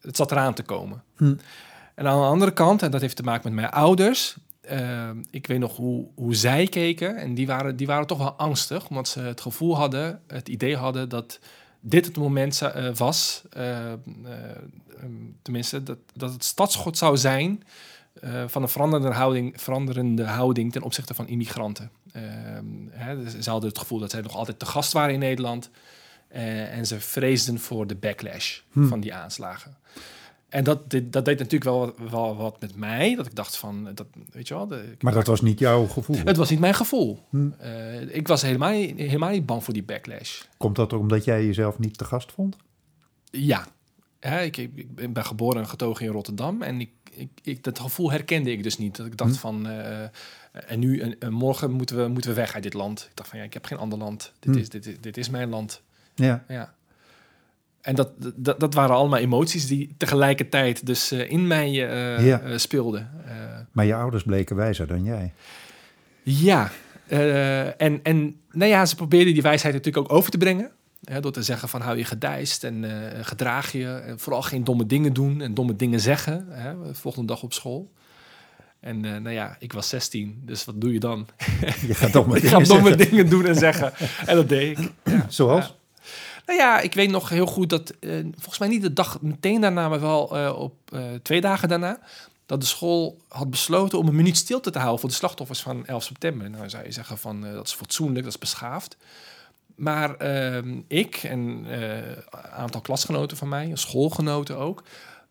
[0.00, 1.02] het zat eraan te komen.
[1.16, 1.34] Hm.
[1.94, 4.36] En aan de andere kant, en dat heeft te maken met mijn ouders.
[4.70, 7.16] Uh, ik weet nog hoe, hoe zij keken.
[7.16, 8.88] En die waren, die waren toch wel angstig.
[8.88, 11.38] Omdat ze het gevoel hadden, het idee hadden dat
[11.80, 13.42] dit het moment uh, was.
[13.56, 13.92] Uh,
[15.42, 17.62] tenminste, dat, dat het stadschot zou zijn
[18.46, 21.90] van een veranderende houding, veranderende houding ten opzichte van immigranten.
[22.12, 25.18] Ehm, hè, dus ze hadden het gevoel dat zij nog altijd te gast waren in
[25.18, 25.70] Nederland.
[26.28, 28.88] en ze vreesden voor de backlash Hmm.
[28.88, 29.76] van die aanslagen.
[30.54, 33.14] En dat, dit, dat deed natuurlijk wel, wel wat met mij.
[33.14, 34.66] Dat ik dacht van, dat, weet je wel.
[34.66, 36.16] De, Maar dat was niet jouw gevoel?
[36.24, 37.22] het was niet mijn gevoel.
[37.30, 37.48] Hm.
[37.62, 40.42] Uh, ik was helemaal niet, helemaal niet bang voor die backlash.
[40.56, 42.56] Komt dat omdat jij jezelf niet te gast vond?
[43.30, 43.66] Ja.
[44.20, 46.62] ja ik, ik, ben geboren en getogen in Rotterdam.
[46.62, 48.96] En ik, ik, ik, dat gevoel herkende ik dus niet.
[48.96, 49.38] Dat ik dacht Hm.
[49.38, 50.02] van, uh,
[50.52, 53.06] en nu, en, en morgen moeten we, moeten we weg uit dit land.
[53.10, 54.32] Ik dacht van, ja, ik heb geen ander land.
[54.38, 54.60] Dit, Hm.
[54.60, 55.82] is, dit, is, dit is mijn land.
[56.14, 56.44] Ja.
[56.48, 56.74] Ja.
[57.84, 62.18] En dat, dat, dat waren allemaal emoties die tegelijkertijd dus uh, in mij Ja.
[62.18, 63.10] uh, speelden.
[63.72, 65.32] Maar je ouders bleken wijzer dan jij.
[66.22, 66.70] ja,
[67.76, 70.70] en, en nou ja, ze probeerden die wijsheid natuurlijk ook over te brengen.
[71.04, 72.90] Hè, door te zeggen van hou je gedijst en uh,
[73.20, 73.86] gedraag je.
[73.86, 76.46] En vooral geen domme dingen doen en domme dingen zeggen.
[76.50, 77.92] Hè, de volgende dag op school.
[78.80, 81.26] En uh, nou ja, ik was 16, dus wat doe je dan?
[81.86, 83.92] Je gaat domme, ik dingen, ga domme dingen doen en zeggen.
[84.26, 84.90] En dat deed ik.
[85.04, 85.26] Ja.
[85.28, 85.66] Zoals?
[85.66, 85.74] Ja.
[86.46, 89.60] Nou ja, ik weet nog heel goed dat, uh, volgens mij niet de dag meteen
[89.60, 91.98] daarna, maar wel uh, op uh, twee dagen daarna,
[92.46, 95.86] dat de school had besloten om een minuut stilte te houden voor de slachtoffers van
[95.86, 96.50] 11 september.
[96.50, 98.96] Nou zou je zeggen van dat is fatsoenlijk, dat is beschaafd.
[99.74, 104.82] Maar ehm, ik en een aantal klasgenoten van mij, schoolgenoten ook,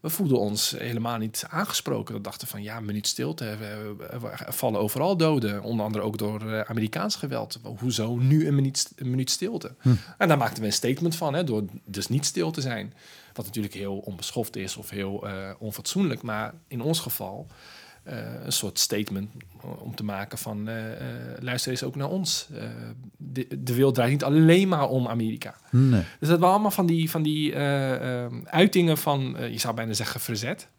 [0.04, 2.16] we voelden ons helemaal niet aangesproken.
[2.16, 3.46] We dachten van ja, een minuut stilte.
[3.46, 5.62] Er vallen overal doden.
[5.62, 7.60] Onder andere ook door uh, Amerikaans geweld.
[7.80, 9.76] Hoezo nu een minuut, een minuut stilte?
[9.82, 9.90] Hm.
[10.18, 12.94] En daar maakten we een statement van, hè, door dus niet stil te zijn.
[13.34, 16.22] Wat natuurlijk heel onbeschoft is of heel uh, onfatsoenlijk.
[16.22, 17.48] Maar in ons geval
[18.08, 19.30] uh, een soort statement
[19.62, 20.70] om te maken van...
[20.70, 20.76] uh,
[21.40, 22.48] luister eens ook naar ons.
[22.52, 22.64] Uh,
[23.18, 25.56] de, de wereld draait niet alleen maar om Amerika.
[25.72, 26.04] Nee.
[26.20, 27.56] Dus dat waren allemaal van die, van die
[28.46, 30.70] uitingen van, je zou bijna zeggen, verzet.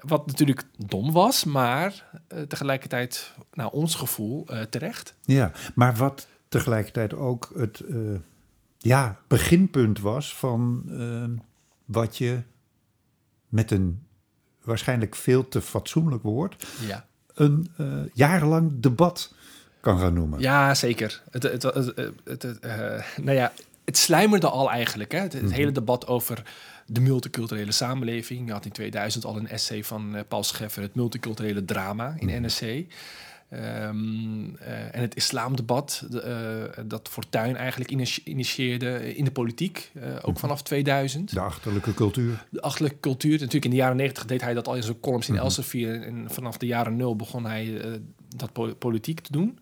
[0.00, 2.04] Wat natuurlijk dom was, maar
[2.48, 5.14] tegelijkertijd, naar ons gevoel, terecht.
[5.22, 7.82] Ja, maar wat tegelijkertijd ook het
[8.78, 10.84] ja, beginpunt was van
[11.84, 12.42] wat je
[13.48, 14.06] met een
[14.64, 17.06] waarschijnlijk veel te fatsoenlijk woord ja.
[17.34, 17.70] een
[18.14, 19.34] jarenlang debat
[19.80, 20.40] kan gaan noemen.
[20.40, 21.22] Ja, zeker.
[21.30, 22.60] Het, het, het, het
[23.22, 23.52] nou ja,
[23.84, 25.12] het sluimerde al eigenlijk.
[25.12, 25.18] Hè?
[25.18, 25.50] Het, mm -hmm.
[25.50, 26.42] hele debat over
[26.86, 28.46] de multiculturele samenleving.
[28.46, 32.42] Je had in 2000 al een essay van uh, Paul Scheffer, het multiculturele drama in
[32.42, 32.60] NRC.
[32.60, 32.90] Uh, Ehm,
[33.52, 40.02] eh, en het islamdebat, de, eh, dat Fortuyn eigenlijk initi- initieerde in de politiek, eh,
[40.22, 41.32] ook vanaf 2000.
[41.34, 42.44] De achterlijke cultuur.
[42.50, 43.32] De achterlijke cultuur.
[43.32, 45.42] Natuurlijk in de jaren 90 deed hij dat al in zijn columns in Mhm.
[45.42, 46.02] Elsevier.
[46.02, 47.90] En vanaf de jaren nul begon hij eh,
[48.36, 49.58] dat po- politiek te doen.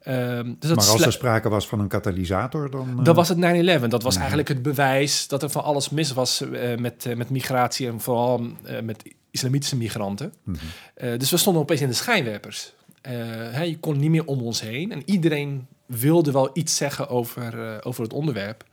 [0.00, 2.94] Ehm, dus maar als er sprake was van een katalysator, dan...
[2.98, 3.88] eh, dat was het 9-11.
[3.90, 4.18] Dat was Mhm.
[4.20, 8.00] eigenlijk het bewijs dat er van alles mis was eh, met, eh, met migratie en
[8.00, 10.32] vooral eh, met islamitische migranten.
[10.44, 10.56] mhm.
[10.94, 12.72] Eh, dus we stonden opeens in de schijnwerpers.
[13.00, 13.12] Eh,
[13.50, 14.92] hè, je kon niet meer om ons heen.
[14.92, 18.64] En iedereen wilde wel iets zeggen over, eh, over het onderwerp.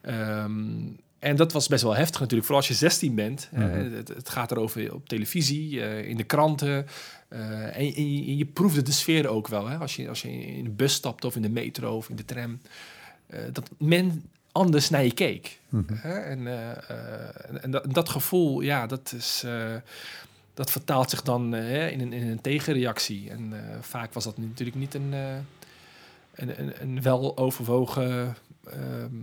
[0.00, 0.62] Ehm,
[1.18, 3.48] en dat was best wel heftig natuurlijk, vooral als je 16 bent.
[3.52, 3.92] Mhm.
[3.94, 6.86] het, het gaat erover op televisie, eh, in de kranten.
[7.28, 9.68] en, en je, je proefde de sfeer ook wel.
[9.68, 9.76] Hè?
[9.76, 12.24] Als, je, als je in de bus stapt of in de metro of in de
[12.24, 12.60] tram.
[13.52, 15.58] dat men anders naar je keek.
[15.68, 15.94] Mhm.
[15.94, 16.46] En,
[17.62, 19.44] en, dat, dat gevoel, ja, dat is...
[20.60, 23.30] dat vertaalt zich dan eh, in, een, in een tegenreactie.
[23.30, 25.34] En eh, vaak was dat natuurlijk niet een, eh,
[26.34, 29.14] een, een, een wel overwogen ehm,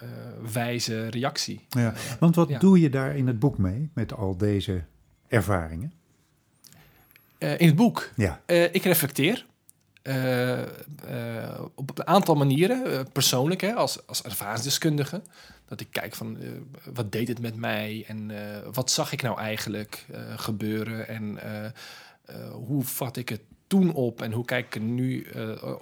[0.00, 0.08] eh,
[0.52, 1.60] wijze reactie.
[1.68, 2.58] Ja, want wat Ja.
[2.58, 4.82] doe je daar in het boek mee, met al deze
[5.28, 5.92] ervaringen?
[7.38, 9.46] In het boek, Ja, ik reflecteer.
[10.08, 15.22] Eh, eh, op een aantal manieren, eh, persoonlijk, hè, als, als ervaringsdeskundige.
[15.66, 16.38] Dat ik kijk van,
[16.94, 18.30] wat deed het met mij en
[18.72, 20.06] wat zag ik nou eigenlijk
[20.36, 21.38] gebeuren en
[22.52, 25.26] hoe vat ik het toen op en hoe kijk ik er nu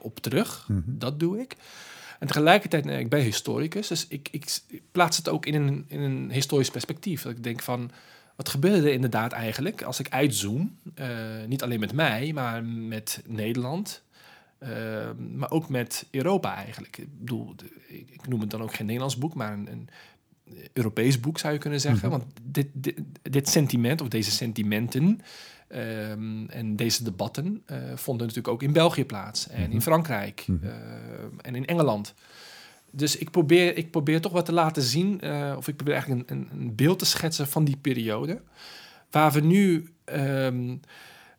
[0.03, 0.69] op terug.
[0.69, 0.81] Mhm.
[0.87, 1.57] Dat doe ik.
[2.19, 4.61] En tegelijkertijd, nee, ik ben historicus, dus ik, ik
[4.93, 7.23] plaats het ook in een, in een historisch perspectief.
[7.23, 7.91] Dat ik denk van,
[8.37, 10.79] wat gebeurde er inderdaad eigenlijk als ik uitzoom?
[11.47, 14.05] niet alleen met mij, maar met Nederland.
[14.59, 16.99] Eh, maar ook met Europa eigenlijk.
[16.99, 17.55] Ik bedoel,
[17.89, 19.89] ik, ik noem het dan ook geen Nederlands boek, maar een, een
[20.73, 22.09] Europees boek zou je kunnen zeggen.
[22.09, 22.19] Mhm.
[22.19, 25.21] Want dit, dit, dit sentiment, of deze sentimenten
[25.69, 29.49] ehm, en deze debatten eh, vonden natuurlijk ook in België plaats.
[29.49, 29.71] En Mhm.
[29.73, 30.65] in Frankrijk Mhm.
[30.67, 30.73] eh,
[31.41, 32.15] en in Engeland.
[32.91, 36.31] Dus ik probeer, ik probeer toch wat te laten zien, eh, of ik probeer eigenlijk
[36.31, 38.41] een, een, een beeld te schetsen van die periode.
[39.11, 40.77] Waar we nu, ehm,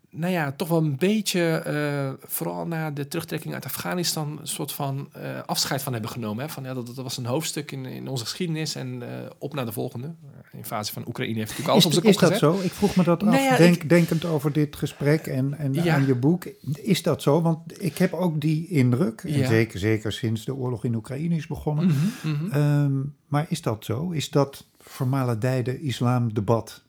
[0.09, 4.71] nou ja, toch wel een beetje, eh, vooral na de terugtrekking uit Afghanistan, een soort
[4.71, 6.45] van eh, afscheid van hebben genomen.
[6.45, 6.49] Hè?
[6.51, 9.65] Van, ja, dat, dat was een hoofdstuk in, in onze geschiedenis en eh, op naar
[9.65, 10.15] de volgende.
[10.51, 12.59] De invasie van Oekraïne heeft natuurlijk alles is, op zijn is kop dat gezet.
[12.61, 12.65] zo?
[12.65, 15.95] Ik vroeg me dat af, Nou ja, denk, denkend over dit gesprek en, en Ja.
[15.95, 16.45] aan je boek.
[16.81, 17.41] Is dat zo?
[17.41, 19.47] Want ik heb ook die indruk, en Ja.
[19.47, 21.85] zeker, zeker sinds de oorlog in Oekraïne is begonnen.
[21.85, 22.51] Mhm, mhm.
[22.51, 22.93] Ehm,
[23.27, 24.11] maar is dat zo?
[24.11, 26.85] Is dat vermaledijde islamdebat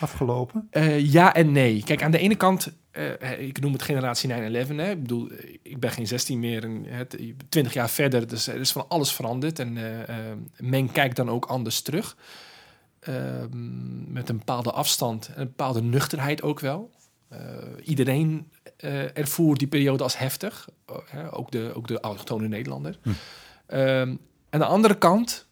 [0.00, 0.68] afgelopen?
[0.70, 1.82] Eh, ja en nee.
[1.84, 4.76] Kijk, aan de ene kant, eh, ik noem het generatie 9-11.
[4.76, 4.90] Hè.
[4.90, 5.30] Ik bedoel,
[5.62, 7.18] ik ben geen 16 meer, en, het,
[7.48, 8.28] 20 jaar verder.
[8.28, 9.58] Dus er is van alles veranderd.
[9.58, 9.76] En
[10.08, 10.16] eh,
[10.56, 12.16] men kijkt dan ook anders terug.
[13.00, 16.90] Ehm, met een bepaalde afstand en een bepaalde nuchterheid ook wel.
[17.84, 18.50] Iedereen
[19.14, 20.68] ervoer die periode als heftig.
[21.30, 22.98] Ook, de, ook de autochtone Nederlander.
[23.02, 23.10] Hm.
[23.66, 24.16] Ehm,
[24.50, 25.46] aan de andere kant,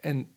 [0.00, 0.28] en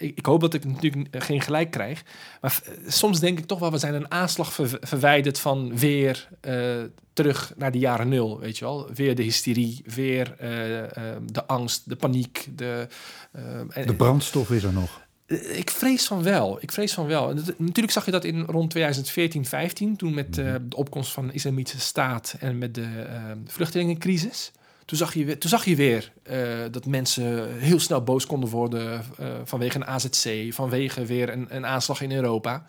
[0.00, 2.02] ik, ik hoop dat ik natuurlijk geen gelijk krijg,
[2.40, 6.28] maar f- soms denk ik toch wel, we zijn een aanslag ver- verwijderd van weer
[6.40, 6.76] eh,
[7.12, 8.88] terug naar de jaren nul, weet je wel.
[8.94, 12.48] Weer de hysterie, weer eh, eh, de angst, de paniek.
[12.56, 12.86] De,
[13.32, 15.00] eh, en- De brandstof is er nog.
[15.26, 16.58] eh, Ik vrees van wel.
[16.60, 17.34] Ik vrees van wel.
[17.58, 21.32] Natuurlijk zag je dat in rond 2014, 15, toen met eh, de opkomst van de
[21.32, 24.52] Islamitische Staat en met de eh, vluchtelingencrisis.
[24.90, 26.38] Toen zag je weer, toen zag je weer eh,
[26.70, 31.66] dat mensen heel snel boos konden worden eh, vanwege een AZC, vanwege weer een, een
[31.66, 32.66] aanslag in Europa.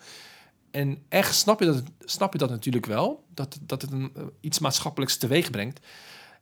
[0.70, 4.22] En echt snap je dat, snap je dat natuurlijk wel, dat, dat het een, eh,
[4.40, 5.80] iets maatschappelijks teweeg brengt.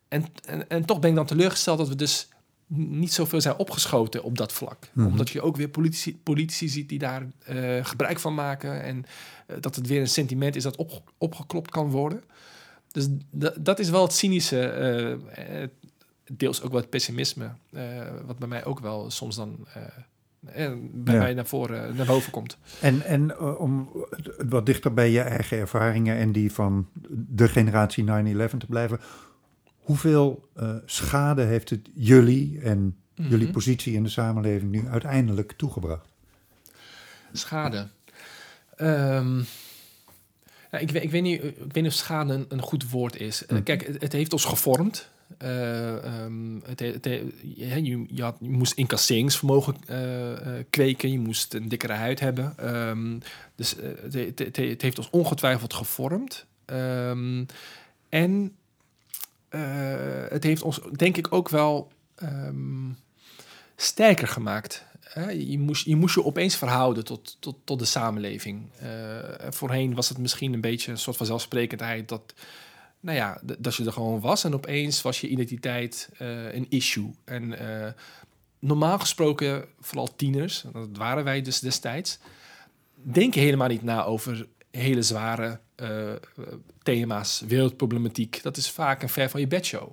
[0.09, 2.29] En, en, en toch ben ik dan teleurgesteld dat we dus
[2.67, 4.89] niet zoveel zijn opgeschoten op dat vlak.
[4.93, 5.07] Mhm.
[5.07, 7.27] Omdat je ook weer politici, politici ziet die daar
[7.83, 8.83] gebruik van maken.
[8.83, 9.05] En
[9.61, 12.23] dat het weer een sentiment is dat op, opgeklopt kan worden.
[12.93, 13.09] Dus
[13.59, 15.69] dat is wel het cynische, eh, eh,
[16.33, 17.51] deels ook wat pessimisme.
[17.73, 17.83] eh,
[18.27, 19.67] wat bij mij ook wel soms dan
[20.93, 21.21] bij Ja.
[21.21, 22.57] mij naar, voren, naar boven komt.
[22.81, 23.91] En, en om
[24.49, 29.01] wat dichter bij je eigen ervaringen en die van de generatie 9-11 te blijven.
[29.81, 33.53] Hoeveel eh, schade heeft het jullie en jullie Mhm.
[33.53, 36.07] positie in de samenleving nu uiteindelijk toegebracht?
[37.33, 37.87] Schade.
[38.77, 39.43] Ehm,
[40.71, 43.17] nou, ik, weet, ik, weet niet, ik weet niet of schade een, een goed woord
[43.17, 43.47] is.
[43.47, 43.63] Eh, Hm.
[43.63, 45.09] kijk, het, het heeft ons gevormd.
[45.39, 45.95] Eh,
[46.65, 51.13] het, he- het, he- je, je, je had, je moest incasseringsvermogen eh, eh, kweken.
[51.13, 52.55] Je moest een dikkere huid hebben.
[52.59, 53.19] Ehm,
[53.55, 56.47] dus eh, het, he- het, het, het heeft ons ongetwijfeld gevormd.
[56.65, 57.45] Ehm,
[58.09, 58.57] en
[59.49, 59.61] eh,
[60.29, 62.89] het heeft ons, denk ik, ook wel ehm,
[63.77, 64.85] sterker gemaakt.
[65.15, 68.71] Je, moest, je moest je opeens verhouden tot, tot, tot de samenleving.
[68.79, 68.89] Eh,
[69.49, 72.35] voorheen was het misschien een beetje een soort van zelfsprekendheid dat
[73.01, 77.11] nou ja, dat je er gewoon was en opeens was je identiteit eh, een issue.
[77.25, 77.93] En eh,
[78.59, 82.19] normaal gesproken, vooral tieners, en dat waren wij dus destijds,
[82.95, 85.61] denken helemaal niet na over hele zware
[86.83, 88.43] thema's, wereldproblematiek.
[88.43, 89.91] Dat is vaak een ver van je bedshow.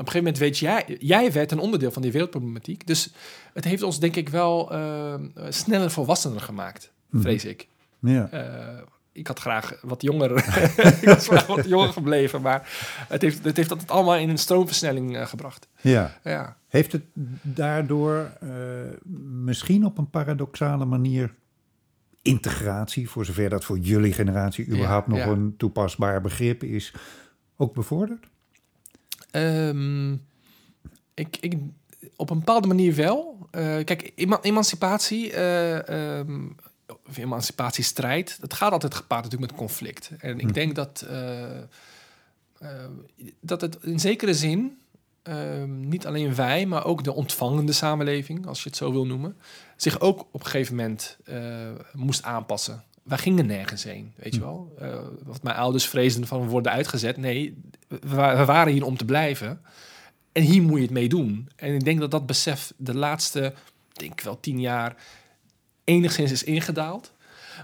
[0.00, 2.86] Op een gegeven moment weet jij, jij werd een onderdeel van die wereldproblematiek.
[2.86, 3.12] Dus
[3.54, 5.14] het heeft ons denk ik wel eh,
[5.48, 7.22] sneller volwassener gemaakt, Mhm.
[7.22, 7.68] vrees ik.
[7.98, 8.28] Ja.
[8.30, 8.82] Eh,
[9.12, 10.30] ik had graag wat jonger,
[11.02, 12.68] ik was graag wat jonger gebleven, maar
[13.08, 15.68] het heeft, het heeft dat allemaal in een stroomversnelling eh, gebracht.
[15.80, 16.18] ja.
[16.24, 16.56] Ja.
[16.68, 17.02] Heeft het
[17.42, 18.32] daardoor
[19.44, 21.34] misschien op een paradoxale manier
[22.22, 25.26] integratie, voor zover dat voor jullie generatie Ja, überhaupt nog ja.
[25.26, 26.94] een toepasbaar begrip is,
[27.56, 28.29] ook bevorderd?
[29.30, 30.12] Ehm,
[31.14, 31.54] ik, ik,
[32.16, 33.48] op een bepaalde manier wel.
[33.50, 36.46] Eh, kijk, ema- emancipatie, eh, ehm,
[37.08, 40.10] of emancipatiestrijd, dat gaat altijd gepaard natuurlijk met conflict.
[40.18, 40.52] En ik Hm.
[40.52, 41.66] denk dat, eh,
[43.40, 44.78] dat het in zekere zin
[45.22, 49.36] ehm, niet alleen wij, maar ook de ontvangende samenleving, als je het zo wil noemen,
[49.76, 51.18] zich ook op een gegeven moment
[51.92, 52.84] moest aanpassen.
[53.10, 54.46] Wij gingen nergens heen, weet je Hm.
[54.46, 54.74] wel.
[54.78, 57.16] Eh, wat mijn ouders vreesden van we worden uitgezet.
[57.16, 57.56] Nee,
[57.88, 59.60] we, we waren hier om te blijven.
[60.32, 61.48] En hier moet je het mee doen.
[61.56, 63.44] En ik denk dat dat besef de laatste,
[63.92, 64.96] ik denk wel tien jaar,
[65.84, 67.12] enigszins is ingedaald.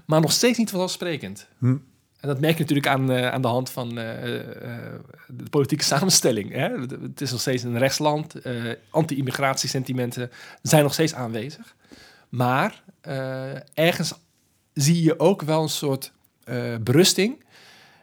[0.04, 1.48] Maar nog steeds niet vanzelfsprekend.
[1.58, 1.66] Hm.
[2.20, 4.22] En dat merk je natuurlijk aan, eh, aan de hand van eh,
[5.28, 6.52] de politieke samenstelling.
[6.52, 6.68] Hè?
[6.80, 8.34] Het- is nog steeds een rechtsland.
[8.90, 10.30] Anti-immigratiesentimenten
[10.62, 11.74] zijn nog steeds aanwezig.
[12.28, 12.82] Maar
[13.74, 14.12] ergens
[14.76, 16.12] zie je ook wel een soort
[16.44, 17.44] eh, berusting.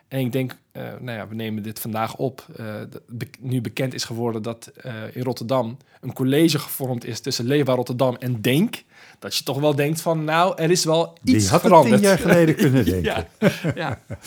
[0.08, 2.46] En ik denk, eh, nou ja, we nemen dit vandaag op.
[2.90, 4.72] dat be- nu bekend is geworden dat
[5.14, 8.84] in Rotterdam een college gevormd is tussen Leefbaar Rotterdam en Denk.
[9.20, 11.96] Dat je toch wel denkt van, nou, er is wel Die iets had het veranderd.
[12.02, 13.02] tien jaar geleden kunnen denken.
[13.04, 13.28] ja,
[13.76, 14.00] ja.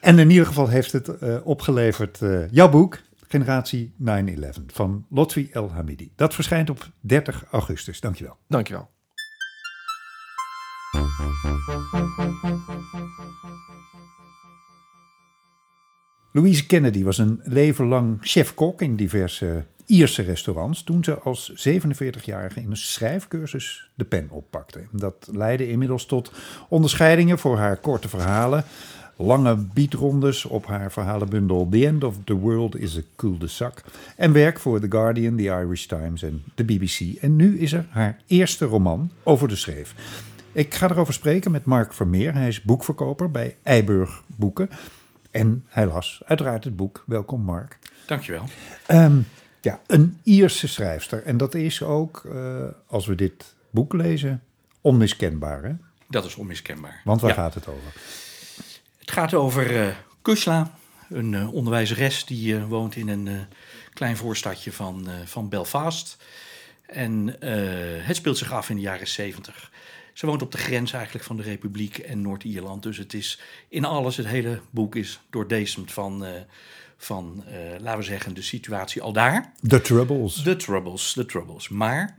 [0.00, 1.10] En in ieder geval heeft het
[1.42, 2.18] opgeleverd
[2.50, 2.98] jouw boek,
[3.28, 4.04] Generatie 9-11,
[4.66, 6.12] van Lotfi El Hamidi.
[6.16, 8.00] Dat verschijnt op 30 augustus.
[8.00, 8.36] Dankjewel.
[8.48, 8.88] Dankjewel.
[16.32, 22.60] Louise Kennedy was een leven lang chef-kok in diverse Ierse restaurants toen ze als 47-jarige
[22.60, 24.86] in een schrijfcursus de pen oppakte.
[24.90, 26.32] Dat leidde inmiddels tot
[26.68, 28.64] onderscheidingen voor haar korte verhalen,
[29.16, 33.82] lange beatrondes op haar verhalenbundel The End of the World is a Cul-de-sac
[34.16, 37.00] en werk voor The Guardian, The Irish Times en de BBC.
[37.20, 39.94] En nu is er haar eerste roman over de schreef.
[40.56, 42.34] Ik ga erover spreken met Mark Vermeer.
[42.34, 44.70] Hij is boekverkoper bij Eiburg Boeken.
[45.30, 47.02] En hij las uiteraard het boek.
[47.06, 47.78] Welkom, Mark.
[48.06, 48.44] Dankjewel.
[48.86, 49.18] Ehm,
[49.60, 51.22] ja, een Ierse schrijfster.
[51.22, 54.42] En dat is ook, eh, als we dit boek lezen,
[54.80, 55.62] onmiskenbaar.
[55.62, 55.72] Hè?
[56.08, 57.00] Dat is onmiskenbaar.
[57.04, 57.36] Want waar Ja.
[57.36, 57.92] gaat het over?
[58.98, 60.70] Het gaat over eh Kusla,
[61.08, 63.46] een eh, onderwijzeres die woont in een
[63.92, 66.16] klein voorstadje van, van Belfast.
[66.86, 67.36] En
[68.02, 69.70] het speelt zich af in de jaren 70.
[70.16, 72.82] Ze woont op de grens eigenlijk van de Republiek en Noord-Ierland.
[72.82, 76.32] Dus het is in alles, het hele boek is doordezemd van, eh,
[76.96, 79.52] van eh, laten we zeggen, de situatie al daar.
[79.68, 80.42] The Troubles.
[80.42, 81.68] The Troubles, The Troubles.
[81.68, 82.18] Maar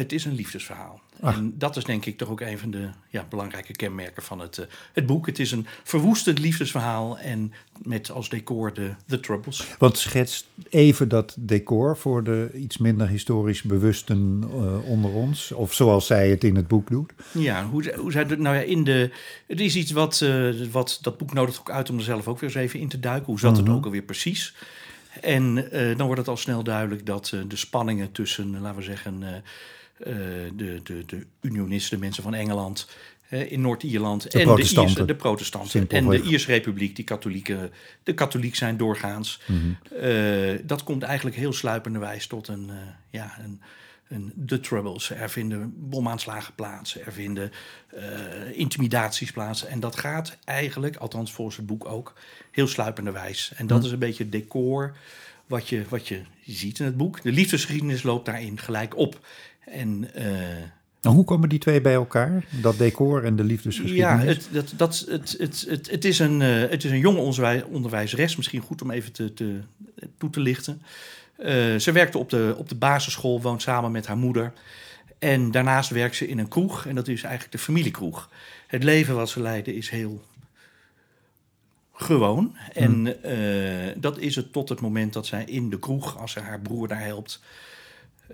[0.00, 1.00] het is een liefdesverhaal.
[1.20, 1.36] Ach.
[1.36, 4.58] En dat is denk ik toch ook een van de ja, belangrijke kenmerken van het,
[4.58, 5.26] eh, het boek.
[5.26, 7.52] Het is een verwoestend liefdesverhaal en
[7.82, 9.66] met als decor de The Troubles.
[9.78, 15.52] Want schets even dat decor voor de iets minder historisch bewusten eh, onder ons.
[15.52, 17.12] Of zoals zij het in het boek doet.
[17.32, 19.10] Ja, hoe, hoe zij het- nou ja, in de.
[19.46, 22.40] Het is iets wat, eh, wat dat boek nodigt ook uit om er zelf ook
[22.40, 23.26] weer eens even in te duiken.
[23.26, 23.60] Hoe zat Mhm.
[23.64, 24.54] het ook alweer precies?
[25.20, 25.54] En
[25.96, 29.22] dan wordt het al snel duidelijk dat de spanningen tussen, laten we zeggen,
[29.98, 32.88] de, de, de unionisten, de mensen van Engeland.
[33.28, 34.62] eh, in Noord-Ierland en de.
[34.62, 37.72] Ierse, de protestanten en de Ierse Republiek, die katholieken,
[38.02, 39.40] de katholiek zijn doorgaans.
[40.00, 42.76] Eh, dat komt eigenlijk heel sluipenderwijs tot een, eh,
[43.10, 43.60] ja, een,
[44.08, 45.10] een The Troubles.
[45.10, 47.52] Er vinden bomaanslagen plaats, er vinden
[47.88, 48.02] eh,
[48.52, 49.64] intimidaties plaats.
[49.66, 52.14] En dat gaat eigenlijk, althans volgens het boek ook,
[52.50, 53.52] heel sluipenderwijs.
[53.56, 54.96] En dat is een beetje het decor
[55.46, 57.22] wat je, wat je ziet in het boek.
[57.22, 59.26] De liefdesgeschiedenis loopt daarin gelijk op.
[59.70, 60.24] En eh,
[61.00, 62.44] Nou, hoe komen die twee bij elkaar?
[62.50, 64.24] Dat decor en de ja, liefdesgeschiedenis?
[64.24, 67.62] het, dat, dat, het, het, het, het, is een, eh, het is een jonge onderwij-
[67.62, 69.60] onderwijzeres, misschien goed om even te, te,
[70.18, 70.82] toe te lichten.
[71.36, 74.52] Eh, ze werkte op de, op de basisschool, woont samen met haar moeder.
[75.18, 78.30] En daarnaast werkt ze in een kroeg, en dat is eigenlijk de familiekroeg.
[78.66, 80.22] Het leven wat ze leiden is heel
[81.92, 82.56] gewoon.
[82.72, 86.40] En eh, dat is het tot het moment dat zij in de kroeg, als ze
[86.40, 87.42] haar broer daar helpt,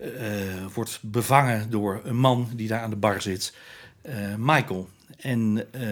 [0.01, 3.55] eh, wordt bevangen door een man die daar aan de bar zit,
[4.03, 4.89] eh, Michael.
[5.19, 5.83] En eh,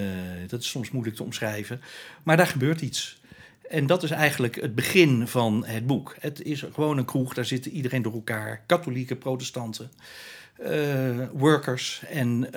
[0.48, 1.80] dat is soms moeilijk te omschrijven,
[2.22, 3.20] maar daar gebeurt iets.
[3.68, 6.16] En dat is eigenlijk het begin van het boek.
[6.20, 8.62] Het is gewoon een kroeg, daar zitten iedereen door elkaar.
[8.66, 9.90] Katholieken, protestanten,
[11.32, 12.50] workers en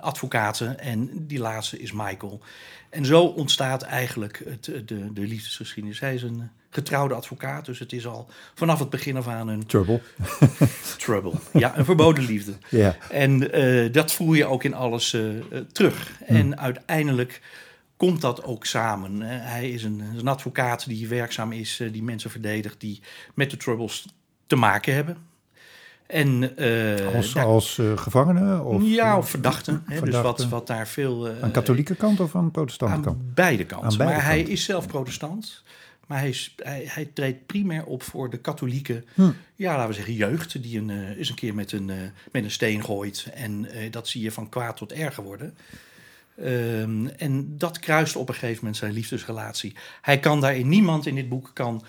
[0.00, 0.78] advocaten.
[0.78, 2.40] En die laatste is Michael.
[2.90, 6.00] En zo ontstaat eigenlijk het, de, de liefdesgeschiedenis.
[6.00, 9.66] Hij is een getrouwde advocaat, dus het is al vanaf het begin af aan een...
[9.66, 10.00] Trouble.
[10.98, 12.52] Trouble, ja, een verboden liefde.
[12.68, 12.96] Ja.
[13.10, 15.42] En eh, dat voel je ook in alles eh, eh,
[15.72, 16.12] terug.
[16.26, 17.40] En uiteindelijk
[17.96, 19.20] komt dat ook samen.
[19.22, 23.00] hij is een, een advocaat die werkzaam is, die mensen verdedigt, die
[23.34, 24.06] met de Troubles
[24.46, 25.16] te maken hebben.
[26.06, 26.56] En,
[27.14, 28.62] Als, daar- als eh, gevangene?
[28.62, 29.74] Of, ja, of verdachten.
[29.86, 30.22] Hè, dus verdachten.
[30.50, 31.28] wat, wat daar veel...
[31.28, 33.06] eh, Aan katholieke kant of aan protestante kant?
[33.06, 33.90] aan beide kanten.
[33.90, 35.62] Aan beide maar hij is zelf protestant.
[36.06, 39.30] Maar hij, hij, hij treedt primair op voor de katholieke, Hm.
[39.54, 40.62] ja, laten we zeggen, jeugd.
[40.62, 41.96] Die een, eh, eens een keer met een, eh,
[42.32, 43.28] met een steen gooit.
[43.34, 45.56] En eh, dat zie je van kwaad tot erger worden.
[46.36, 49.74] Ehm, en dat kruist op een gegeven moment zijn liefdesrelatie.
[50.00, 51.84] Hij kan daarin, niemand in dit boek kan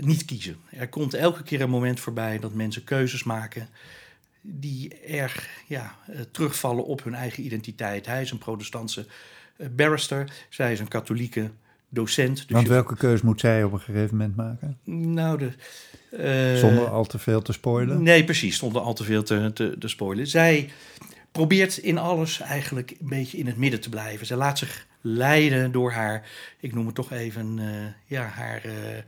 [0.00, 0.56] niet kiezen.
[0.70, 3.68] Er komt elke keer een moment voorbij dat mensen keuzes maken
[4.40, 5.94] die erg ja,
[6.30, 8.06] terugvallen op hun eigen identiteit.
[8.06, 9.06] Hij is een protestantse
[9.70, 11.50] barrister, zij is een katholieke
[11.94, 12.36] docent.
[12.36, 14.78] Dus Want je- welke keus moet zij op een gegeven moment maken?
[14.84, 15.50] nou, de,
[16.52, 18.02] eh, Zonder al te veel te spoilen?
[18.02, 20.26] Nee, precies, zonder al te veel te, te, te spoilen.
[20.26, 20.70] Zij
[21.32, 24.26] probeert in alles eigenlijk een beetje in het midden te blijven.
[24.26, 26.26] Zij laat zich leiden door haar,
[26.60, 27.66] ik noem het toch even, eh,
[28.06, 28.62] ja, haar...
[28.64, 29.02] eh,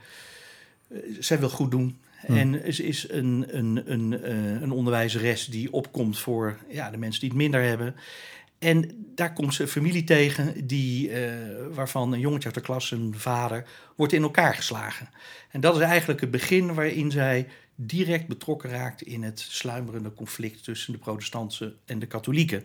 [1.20, 1.98] zij wil goed doen.
[2.26, 2.36] Hm.
[2.36, 4.32] En ze is een, een, een,
[4.62, 7.94] een onderwijzeres die opkomt voor ja, de mensen die het minder hebben.
[8.66, 11.32] En daar komt ze een familie tegen die, eh,
[11.74, 13.64] waarvan een jongetje uit de klas, zijn vader,
[13.96, 15.08] wordt in elkaar geslagen.
[15.50, 20.64] En dat is eigenlijk het begin waarin zij direct betrokken raakt in het sluimerende conflict
[20.64, 22.64] tussen de protestanten en de katholieken.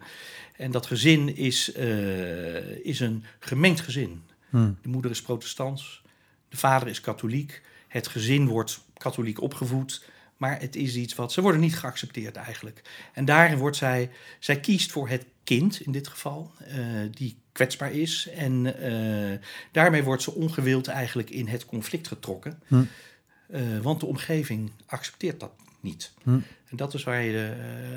[0.55, 4.23] En dat gezin is, eh, is een gemengd gezin.
[4.49, 4.71] Hm.
[4.81, 6.01] De moeder is protestants,
[6.49, 7.61] de vader is katholiek.
[7.87, 10.03] Het gezin wordt katholiek opgevoed,
[10.41, 11.31] maar het is iets wat...
[11.31, 12.81] Ze worden niet geaccepteerd eigenlijk.
[13.13, 14.09] En daarin wordt zij...
[14.39, 16.75] Zij kiest voor het kind in dit geval, eh,
[17.11, 18.29] die kwetsbaar is.
[18.35, 19.39] En eh,
[19.71, 22.59] daarmee wordt ze ongewild eigenlijk in het conflict getrokken.
[22.67, 22.83] Hm.
[23.47, 26.11] Eh, want de omgeving accepteert dat niet.
[26.23, 26.29] Hm.
[26.69, 27.53] En dat is waar je,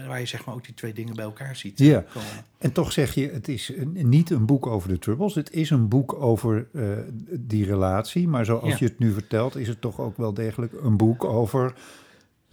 [0.06, 2.04] waar je zeg maar ook die twee dingen bij elkaar ziet Ja.
[2.12, 2.44] komen.
[2.58, 5.34] En toch zeg je, het is een- niet een boek over de Troubles.
[5.34, 6.66] Het is een boek over
[7.30, 8.28] die relatie.
[8.28, 8.76] Maar zoals Ja.
[8.78, 11.74] je het nu vertelt, is het toch ook wel degelijk een boek over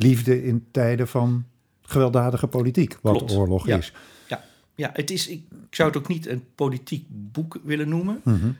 [0.02, 1.46] liefde in tijden van
[1.82, 2.98] gewelddadige politiek.
[3.02, 3.32] Wat Klopt.
[3.32, 3.78] oorlog Ja.
[3.78, 3.94] is.
[4.28, 4.44] Ja,
[4.76, 8.22] ja het is, ik zou het ook niet een politiek boek willen noemen.
[8.24, 8.52] Mhm.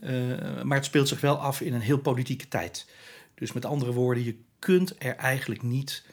[0.00, 2.86] Eh, maar het speelt zich wel af in een heel politieke tijd.
[3.34, 6.04] Dus met andere woorden, je kunt er eigenlijk niet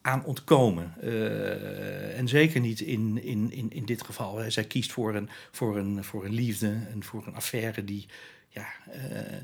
[0.00, 0.94] aan ontkomen.
[1.00, 4.50] Eh, en zeker niet in, in, in, in dit geval.
[4.50, 8.06] Zij kiest voor een, voor, een, voor een liefde en voor een affaire die,
[8.48, 9.36] ja, eh,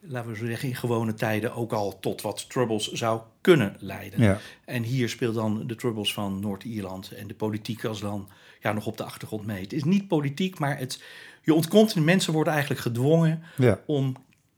[0.00, 4.22] laten we zo zeggen, in gewone tijden ook al tot wat troubles zou kunnen leiden.
[4.22, 4.38] Ja.
[4.64, 8.28] En hier speelt dan de troubles van Noord-Ierland en de politiek als dan
[8.60, 9.62] ja, nog op de achtergrond mee.
[9.62, 11.02] Het is niet politiek, maar het,
[11.42, 13.80] je ontkomt en mensen worden eigenlijk gedwongen Ja.
[13.86, 14.16] om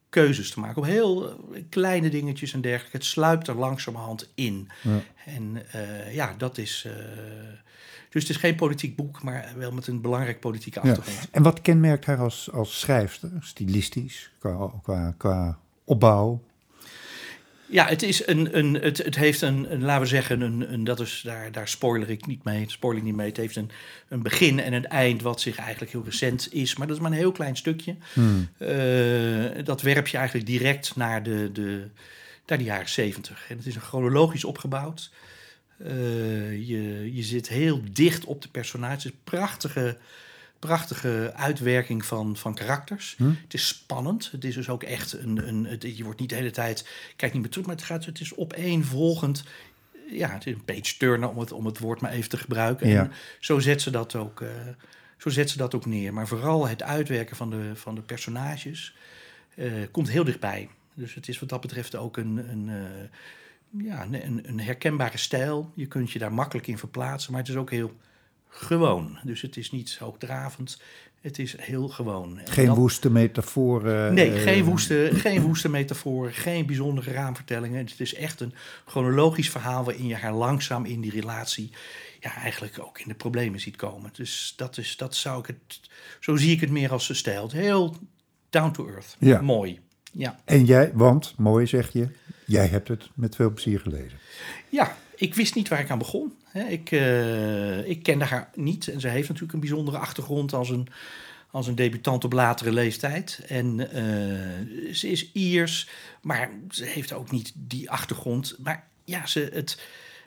[0.08, 0.76] keuzes te maken.
[0.82, 2.96] Op heel eh, kleine dingetjes en dergelijke.
[2.96, 4.68] Het sluipt er langzamerhand in.
[4.82, 5.00] Ja.
[5.24, 6.84] En eh, ja, dat is...
[6.86, 6.92] eh,
[8.12, 10.90] dus het is geen politiek boek, maar wel met een belangrijk politieke Ja.
[10.90, 11.28] achtergrond.
[11.30, 16.42] En wat kenmerkt haar als, als schrijfster, stilistisch, qua, qua, qua opbouw?
[17.66, 20.84] Ja, het, is een, een, het, het heeft een, een, laten we zeggen, een, een,
[20.84, 22.64] dat is, daar, daar spoiler ik niet mee.
[22.68, 23.28] Spoiler ik niet mee.
[23.28, 23.70] Het heeft een,
[24.08, 26.76] een begin en een eind wat zich eigenlijk heel recent is.
[26.76, 27.96] Maar dat is maar een heel klein stukje.
[28.12, 28.48] Hmm.
[28.58, 31.88] Eh, dat werp je eigenlijk direct naar de, de,
[32.46, 33.46] naar de jaren zeventig.
[33.48, 35.10] En het is een chronologisch opgebouwd.
[35.84, 39.12] Eh, je, je zit heel dicht op de personages.
[39.24, 39.96] Prachtige,
[40.58, 43.14] prachtige uitwerking van, van karakters.
[43.18, 43.30] Hm?
[43.42, 44.28] Het is spannend.
[44.32, 45.48] Het is dus ook echt een.
[45.48, 46.88] een het, je wordt niet de hele tijd.
[47.16, 49.44] Kijk niet meer terug, maar het, gaat, het is opeenvolgend.
[50.10, 52.88] Ja, het is een page turner om het, om het woord maar even te gebruiken.
[52.88, 53.02] Ja.
[53.02, 54.40] En zo zet ze dat ook.
[54.40, 54.48] eh,
[55.18, 56.12] zo zet ze dat ook neer.
[56.12, 58.94] Maar vooral het uitwerken van de, van de personages
[59.54, 60.68] eh, komt heel dichtbij.
[60.94, 62.70] Dus het is wat dat betreft ook een, een,
[63.78, 65.72] ja, een- een, herkenbare stijl.
[65.74, 67.92] Je kunt je daar makkelijk in verplaatsen, maar het is ook heel
[68.48, 69.18] gewoon.
[69.22, 70.80] Dus het is niet hoogdravend,
[71.20, 72.38] het is heel gewoon.
[72.38, 74.14] En Geen dat- woeste metaforen.
[74.14, 77.78] Nee, eh, geen woeste, geen woeste metaforen, geen bijzondere raamvertellingen.
[77.86, 78.54] Het is echt een
[78.86, 81.70] chronologisch verhaal waarin je haar langzaam in die relatie
[82.20, 84.10] ja, eigenlijk ook in de problemen ziet komen.
[84.12, 85.80] Dus dat is, dat zou ik het,
[86.20, 87.52] zo zie ik het meer als ze stijlt.
[87.52, 87.96] Heel
[88.50, 89.16] down to earth.
[89.18, 89.40] Ja.
[89.40, 89.80] Mooi.
[90.12, 90.40] Ja.
[90.44, 92.08] En jij, want, mooi zeg je,
[92.46, 94.18] jij hebt het met veel plezier gelezen.
[94.68, 96.32] ja, ik wist niet waar ik aan begon.
[96.68, 100.88] Ik, eh, ik kende haar niet en ze heeft natuurlijk een bijzondere achtergrond als een,
[101.50, 103.40] als een debutant op latere leeftijd.
[103.46, 105.88] En eh, ze is Iers,
[106.22, 108.56] maar ze heeft ook niet die achtergrond.
[108.62, 109.80] Maar ja, ze, het,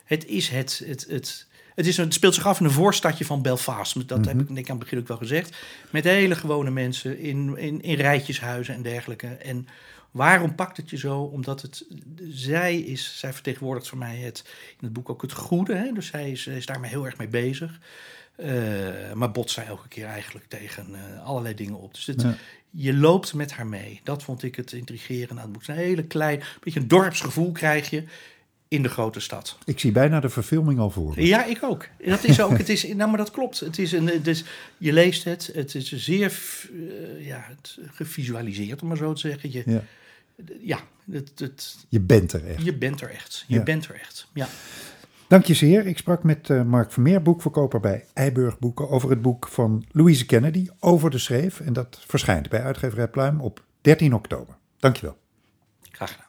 [0.03, 0.83] het is het.
[0.85, 4.07] het, het het, is, het speelt zich af in een voorstadje van Belfast.
[4.07, 5.57] Dat heb ik denk ik aan het begin ook wel gezegd.
[5.89, 9.27] Met hele gewone mensen in, in, in rijtjeshuizen en dergelijke.
[9.27, 9.67] En
[10.15, 11.19] waarom pakt het je zo?
[11.19, 11.85] Omdat het,
[12.29, 15.75] zij is, zij vertegenwoordigt voor mij het, in het boek ook het goede.
[15.75, 15.91] Hè?
[15.91, 17.79] Dus zij is, is daarmee heel erg mee bezig.
[18.37, 21.93] Uh, maar botst zij elke keer eigenlijk tegen uh, allerlei dingen op.
[21.93, 22.35] Dus het, ja.
[22.69, 24.01] je loopt met haar mee.
[24.03, 25.67] Dat vond ik het intrigerend aan het boek.
[25.67, 28.03] Een hele klein, beetje een dorpsgevoel krijg je
[28.67, 29.57] in de grote stad.
[29.65, 31.21] Ik zie bijna de verfilming al voor.
[31.21, 31.87] Ja, ik ook.
[32.05, 32.57] Dat is ook.
[32.57, 33.59] het is, nou, maar dat klopt.
[33.59, 34.43] Het is een, dus
[34.77, 35.49] je leest het.
[35.53, 36.39] Het is zeer
[36.71, 39.51] uh, ja, het, gevisualiseerd, om maar zo te zeggen.
[39.51, 39.83] Je, ja.
[40.61, 40.79] Ja
[41.11, 42.63] het, het, je bent er echt.
[42.63, 43.43] Je bent er echt.
[43.47, 43.63] Je Ja.
[43.63, 44.27] bent er echt.
[44.33, 44.47] Ja.
[45.27, 45.85] Dank je zeer.
[45.85, 50.25] Ik sprak met eh, Mark Vermeer, boekverkoper bij Eiburg Boeken, over het boek van Louise
[50.25, 51.59] Kennedy, Over de Schreef.
[51.59, 54.55] En dat verschijnt bij uitgeverij Pluim op 13 oktober.
[54.79, 55.17] Dank je wel.
[55.91, 56.23] Graag gedaan.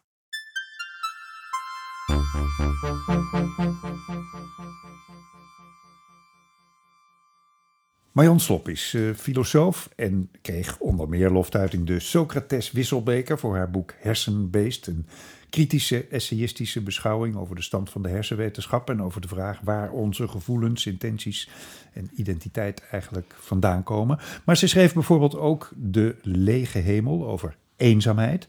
[8.17, 13.71] Marjan Slop is eh, filosoof en kreeg onder meer loftuiting de Socrates Wisselbeker voor haar
[13.71, 14.87] boek Hersenbeest.
[14.87, 15.07] Een
[15.51, 20.29] kritische, essayistische beschouwing over de stand van de hersenwetenschap en over de vraag waar onze
[20.29, 21.49] gevoelens, intenties
[21.93, 24.19] en identiteit eigenlijk vandaan komen.
[24.45, 28.47] Maar ze schreef bijvoorbeeld ook De Lege Hemel over eenzaamheid.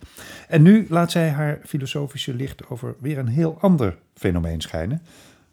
[0.48, 5.02] En nu laat zij haar filosofische licht over weer een heel ander fenomeen schijnen,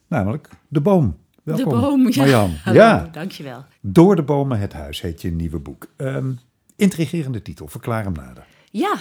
[0.06, 1.22] namelijk de boom.
[1.44, 2.16] Welkom, de boom, ja.
[2.16, 2.56] Marjan.
[2.62, 3.08] Hallo, ja.
[3.12, 3.64] dankjewel.
[3.80, 5.86] Door de bomen het huis heet je nieuwe boek.
[5.96, 6.38] Um,
[6.76, 8.44] intrigerende titel, verklaar hem nader.
[8.70, 8.94] Ja,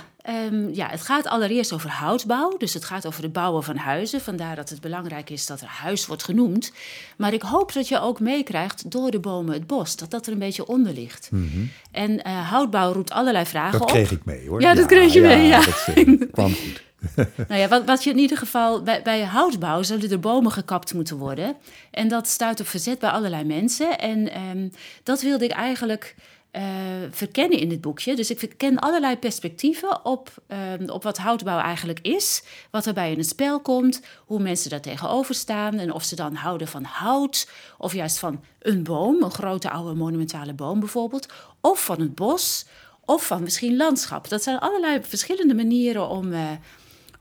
[0.52, 2.58] um, ja, het gaat allereerst over houtbouw.
[2.58, 4.22] Dus het gaat over het bouwen van huizen.
[4.22, 6.74] Vandaar dat het belangrijk is dat er huis wordt genoemd.
[7.18, 9.96] Maar ik hoop dat je ook meekrijgt door de bomen het bos.
[9.96, 11.30] Dat dat er een beetje onder ligt.
[11.32, 11.70] Mm -hmm.
[11.92, 13.88] En uh, houtbouw roept allerlei vragen dat op.
[13.88, 14.62] Dat kreeg ik mee hoor.
[14.62, 15.66] Ja, ja dat kreeg je ja, mee, ja.
[15.66, 16.84] Dat uh, kwam goed.
[17.48, 20.94] nou ja, wat, wat je in ieder geval bij, bij houtbouw zullen er bomen gekapt
[20.94, 21.56] moeten worden.
[21.92, 24.00] En dat stuit op verzet bij allerlei mensen.
[24.00, 24.72] En um,
[25.04, 26.16] dat wilde ik eigenlijk
[26.52, 26.64] uh,
[27.10, 28.16] verkennen in dit boekje.
[28.16, 30.44] Dus ik verken allerlei perspectieven op,
[30.80, 32.44] um, op wat houtbouw eigenlijk is.
[32.72, 34.02] Wat er bij in het spel komt.
[34.26, 35.74] Hoe mensen daar tegenover staan.
[35.74, 37.50] En of ze dan houden van hout.
[37.78, 39.24] Of juist van een boom.
[39.24, 41.28] Een grote oude monumentale boom bijvoorbeeld.
[41.62, 42.66] Of van het bos.
[43.06, 44.30] Of van misschien landschap.
[44.30, 46.34] Dat zijn allerlei verschillende manieren om.
[46.34, 46.50] Uh,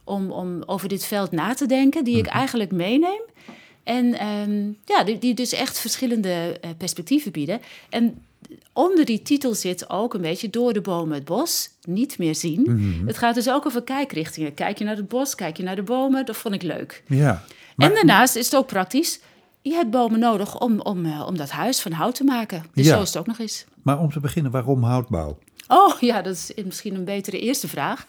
[0.03, 3.21] om, om over dit veld na te denken, die ik eigenlijk meeneem.
[3.83, 7.61] En um, ja, die, die, dus echt verschillende uh, perspectieven bieden.
[7.89, 8.21] En
[8.73, 12.59] onder die titel zit ook een beetje door de bomen het bos, niet meer zien.
[12.59, 13.07] Mm -hmm.
[13.07, 14.53] Het gaat dus ook over kijkrichtingen.
[14.53, 17.03] Kijk je naar het bos, kijk je naar de bomen, dat vond ik leuk.
[17.07, 17.43] Ja,
[17.75, 17.89] maar...
[17.89, 19.19] En daarnaast is het ook praktisch.
[19.61, 22.63] Je hebt bomen nodig om, om, uh, om dat huis van hout te maken.
[22.73, 22.95] Dus ja.
[22.95, 23.65] zo is het ook nog eens.
[23.81, 25.37] Maar om te beginnen, waarom houtbouw?
[25.67, 28.05] Oh ja, dat is misschien een betere eerste vraag.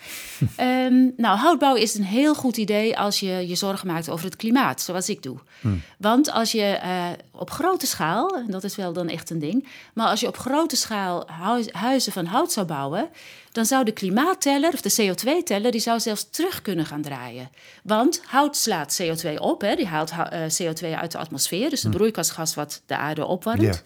[0.61, 4.37] um, nou, houtbouw is een heel goed idee als je je zorgen maakt over het
[4.37, 5.39] klimaat, zoals ik doe.
[5.61, 5.83] Hmm.
[5.99, 9.67] Want als je uh, op grote schaal, en dat is wel dan echt een ding,
[9.95, 13.09] maar als je op grote schaal huis, huizen van hout zou bouwen,
[13.53, 17.51] dan zou de klimaatteller, of de CO2-teller, die zou zelfs terug kunnen gaan draaien.
[17.83, 21.83] Want hout slaat CO2 op, hè, die haalt uh, CO2 uit de atmosfeer, dus het
[21.83, 21.93] Hmm.
[21.93, 23.83] broeikasgas wat de aarde opwarmt.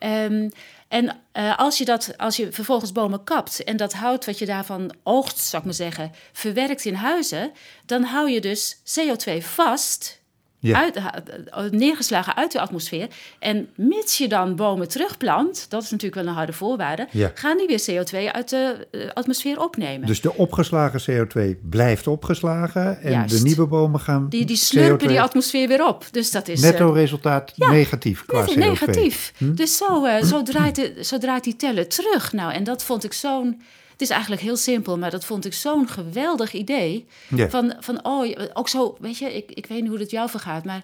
[0.00, 0.24] Yeah.
[0.24, 0.50] Um,
[0.88, 4.46] en uh, als, je dat, als je vervolgens bomen kapt en dat hout wat je
[4.46, 7.52] daarvan oogst, zou ik maar zeggen, verwerkt in huizen,
[7.86, 10.17] dan hou je dus CO2 vast.
[10.60, 10.80] Ja.
[10.80, 13.08] Uit, uh, neergeslagen uit de atmosfeer.
[13.38, 17.30] En mits je dan bomen terugplant, dat is natuurlijk wel een harde voorwaarde, ja.
[17.34, 20.06] gaan die weer CO2 uit de uh, atmosfeer opnemen.
[20.06, 23.36] Dus de opgeslagen CO2 blijft opgeslagen en Juist.
[23.36, 24.28] de nieuwe bomen gaan.
[24.28, 26.06] Die, die slurpen CO2 die atmosfeer weer op.
[26.10, 26.60] Dus dat is.
[26.60, 28.58] Netto resultaat ja, negatief qua net, CO2.
[28.58, 29.32] Negatief.
[29.36, 29.54] Hm?
[29.54, 32.32] Dus zo, uh, zo, draait de, zo draait die teller terug.
[32.32, 33.60] Nou, en dat vond ik zo'n.
[33.98, 37.06] Het is eigenlijk heel simpel, maar dat vond ik zo'n geweldig idee.
[37.48, 40.64] Van, van, oh, ook zo, weet je, ik, ik weet niet hoe het jou vergaat,
[40.64, 40.82] maar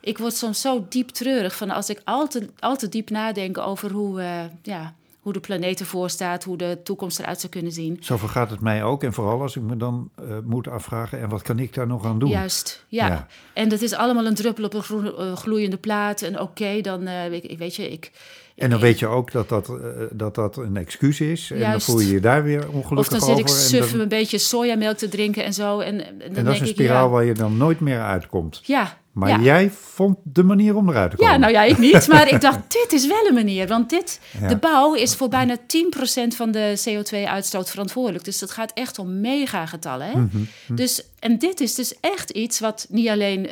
[0.00, 3.58] ik word soms zo diep treurig van als ik al te, al te diep nadenk
[3.58, 7.72] over hoe, uh, ja, hoe de planeet ervoor staat, hoe de toekomst eruit zou kunnen
[7.72, 7.96] zien.
[8.00, 9.02] Zo vergaat het mij ook.
[9.02, 12.04] En vooral als ik me dan uh, moet afvragen, en wat kan ik daar nog
[12.04, 12.28] aan doen?
[12.28, 13.06] Juist, ja.
[13.06, 13.26] ja.
[13.52, 16.22] En dat is allemaal een druppel op een groen, uh, gloeiende plaat.
[16.22, 18.10] En oké, okay, dan, uh, ik, weet je, ik...
[18.56, 19.72] En dan weet je ook dat dat,
[20.12, 21.50] dat, dat een excuus is.
[21.50, 23.60] En dan voel je je daar weer ongelukkig Of dan zit ik over.
[23.60, 25.78] suf dan, een beetje sojamelk te drinken en zo.
[25.78, 28.60] En, en, en dat is een ik, spiraal ja, waar je dan nooit meer uitkomt.
[28.62, 29.40] Ja, Maar ja.
[29.40, 31.32] jij vond de manier om eruit te komen.
[31.32, 32.06] Ja, nou ja, ik niet.
[32.12, 33.66] Maar ik dacht, dit is wel een manier.
[33.68, 34.48] Want dit, Ja.
[34.48, 38.24] de bouw is voor bijna 10% van de CO2-uitstoot verantwoordelijk.
[38.24, 40.06] Dus dat gaat echt om megagetallen.
[40.06, 40.18] Hè?
[40.20, 40.38] Mhm,
[40.68, 43.48] Dus, en dit is dus echt iets wat niet alleen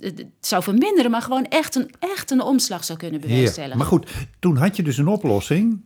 [0.00, 1.10] het, zou verminderen...
[1.10, 3.78] maar gewoon echt een, echt een omslag zou kunnen Ja, bewerkstelligen.
[3.78, 5.80] Maar goed, toen had je dus een oplossing.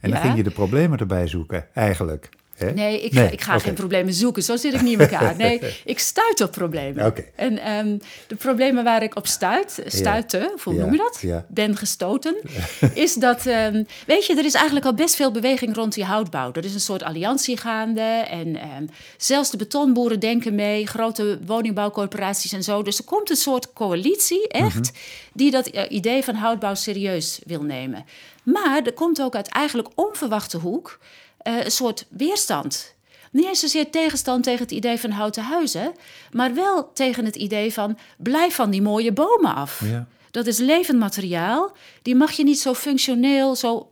[0.00, 0.24] En dan Ja.
[0.24, 2.28] ging je de problemen erbij zoeken, eigenlijk.
[2.56, 2.72] Hè?
[2.72, 4.42] Nee, ik, Nee, ik ga geen problemen zoeken.
[4.42, 5.36] Zo zit ik niet in elkaar.
[5.36, 7.14] Nee, ik stuit op problemen.
[7.34, 11.18] En ehm, de problemen waar ik op stuit, stuitte, of hoe noem je dat?
[11.20, 11.44] ja.
[11.48, 12.36] Ben gestoten,
[12.94, 13.46] is dat...
[13.46, 16.50] ehm, weet je, er is eigenlijk al best veel beweging rond die houtbouw.
[16.52, 18.00] Er is een soort alliantie gaande.
[18.30, 22.82] En ehm, zelfs de betonboeren denken mee, grote woningbouwcorporaties en zo.
[22.82, 24.90] Dus er komt een soort coalitie, echt,
[25.32, 28.04] die dat eh, idee van houtbouw serieus wil nemen.
[28.42, 30.98] Maar er komt ook uit eigenlijk onverwachte hoek
[31.46, 32.94] eh, een soort weerstand.
[33.30, 35.92] Niet eens zozeer tegenstand tegen het idee van houten huizen,
[36.32, 39.80] maar wel tegen het idee van blijf van die mooie bomen af.
[39.84, 40.06] Ja.
[40.30, 41.76] Dat is levend materiaal.
[42.02, 43.90] Die mag je niet zo functioneel, zo,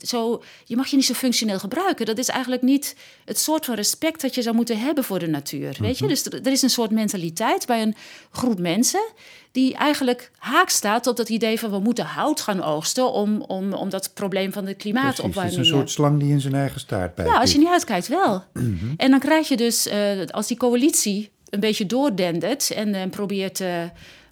[0.00, 2.06] zo, je mag je niet zo functioneel gebruiken.
[2.06, 5.28] Dat is eigenlijk niet het soort van respect dat je zou moeten hebben voor de
[5.28, 5.76] natuur.
[5.80, 6.06] Weet je?
[6.06, 7.94] Dus er, er is een soort mentaliteit bij een
[8.30, 9.04] groep mensen
[9.52, 13.72] die eigenlijk haak staat op dat idee van we moeten hout gaan oogsten om, om,
[13.72, 15.60] om dat probleem van de Precies, het klimaatopwarming.
[15.60, 17.28] is een soort slang die in zijn eigen staart bijt.
[17.28, 18.42] Ja, als je niet uitkijkt wel.
[18.96, 23.60] En dan krijg je dus, eh, als die coalitie een beetje doordendert en eh, probeert
[23.60, 23.82] eh,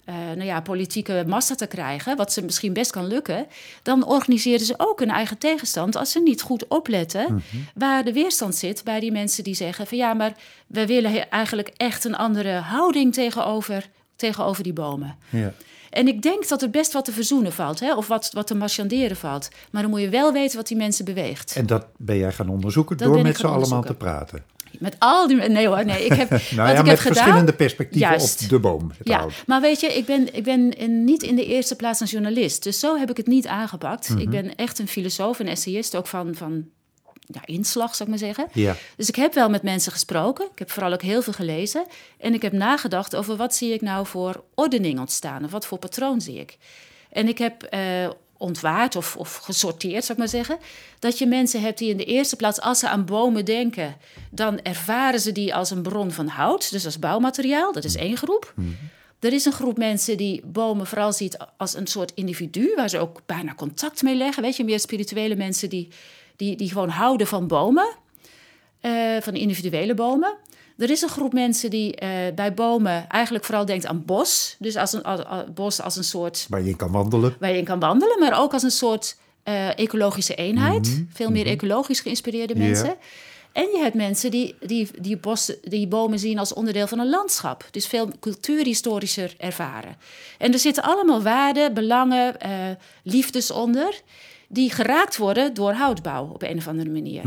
[0.05, 3.47] eh, nou ja, politieke massa te krijgen, wat ze misschien best kan lukken,
[3.83, 7.43] dan organiseren ze ook een eigen tegenstand als ze niet goed opletten
[7.75, 10.33] waar de weerstand zit bij die mensen die zeggen van ja, maar
[10.67, 15.15] we willen eigenlijk echt een andere houding tegenover, tegenover die bomen.
[15.29, 15.53] Ja.
[15.89, 17.95] En ik denk dat er best wat te verzoenen valt, hè?
[17.95, 19.49] of wat, wat te marchanderen valt.
[19.71, 21.55] Maar dan moet je wel weten wat die mensen beweegt.
[21.55, 24.43] En dat ben jij gaan onderzoeken Dat door met ze allemaal te praten.
[24.79, 25.35] Met al die...
[25.37, 26.05] Nee hoor, nee.
[26.05, 27.13] Ik heb, Nou wat ik met heb gedaan...
[27.13, 28.43] verschillende perspectieven Juist.
[28.43, 28.91] op de boom.
[29.03, 32.07] Ja, maar weet je, ik ben, ik ben in- niet in de eerste plaats een
[32.07, 32.63] journalist.
[32.63, 34.09] Dus zo heb ik het niet aangepakt.
[34.09, 34.19] Mhm.
[34.19, 36.65] Ik ben echt een filosoof, een essayist, ook van, van
[37.19, 38.47] ja, inslag, zou ik maar zeggen.
[38.53, 38.75] Ja.
[38.97, 40.45] Dus ik heb wel met mensen gesproken.
[40.51, 41.85] Ik heb vooral ook heel veel gelezen.
[42.19, 45.43] En ik heb nagedacht over wat zie ik nou voor ordening ontstaan.
[45.45, 46.57] Of wat voor patroon zie ik.
[47.11, 47.79] En ik heb eh,
[48.43, 50.57] ontwaard of, of gesorteerd, zou ik maar zeggen.
[50.99, 53.95] Dat je mensen hebt die in de eerste plaats, als ze aan bomen denken...
[54.31, 56.71] dan ervaren ze die als een bron van hout.
[56.71, 57.71] Dus als bouwmateriaal.
[57.71, 58.53] Dat is één groep.
[59.19, 62.73] Er is een groep mensen die bomen vooral ziet als een soort individu...
[62.75, 64.43] waar ze ook bijna contact mee leggen.
[64.43, 65.87] Weet je, meer spirituele mensen die,
[66.35, 67.95] die, die gewoon houden van bomen
[68.83, 70.35] eh, van individuele bomen.
[70.77, 74.55] Er is een groep mensen die eh, bij bomen eigenlijk vooral denkt aan bos.
[74.59, 77.35] Dus als een als- als- bos als een soort Waar je in kan wandelen.
[77.39, 80.87] waar je in kan wandelen, maar ook als een soort eh, ecologische eenheid.
[80.89, 82.95] Mhm, Veel meer ecologisch geïnspireerde mensen.
[83.51, 87.09] En je hebt mensen die, die, die, bos, die bomen zien als onderdeel van een
[87.09, 87.67] landschap.
[87.71, 89.95] Dus veel cultuurhistorischer ervaren.
[90.37, 92.49] En er zitten allemaal waarden, belangen, eh,
[93.03, 94.01] liefdes onder...
[94.47, 97.21] die geraakt worden door houtbouw op een of andere manier.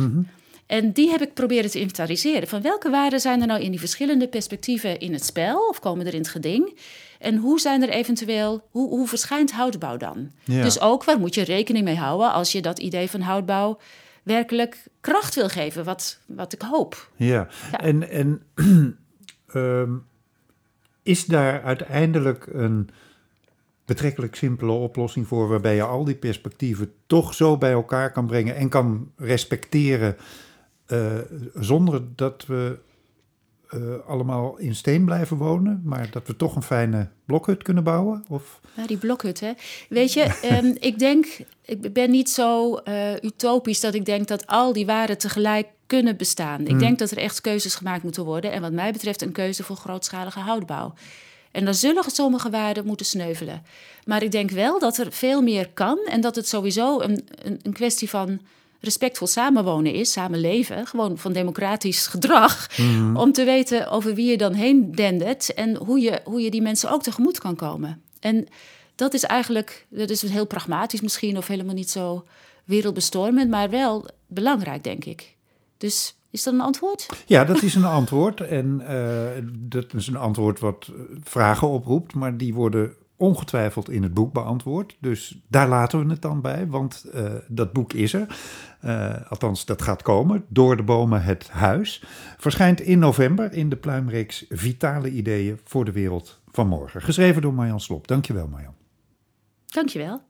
[0.67, 2.49] En die heb ik proberen te inventariseren.
[2.49, 5.69] Van welke waarden zijn er nou in die verschillende perspectieven in het spel?
[5.69, 6.79] Of komen er in het geding?
[7.19, 10.31] En hoe zijn er eventueel, hoe, hoe verschijnt houtbouw dan?
[10.45, 10.63] Ja.
[10.63, 13.79] Dus ook waar moet je rekening mee houden als je dat idee van houtbouw
[14.23, 17.11] werkelijk kracht wil geven, wat, wat ik hoop.
[17.17, 17.81] Ja, Ja.
[17.81, 18.43] en, en
[19.53, 19.91] ehm,
[21.03, 22.89] is daar uiteindelijk een
[23.85, 28.57] betrekkelijk simpele oplossing voor, waarbij je al die perspectieven toch zo bij elkaar kan brengen
[28.57, 30.17] en kan respecteren,
[30.87, 31.19] eh,
[31.55, 32.79] zonder dat we
[33.69, 38.25] eh, allemaal in steen blijven wonen, maar dat we toch een fijne blokhut kunnen bouwen?
[38.29, 38.61] Of?
[38.77, 39.53] Ja, die blokhut, hè.
[39.89, 41.27] Weet je, ehm, ik denk,
[41.63, 46.17] ik ben niet zo eh, utopisch dat ik denk dat al die waarden tegelijk kunnen
[46.17, 46.67] bestaan.
[46.67, 48.53] Ik denk dat er echt keuzes gemaakt moeten worden.
[48.53, 50.95] En wat mij betreft een keuze voor grootschalige houtbouw.
[51.51, 53.63] En dan zullen sommige waarden moeten sneuvelen.
[54.05, 57.61] Maar ik denk wel dat er veel meer kan en dat het sowieso een, een,
[57.63, 58.41] een kwestie van
[58.81, 62.69] respectvol samenwonen is, samenleven, gewoon van democratisch gedrag,
[63.15, 66.63] om te weten over wie je dan heen dendert en hoe je, hoe je die
[66.63, 68.03] mensen ook tegemoet kan komen.
[68.21, 68.47] En
[68.95, 72.25] dat is eigenlijk, dat is heel pragmatisch misschien of helemaal niet zo
[72.65, 75.37] wereldbestormend, maar wel belangrijk, denk ik.
[75.79, 77.07] Dus is dat een antwoord?
[77.27, 78.41] Ja, dat is een antwoord.
[78.41, 84.03] En eh, dat is een antwoord wat eh, vragen oproept, maar die worden ongetwijfeld in
[84.03, 84.97] het boek beantwoord.
[85.01, 88.39] Dus daar laten we het dan bij, want eh, dat boek is er.
[88.81, 90.45] Eh, althans, dat gaat komen.
[90.49, 92.03] Door de bomen het huis.
[92.39, 97.03] Verschijnt in november in de pluimreeks Vitale Ideeën voor de Wereld van Morgen.
[97.03, 98.07] Geschreven door Marjan Slop.
[98.09, 98.75] Dankjewel, Marjan.
[99.67, 100.21] Dankjewel.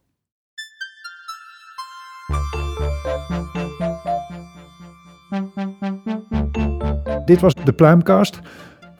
[7.25, 8.39] Dit was de Pluimcast.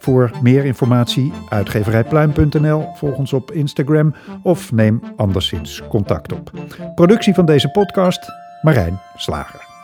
[0.07, 6.51] Voor meer informatie uitgeverijpluim.nl, volg ons op Instagram of neem anderszins contact op.
[6.95, 8.21] Productie van deze podcast,
[8.63, 9.76] Marijn Slager.